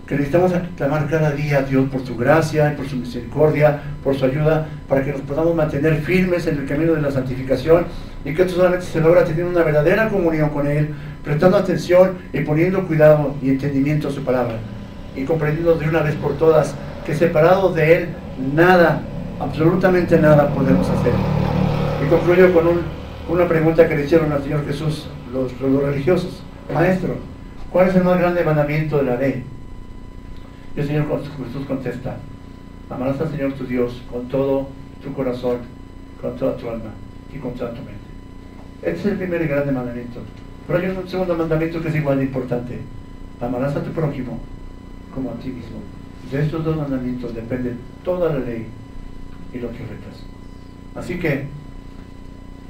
Que 0.06 0.16
necesitamos 0.16 0.52
clamar 0.76 1.08
cada 1.08 1.30
día 1.30 1.58
a 1.58 1.62
Dios 1.62 1.88
por 1.90 2.04
su 2.04 2.16
gracia 2.16 2.72
y 2.72 2.76
por 2.76 2.86
su 2.86 2.96
misericordia, 2.96 3.80
por 4.02 4.14
su 4.14 4.26
ayuda, 4.26 4.66
para 4.88 5.02
que 5.02 5.12
nos 5.12 5.22
podamos 5.22 5.54
mantener 5.54 5.96
firmes 6.02 6.46
en 6.46 6.58
el 6.58 6.66
camino 6.66 6.92
de 6.92 7.00
la 7.00 7.10
santificación 7.10 7.86
y 8.24 8.34
que 8.34 8.42
esto 8.42 8.56
solamente 8.56 8.86
se 8.86 9.00
logra 9.00 9.24
teniendo 9.24 9.50
una 9.50 9.62
verdadera 9.62 10.08
comunión 10.08 10.50
con 10.50 10.66
Él, 10.66 10.90
prestando 11.22 11.56
atención 11.56 12.18
y 12.32 12.40
poniendo 12.40 12.86
cuidado 12.86 13.34
y 13.42 13.50
entendimiento 13.50 14.08
a 14.08 14.10
su 14.10 14.22
palabra 14.22 14.56
y 15.16 15.24
comprendiendo 15.24 15.74
de 15.74 15.88
una 15.88 16.00
vez 16.00 16.14
por 16.16 16.36
todas 16.36 16.74
que 17.06 17.14
separados 17.14 17.74
de 17.74 17.96
Él 17.96 18.08
nada, 18.54 19.02
absolutamente 19.40 20.18
nada 20.18 20.48
podemos 20.48 20.88
hacer. 20.88 21.12
Y 22.04 22.08
concluyo 22.08 22.52
con 22.52 22.64
una 23.28 23.48
pregunta 23.48 23.88
que 23.88 23.96
le 23.96 24.04
hicieron 24.04 24.32
al 24.32 24.42
Señor 24.42 24.66
Jesús 24.66 25.08
los, 25.32 25.52
religiosos. 25.82 26.42
Maestro, 26.72 27.16
¿cuál 27.70 27.88
es 27.88 27.96
el 27.96 28.04
más 28.04 28.18
grande 28.18 28.44
mandamiento 28.44 28.98
de 28.98 29.04
la 29.04 29.16
ley? 29.16 29.44
Y 30.76 30.80
el 30.80 30.86
Señor 30.86 31.06
Jesús 31.06 31.66
contesta, 31.66 32.16
amarás 32.90 33.20
al 33.20 33.30
Señor 33.30 33.52
tu 33.52 33.64
Dios 33.64 34.02
con 34.10 34.28
todo 34.28 34.68
tu 35.02 35.12
corazón, 35.12 35.58
con 36.20 36.36
toda 36.36 36.56
tu 36.56 36.68
alma 36.68 36.90
y 37.32 37.38
con 37.38 37.54
toda 37.54 37.70
tu 37.70 37.76
mente. 37.76 37.94
Este 38.82 39.00
es 39.00 39.06
el 39.06 39.18
primer 39.18 39.42
y 39.42 39.46
grande 39.46 39.72
mandamiento. 39.72 40.20
Pero 40.66 40.78
hay 40.78 40.88
un 40.88 41.08
segundo 41.08 41.36
mandamiento 41.36 41.80
que 41.80 41.88
es 41.88 41.94
igual 41.94 42.18
de 42.18 42.24
importante. 42.24 42.80
Amarás 43.40 43.76
a 43.76 43.84
tu 43.84 43.92
prójimo 43.92 44.40
como 45.14 45.30
a 45.30 45.34
ti 45.34 45.48
mismo. 45.48 45.78
De 46.30 46.42
estos 46.42 46.64
dos 46.64 46.76
mandamientos 46.76 47.34
depende 47.34 47.74
toda 48.02 48.32
la 48.32 48.40
ley 48.40 48.66
y 49.52 49.58
los 49.58 49.70
profetas. 49.70 50.24
Así 50.96 51.18
que, 51.18 51.46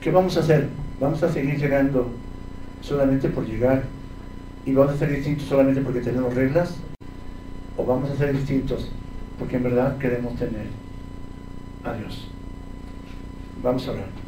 ¿qué 0.00 0.10
vamos 0.10 0.36
a 0.36 0.40
hacer? 0.40 0.68
Vamos 1.00 1.22
a 1.22 1.32
seguir 1.32 1.56
llegando 1.56 2.10
solamente 2.82 3.28
por 3.28 3.46
llegar 3.46 3.84
y 4.66 4.72
vamos 4.74 4.94
a 4.94 4.98
ser 4.98 5.10
distintos 5.10 5.46
solamente 5.46 5.80
porque 5.80 6.00
tenemos 6.00 6.34
reglas 6.34 6.76
o 7.76 7.84
vamos 7.84 8.10
a 8.10 8.16
ser 8.16 8.32
distintos 8.32 8.88
porque 9.38 9.56
en 9.56 9.64
verdad 9.64 9.98
queremos 9.98 10.36
tener 10.36 10.66
a 11.84 11.92
Dios. 11.94 12.28
Vamos 13.62 13.86
a 13.88 13.90
hablar. 13.90 14.23